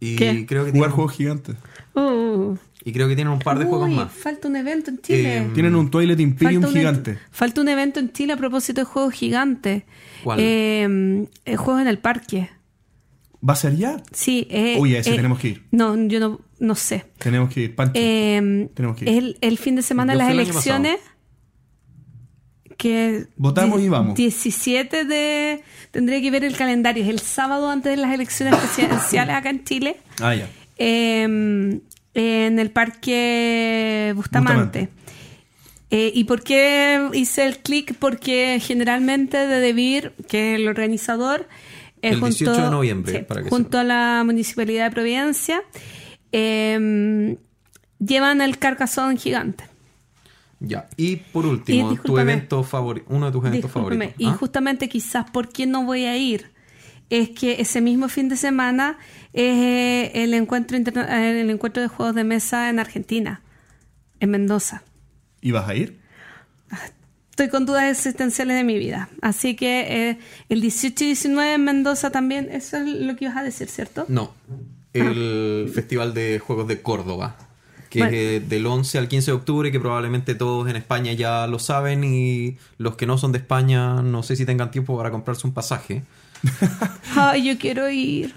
[0.00, 0.44] Y ¿Qué?
[0.46, 1.56] creo que Jugar tienen- juegos gigantes.
[1.94, 2.56] Uh.
[2.84, 4.10] y creo que tienen un par de juegos más.
[4.12, 5.38] Falta un evento en Chile.
[5.38, 7.18] Eh, Tienen un Toilet Imperium falta, un, gigante.
[7.30, 9.84] falta un evento en Chile a propósito de juegos gigantes.
[10.24, 10.38] ¿Cuál?
[10.40, 12.50] Eh, eh, juegos en el parque.
[13.46, 13.96] ¿Va a ser ya?
[14.12, 14.46] Sí.
[14.50, 15.64] Eh, Uy, a ese eh, tenemos que ir.
[15.70, 17.04] No, yo no, no sé.
[17.18, 17.74] Tenemos que ir.
[17.74, 17.92] Pancho.
[17.94, 19.10] Eh, Tenemos que ir.
[19.10, 20.98] el, el fin de semana de las elecciones.
[22.76, 24.14] Que Votamos y vamos.
[24.16, 25.62] 17 de.
[25.92, 27.04] Tendría que ver el calendario.
[27.04, 29.96] Es el sábado antes de las elecciones presidenciales acá en Chile.
[30.20, 30.48] Ah, ya.
[30.78, 31.22] eh,
[32.16, 34.52] en el Parque Bustamante.
[34.88, 34.88] Bustamante.
[35.90, 37.94] Eh, ¿Y por qué hice el clic?
[37.98, 41.48] Porque generalmente de Debir, que es el organizador,
[42.10, 45.62] El 18 de noviembre, para que junto a la Municipalidad de Providencia,
[46.32, 47.36] eh,
[47.98, 49.64] llevan el carcazón gigante.
[50.60, 50.88] Ya.
[50.96, 54.08] Y por último, Y tu evento favorito, uno de tus eventos favoritos.
[54.18, 54.32] Y ¿Ah?
[54.32, 56.52] justamente quizás por qué no voy a ir
[57.10, 58.98] es que ese mismo fin de semana
[59.32, 63.42] es eh, el encuentro el encuentro de juegos de mesa en Argentina,
[64.20, 64.82] en Mendoza.
[65.40, 66.00] ¿Y vas a ir?
[67.34, 69.08] Estoy con dudas existenciales de mi vida.
[69.20, 73.36] Así que eh, el 18 y 19 en Mendoza también, eso es lo que ibas
[73.36, 74.04] a decir, ¿cierto?
[74.06, 74.32] No.
[74.92, 77.36] El Festival de Juegos de Córdoba.
[77.90, 78.12] Que Bueno.
[78.16, 81.58] es eh, del 11 al 15 de octubre, que probablemente todos en España ya lo
[81.58, 82.04] saben.
[82.04, 85.54] Y los que no son de España, no sé si tengan tiempo para comprarse un
[85.54, 86.04] pasaje.
[87.16, 88.32] Ay, yo quiero ir.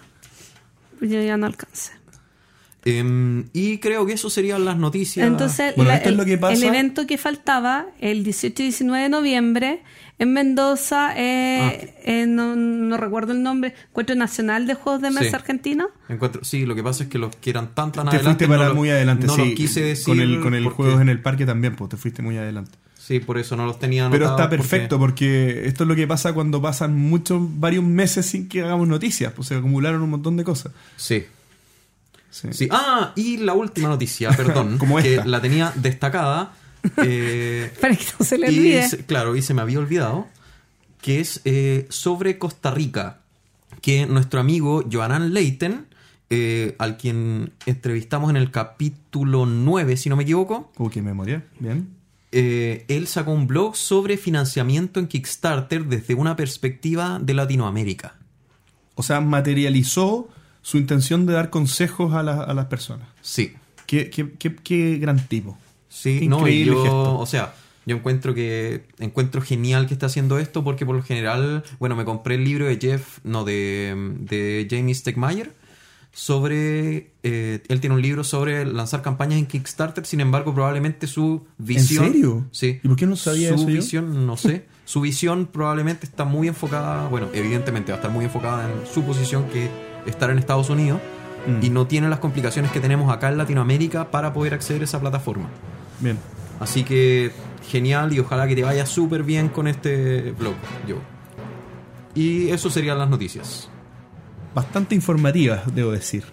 [1.02, 1.92] Yo ya no alcancé.
[2.90, 5.28] Em, y creo que eso serían las noticias.
[5.28, 8.62] Entonces, Bueno, la- esto es el, lo que pasa- el evento que faltaba, el 18
[8.64, 9.82] y 19 de noviembre,
[10.20, 15.30] en Mendoza, eh, eh, no, no recuerdo el nombre, Encuentro Nacional de Juegos de Mesa
[15.30, 15.36] Sí.
[15.36, 15.90] Argentino.
[16.10, 18.46] Encuentro, sí, lo que pasa es que los que eran tan tan Te adelante.
[18.46, 19.46] fuiste para no muy adelante, no sí.
[19.46, 20.06] los quise decir.
[20.06, 22.72] con el, con el porque- juegos en el parque también, pues te fuiste muy adelante.
[22.98, 25.62] Sí, por eso no los tenía Pero está porque- perfecto porque...
[25.66, 29.48] esto es lo que pasa cuando pasan muchos, varios meses sin que hagamos noticias, pues
[29.48, 30.74] se acumularon un montón de cosas.
[30.98, 31.24] Sí.
[32.42, 32.48] Sí.
[32.52, 32.68] Sí.
[32.72, 36.54] Ah, y la última noticia, perdón, Como que la tenía destacada.
[36.98, 38.88] eh, Para que no se le olvide.
[39.08, 40.28] claro, y se me había olvidado,
[41.02, 43.22] que es eh, sobre Costa Rica,
[43.82, 45.86] que nuestro amigo Joanan Leiten,
[46.30, 51.44] eh, al quien entrevistamos en el capítulo 9, si no me equivoco, Uh, qué memoria.
[51.60, 51.88] Bien.
[52.32, 58.16] eh, él sacó un blog sobre financiamiento en Kickstarter desde una perspectiva de Latinoamérica.
[58.96, 60.28] O sea, materializó
[60.68, 63.08] su intención de dar consejos a, la- a las personas.
[63.22, 63.54] Sí.
[63.86, 65.58] Qué, qué- qué- qué gran tipo.
[65.88, 67.20] Sí, Qué no, increíble yo, gesto.
[67.20, 67.54] o sea,
[67.86, 72.04] yo encuentro que encuentro genial que esté haciendo esto porque por lo general, bueno, me
[72.04, 75.54] compré el libro de Jeff, no, de, de Jamie Stegmaier
[76.12, 81.46] sobre, eh, él tiene un libro sobre lanzar campañas en Kickstarter, sin embargo, probablemente su
[81.58, 82.06] visión...
[82.08, 82.46] serio?
[82.52, 82.80] Sí.
[82.84, 83.76] ¿Y por qué no sabía su eso yo?
[83.76, 84.66] visión, no sé.
[84.84, 89.04] Su visión probablemente está muy enfocada, bueno, evidentemente va a estar muy enfocada en su
[89.04, 89.70] posición que
[90.08, 91.00] estar en Estados Unidos
[91.48, 91.64] Mm.
[91.64, 95.00] y no tiene las complicaciones que tenemos acá en Latinoamérica para poder acceder a esa
[95.00, 95.48] plataforma.
[96.00, 96.18] Bien.
[96.60, 97.32] Así que
[97.70, 100.56] genial y ojalá que te vaya súper bien con este blog,
[100.88, 100.98] yo.
[102.16, 103.70] Y eso serían las noticias.
[104.54, 106.24] Bastante informativas, debo decir.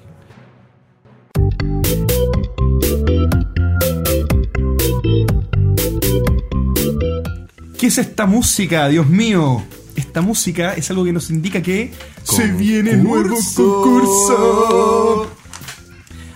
[7.79, 9.63] ¿Qué es esta música, Dios mío?
[9.97, 11.93] Esta música es algo que nos indica que
[12.25, 15.31] se viene nuevo concurso.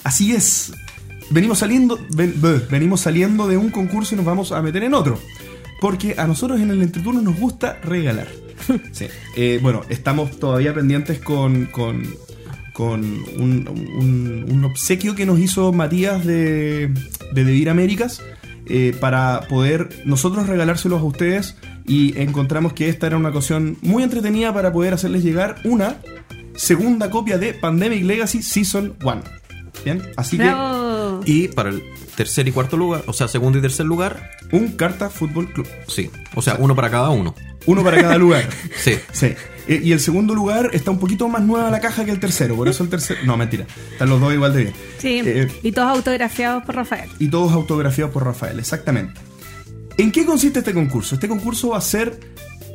[0.05, 0.73] Así es.
[1.31, 4.95] Venimos saliendo, ven- ve- venimos saliendo de un concurso y nos vamos a meter en
[4.95, 5.19] otro.
[5.81, 8.29] Porque a nosotros en el entreturno nos gusta regalar.
[8.93, 9.07] Sí.
[9.37, 12.03] Eh, bueno, estamos todavía pendientes con, con,
[12.73, 13.01] con
[13.39, 16.89] un, un- un obsequio que nos hizo Matías de,
[17.33, 18.21] de Devir Américas
[18.67, 21.57] eh, para poder nosotros regalárselos a ustedes
[21.89, 25.97] y encontramos que esta era una ocasión muy entretenida para poder hacerles llegar una
[26.55, 29.23] segunda copia de Pandemic Legacy Season 1.
[29.85, 31.21] Bien, así Bravo.
[31.25, 31.83] Y para el
[32.17, 35.67] tercer y cuarto lugar, o sea, segundo y tercer lugar, que un Carta Fútbol Club.
[35.89, 36.11] sí.
[36.35, 37.35] O sea, uno para cada uno.
[37.67, 38.49] Uno para cada lugar.
[38.77, 38.95] Sí.
[39.13, 39.35] Sí.
[39.69, 42.57] Y el segundo lugar está un poquito más nueva la caja que el tercero.
[42.57, 43.21] Por eso el tercero.
[43.25, 43.67] No, mentira.
[43.93, 44.75] Están los dos igual de bien.
[44.99, 47.11] Sí, Eh, y todos autografiados por Rafael.
[47.19, 49.21] y todos autografiados por Rafael, exactamente.
[49.99, 51.17] ¿En qué consiste este concurso?
[51.17, 52.21] Este concurso va a ser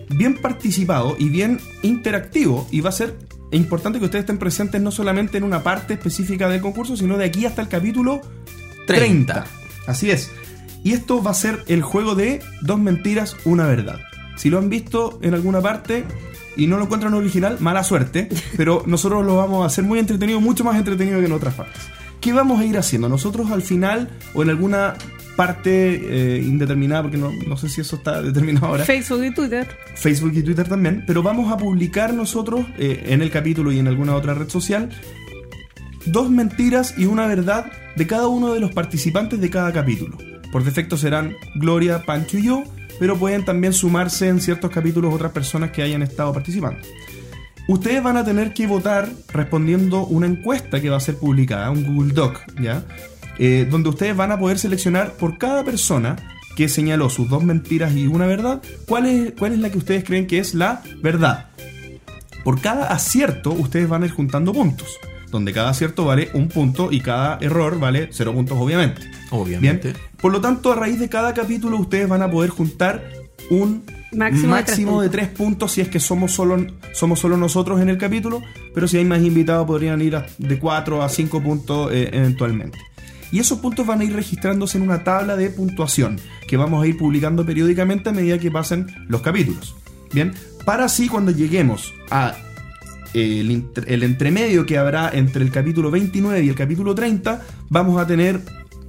[0.09, 3.17] bien participado y bien interactivo y va a ser
[3.51, 7.23] importante que ustedes estén presentes no solamente en una parte específica del concurso, sino de
[7.23, 8.19] aquí hasta el capítulo
[8.87, 9.33] 30.
[9.33, 9.45] 30.
[9.87, 10.31] Así es.
[10.83, 14.01] Y esto va a ser el juego de dos mentiras, una verdad.
[14.35, 16.03] Si lo han visto en alguna parte
[16.57, 18.27] y no lo encuentran original, mala suerte,
[18.57, 21.83] pero nosotros lo vamos a hacer muy entretenido, mucho más entretenido que en otras partes.
[22.19, 23.07] ¿Qué vamos a ir haciendo?
[23.07, 24.95] Nosotros al final o en alguna
[25.35, 29.67] parte eh, indeterminada, porque no, no sé si eso está determinado ahora, Facebook y Twitter.
[29.95, 33.87] Facebook y Twitter también, pero vamos a publicar nosotros eh, en el capítulo y en
[33.87, 34.89] alguna otra red social
[36.05, 40.17] dos mentiras y una verdad de cada uno de los participantes de cada capítulo.
[40.51, 42.63] Por defecto serán Gloria, Pancho y yo,
[42.99, 46.79] pero pueden también sumarse en ciertos capítulos otras personas que hayan estado participando.
[47.67, 51.85] Ustedes van a tener que votar respondiendo una encuesta que va a ser publicada, un
[51.85, 52.83] Google Doc, ¿ya?
[53.39, 56.15] Eh, donde ustedes van a poder seleccionar por cada persona
[56.55, 60.03] que señaló sus dos mentiras y una verdad, cuál es, cuál es la que ustedes
[60.03, 61.47] creen que es la verdad.
[62.43, 64.99] Por cada acierto, ustedes van a ir juntando puntos,
[65.31, 69.01] donde cada acierto vale un punto y cada error vale cero puntos, obviamente.
[69.31, 69.93] Obviamente.
[69.93, 70.01] Bien.
[70.21, 73.03] Por lo tanto, a raíz de cada capítulo, ustedes van a poder juntar
[73.49, 73.83] un
[74.15, 77.81] Máximo de tres máximo de tres puntos si es que somos solo, somos solo nosotros
[77.81, 78.41] en el capítulo,
[78.75, 82.77] pero si hay más invitados podrían ir a- de 4 a 5 puntos eh, eventualmente.
[83.33, 86.87] Y esos puntos van a ir registrándose en una tabla de puntuación que vamos a
[86.87, 89.75] ir publicando periódicamente a medida que pasen los capítulos.
[90.13, 90.33] Bien,
[90.65, 92.35] para así cuando lleguemos a
[93.15, 97.99] el, inter- el entremedio que habrá entre el capítulo 29 y el capítulo 30, vamos
[97.99, 98.39] a tener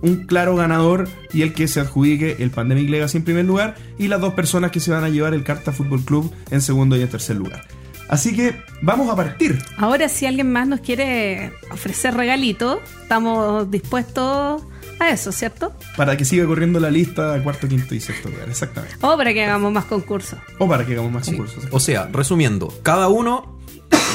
[0.02, 4.08] un claro ganador y el que se adjudique el Pandemic Legacy en primer lugar y
[4.08, 7.00] las dos personas que se van a llevar el Carta Fútbol Club en segundo y
[7.02, 7.66] en tercer lugar.
[8.08, 9.58] Así que vamos a partir.
[9.78, 14.62] Ahora, si alguien más nos quiere ofrecer regalito, estamos dispuestos
[15.00, 15.72] a eso, ¿cierto?
[15.96, 18.96] Para que siga corriendo la lista cuarto, quinto y sexto lugar, exactamente.
[19.00, 20.38] O para que hagamos más concursos.
[20.58, 21.32] O para que hagamos más Sí.
[21.32, 21.64] concursos.
[21.70, 23.58] O sea, resumiendo, cada uno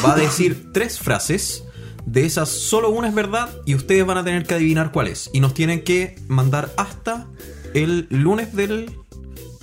[0.06, 1.64] va a decir tres frases.
[2.06, 5.30] De esas, solo una es verdad y ustedes van a tener que adivinar cuál es.
[5.34, 7.28] Y nos tienen que mandar hasta
[7.76, 8.95] el lunes del.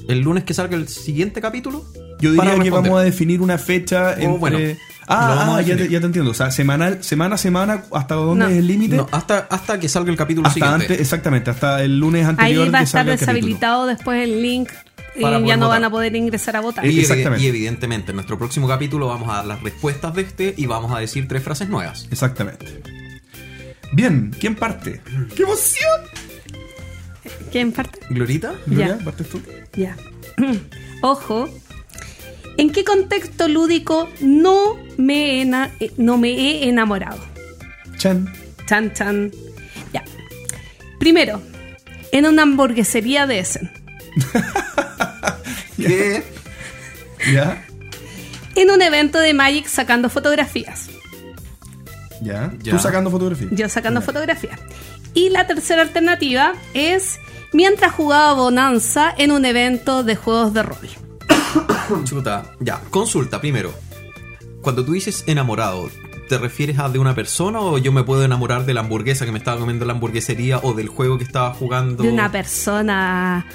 [0.06, 1.84] El lunes que salga el siguiente capítulo.
[2.20, 2.72] Yo diría que responder.
[2.72, 4.26] vamos a definir una fecha entre...
[4.28, 4.64] Oh, bueno, lo
[5.08, 5.90] ah, ah, ya, te, definir.
[5.90, 6.30] ya te entiendo.
[6.30, 8.50] O sea, semanal, semana a semana, ¿hasta dónde No.
[8.50, 8.96] es el límite?
[8.96, 10.84] No, hasta, hasta que salga el capítulo hasta siguiente.
[10.86, 14.70] antes, exactamente, hasta el lunes Ahí anterior va a estar el deshabilitado después el link
[15.14, 15.68] y ya no votar.
[15.68, 16.84] van a poder ingresar a votar.
[16.86, 17.44] Y, Exactamente.
[17.44, 20.92] y evidentemente, en nuestro próximo capítulo vamos a dar las respuestas de este y vamos
[20.94, 22.06] a decir tres frases nuevas.
[22.10, 22.82] Exactamente.
[23.92, 25.00] Bien, ¿quién parte?
[25.36, 26.00] ¡Qué emoción!
[27.52, 28.00] ¿Quién parte?
[28.10, 28.54] ¿Glorita?
[28.66, 29.04] Gloria, Ya.
[29.04, 29.40] ¿partes tú?
[29.74, 29.96] Ya.
[31.02, 31.48] Ojo.
[32.58, 37.18] ¿En qué contexto lúdico no me, he ena- eh, no me he enamorado?
[37.98, 38.32] Chan.
[38.66, 39.30] Chan, chan.
[39.92, 40.02] Ya.
[40.98, 41.40] Primero,
[42.12, 43.70] en una hamburguesería de Essen.
[45.76, 46.22] ¿Qué?
[47.32, 47.64] ¿Ya?
[48.54, 50.88] En un evento de Magic sacando fotografías.
[52.22, 52.52] ¿Ya?
[52.62, 52.72] Ya.
[52.72, 53.50] Tú sacando fotografías.
[53.52, 54.58] Yo sacando fotografías.
[55.12, 57.18] Y la tercera alternativa es
[57.52, 60.88] mientras jugaba Bonanza en un evento de juegos de rol.
[62.04, 62.52] Chuta.
[62.60, 63.72] Ya, consulta primero.
[64.60, 65.90] Cuando tú dices enamorado,
[66.28, 69.32] ¿te refieres a de una persona o yo me puedo enamorar de la hamburguesa que
[69.32, 72.02] me estaba comiendo en la hamburguesería o del juego que estaba jugando?
[72.02, 73.46] De una persona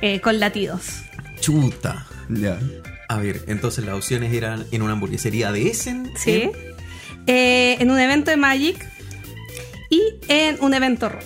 [0.00, 1.02] eh, con latidos.
[1.40, 2.06] Chuta.
[2.30, 2.58] Ya.
[3.08, 6.10] A ver, entonces las opciones eran en una hamburguesería de Essen.
[6.16, 6.42] ¿Sí?
[6.42, 6.52] en-
[7.28, 8.76] Eh, en un evento de Magic
[9.90, 11.24] y en un evento rol.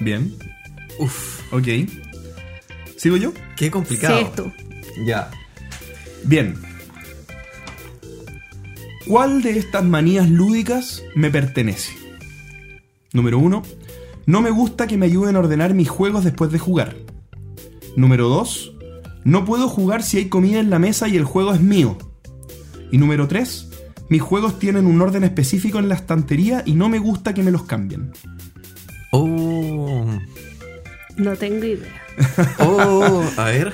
[0.00, 0.36] Bien.
[0.98, 1.66] Uf, Ok.
[2.96, 3.32] ¿Sigo yo?
[3.56, 4.18] qué complicado.
[4.18, 4.52] Sí, es tú.
[5.04, 5.30] Ya.
[6.24, 6.54] Bien.
[9.06, 11.92] ¿Cuál de estas manías lúdicas me pertenece?
[13.12, 13.62] Número 1.
[14.26, 16.96] No me gusta que me ayuden a ordenar mis juegos después de jugar.
[17.96, 18.74] Número 2.
[19.24, 21.96] No puedo jugar si hay comida en la mesa y el juego es mío.
[22.90, 23.68] Y número 3.
[24.10, 27.50] Mis juegos tienen un orden específico en la estantería y no me gusta que me
[27.50, 28.12] los cambien.
[29.12, 30.18] Oh.
[31.16, 32.02] No tengo idea.
[32.58, 33.72] Oh, a ver.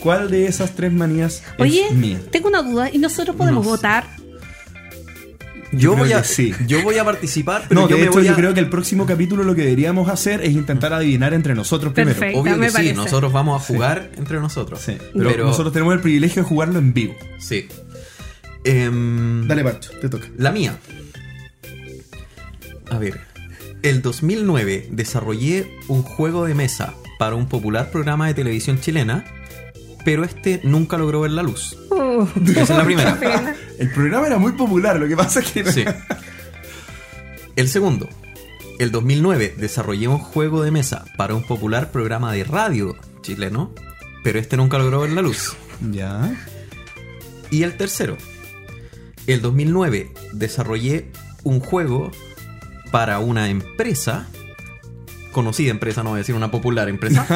[0.00, 2.20] ¿Cuál de esas tres manías Oye, es mía?
[2.30, 2.88] tengo una duda.
[2.92, 4.04] ¿Y nosotros podemos No votar?
[5.72, 6.54] Yo voy a sí.
[6.66, 8.70] yo voy a participar, pero No, yo de me hecho voy yo creo que el
[8.70, 12.18] próximo capítulo lo que deberíamos hacer es intentar adivinar entre nosotros primero.
[12.18, 12.40] Perfecto.
[12.40, 12.94] Obvio me que sí, parece.
[12.94, 14.80] nosotros vamos a jugar entre nosotros.
[14.80, 17.14] Sí, pero, Pero, nosotros tenemos el privilegio de jugarlo en vivo.
[17.38, 17.68] sí.
[18.64, 20.26] Em, Dale, Pancho, te toca.
[20.36, 20.76] La mía.
[22.90, 23.20] A ver.
[23.82, 29.24] El 2009 desarrollé un juego de mesa para un popular programa de televisión chilena,
[30.08, 31.76] pero este nunca logró ver la luz.
[31.90, 33.18] Uh, Esa es la primera.
[33.78, 35.70] El programa era muy popular, lo que pasa es que...
[35.70, 35.84] Sí.
[37.56, 38.08] El segundo.
[38.78, 43.74] El 2009 desarrollé un juego de mesa para un popular programa de radio chileno,
[44.24, 45.54] pero este nunca logró ver la luz.
[45.90, 46.34] Ya.
[47.50, 48.16] Y el tercero.
[49.26, 51.12] El 2009 desarrollé
[51.44, 52.12] un juego
[52.90, 54.26] para una empresa,
[55.32, 57.26] conocida empresa, no voy a decir una popular empresa,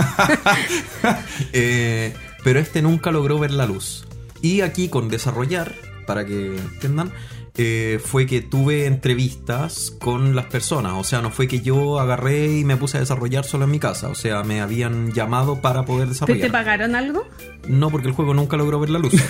[1.52, 4.04] Eh, pero este nunca logró ver la luz.
[4.40, 5.74] Y aquí con desarrollar,
[6.06, 7.12] para que entiendan,
[7.54, 10.92] eh, fue que tuve entrevistas con las personas.
[10.96, 13.78] O sea, no fue que yo agarré y me puse a desarrollar solo en mi
[13.78, 14.08] casa.
[14.08, 16.46] O sea, me habían llamado para poder ¿Te, desarrollar.
[16.46, 17.26] te pagaron algo?
[17.68, 19.12] No, porque el juego nunca logró ver la luz.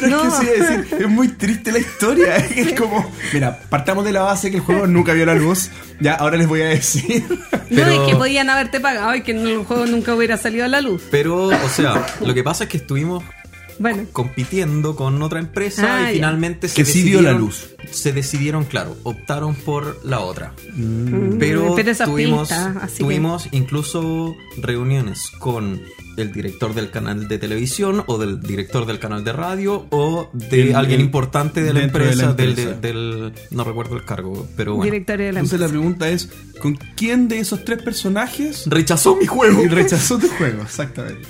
[0.00, 0.24] Pero No.
[0.28, 2.36] es que sí, es, decir, es muy triste la historia.
[2.60, 5.70] Es como, mira, partamos de la base que el juego nunca vio la luz.
[6.00, 7.24] Ya, ahora les voy a decir.
[7.68, 10.68] Pero- No, es que podían haberte pagado y que el juego nunca hubiera salido a
[10.68, 11.02] la luz.
[11.10, 13.22] Pero, o sea, lo que pasa es que estuvimos
[13.80, 16.12] Bueno, compitiendo con otra empresa Ah, y ya.
[16.12, 17.70] finalmente se Que sí vio la luz.
[17.90, 20.52] Se decidieron, claro, optaron por la otra.
[20.74, 21.74] Mm, Pero,
[22.04, 25.80] tuvimos, pista, así que- tuvimos incluso reuniones con
[26.18, 30.62] el director del canal de televisión o del director del canal de radio o de
[30.70, 34.46] El- alguien el- importante de la, dentro de la empresa, del, no recuerdo el cargo,
[34.58, 34.84] pero bueno.
[34.92, 36.28] directorio de la Entonces la pregunta es,
[36.60, 39.62] ¿con quién de esos tres personajes Rechazó mi juego.
[39.64, 40.62] y rechazó tu juego?
[40.64, 41.26] Exactamente.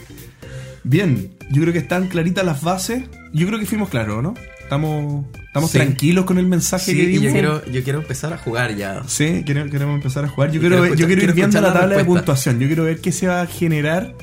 [0.83, 3.03] Bien, yo creo que están claritas las bases.
[3.33, 4.35] Yo creo que fuimos claros, ¿no?
[4.61, 5.79] Estamos, estamos Sí.
[5.79, 7.33] tranquilos con el mensaje Sí, que y yo dimos.
[7.33, 9.03] quiero, yo quiero empezar a jugar ya.
[9.09, 10.53] Sí, queremos, queremos empezar a jugar.
[10.53, 12.61] Yo quiero, quiero ver- yo quiero ir quiero viendo la la tabla de puntuación.
[12.61, 14.15] Yo quiero ver qué se va a generar.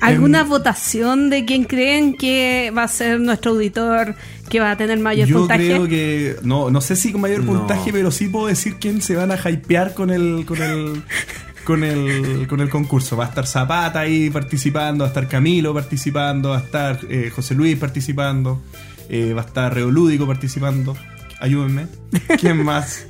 [0.00, 4.14] ¿Alguna en- votación de quién creen que va a ser nuestro auditor
[4.48, 5.66] que va a tener mayor Yo puntaje?
[5.66, 6.36] creo que.
[6.44, 7.58] No, no sé si con mayor No.
[7.58, 10.44] puntaje, pero sí puedo decir quién se van a hypear con el.
[10.46, 11.02] con el.
[11.66, 13.16] con el, con el concurso.
[13.16, 17.30] Va a estar Zapata ahí participando, va a estar Camilo participando, va a estar eh,
[17.34, 18.62] José Luis participando,
[19.08, 20.96] eh, va a estar Reolúdico participando.
[21.40, 21.88] Ayúdenme.
[22.40, 23.06] ¿Quién más?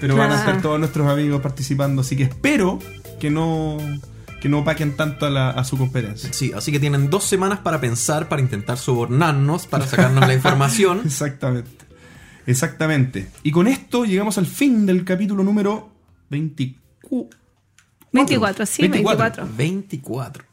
[0.00, 2.78] Pero van a estar todos nuestros amigos participando, así que espero
[3.18, 3.78] que no
[4.42, 6.30] que no paquen tanto a, la- a su competencia.
[6.32, 11.00] Sí, así que tienen dos semanas para pensar, para intentar sobornarnos, para sacarnos la información.
[11.06, 11.86] Exactamente.
[12.46, 13.28] Exactamente.
[13.42, 15.88] Y con esto llegamos al fin del capítulo número
[16.28, 17.38] 24.
[18.16, 19.46] 24, sí, 24.
[19.46, 19.56] 24.
[19.56, 20.44] 24.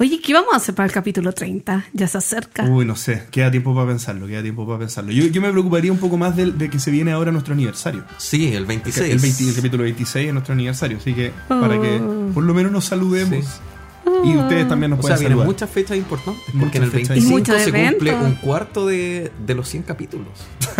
[0.00, 1.86] Oye, ¿qué vamos a hacer para el capítulo 30?
[1.92, 2.62] Ya se acerca.
[2.64, 5.10] Uy, no sé, queda tiempo para pensarlo, queda tiempo para pensarlo.
[5.10, 8.04] Yo, yo me preocuparía un poco más del- de, que se viene ahora nuestro aniversario.
[8.16, 9.10] Sí, el El, 26.
[9.12, 12.30] el 20 el capítulo 26 es nuestro aniversario, así que para que Oh.
[12.32, 13.44] por lo menos nos saludemos.
[13.44, 13.50] Sí.
[14.24, 15.46] Y ustedes también nos O sea, pueden vienen saludar.
[15.46, 18.86] muchas fechas importantes, Muchas porque en el fechas 25 Y muchos se cumple un cuarto
[18.86, 20.28] de, de los 100 capítulos.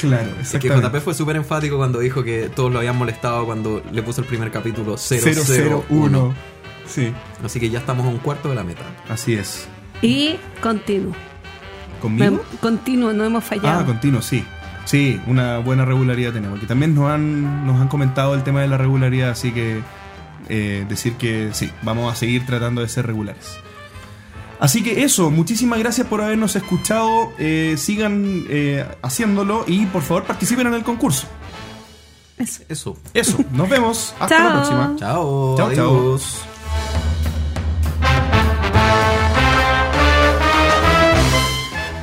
[0.00, 0.98] Claro, Es que exactamente.
[0.98, 4.26] JP fue súper enfático cuando dijo que todos lo habían molestado cuando le puso el
[4.26, 5.84] primer capítulo 001.
[5.88, 6.34] 001.
[6.88, 7.12] Sí,
[7.44, 8.82] Así que ya estamos a un cuarto de la meta.
[9.08, 9.68] así es.
[10.02, 11.12] Y continuo.
[12.00, 12.42] ¿Conmigo?
[12.60, 13.80] Continuo, no hemos fallado.
[13.80, 14.44] Ah, continuo, sí.
[14.86, 16.58] Sí, una buena regularidad tenemos.
[16.58, 19.80] Que también nos han, nos han comentado el tema de la regularidad, así que
[20.54, 23.56] eh, decir que sí, vamos a seguir tratando de ser regulares.
[24.60, 30.24] Así que eso, muchísimas gracias por habernos escuchado, eh, sigan eh, haciéndolo y por favor
[30.24, 31.26] participen en el concurso.
[32.36, 32.62] Eso.
[32.68, 32.96] Eso.
[33.14, 34.96] Eso, nos vemos, hasta la próxima.
[34.98, 35.56] Chao.
[35.56, 36.51] Chao, chao.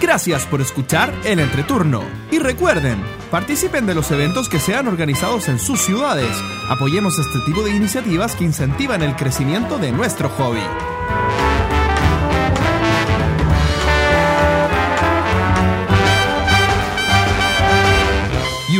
[0.10, 2.02] Gracias por escuchar el entreturno.
[2.32, 3.00] Y recuerden,
[3.30, 6.36] participen de los eventos que sean organizados en sus ciudades.
[6.68, 10.64] Apoyemos este tipo de iniciativas que incentivan el crecimiento de nuestro hobby.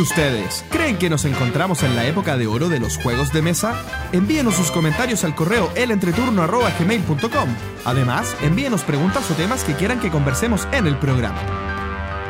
[0.00, 0.64] ¿Y ustedes?
[0.70, 3.74] ¿Creen que nos encontramos en la época de oro de los juegos de mesa?
[4.12, 7.48] Envíenos sus comentarios al correo elentreturno.gmail.com.
[7.84, 11.38] Además, envíenos preguntas o temas que quieran que conversemos en el programa.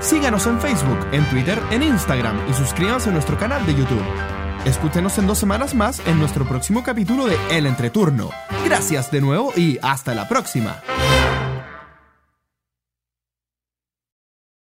[0.00, 4.04] Síganos en Facebook, en Twitter, en Instagram y suscríbanse a nuestro canal de YouTube.
[4.64, 8.30] Escúchenos en dos semanas más en nuestro próximo capítulo de El Entreturno.
[8.64, 10.82] Gracias de nuevo y hasta la próxima.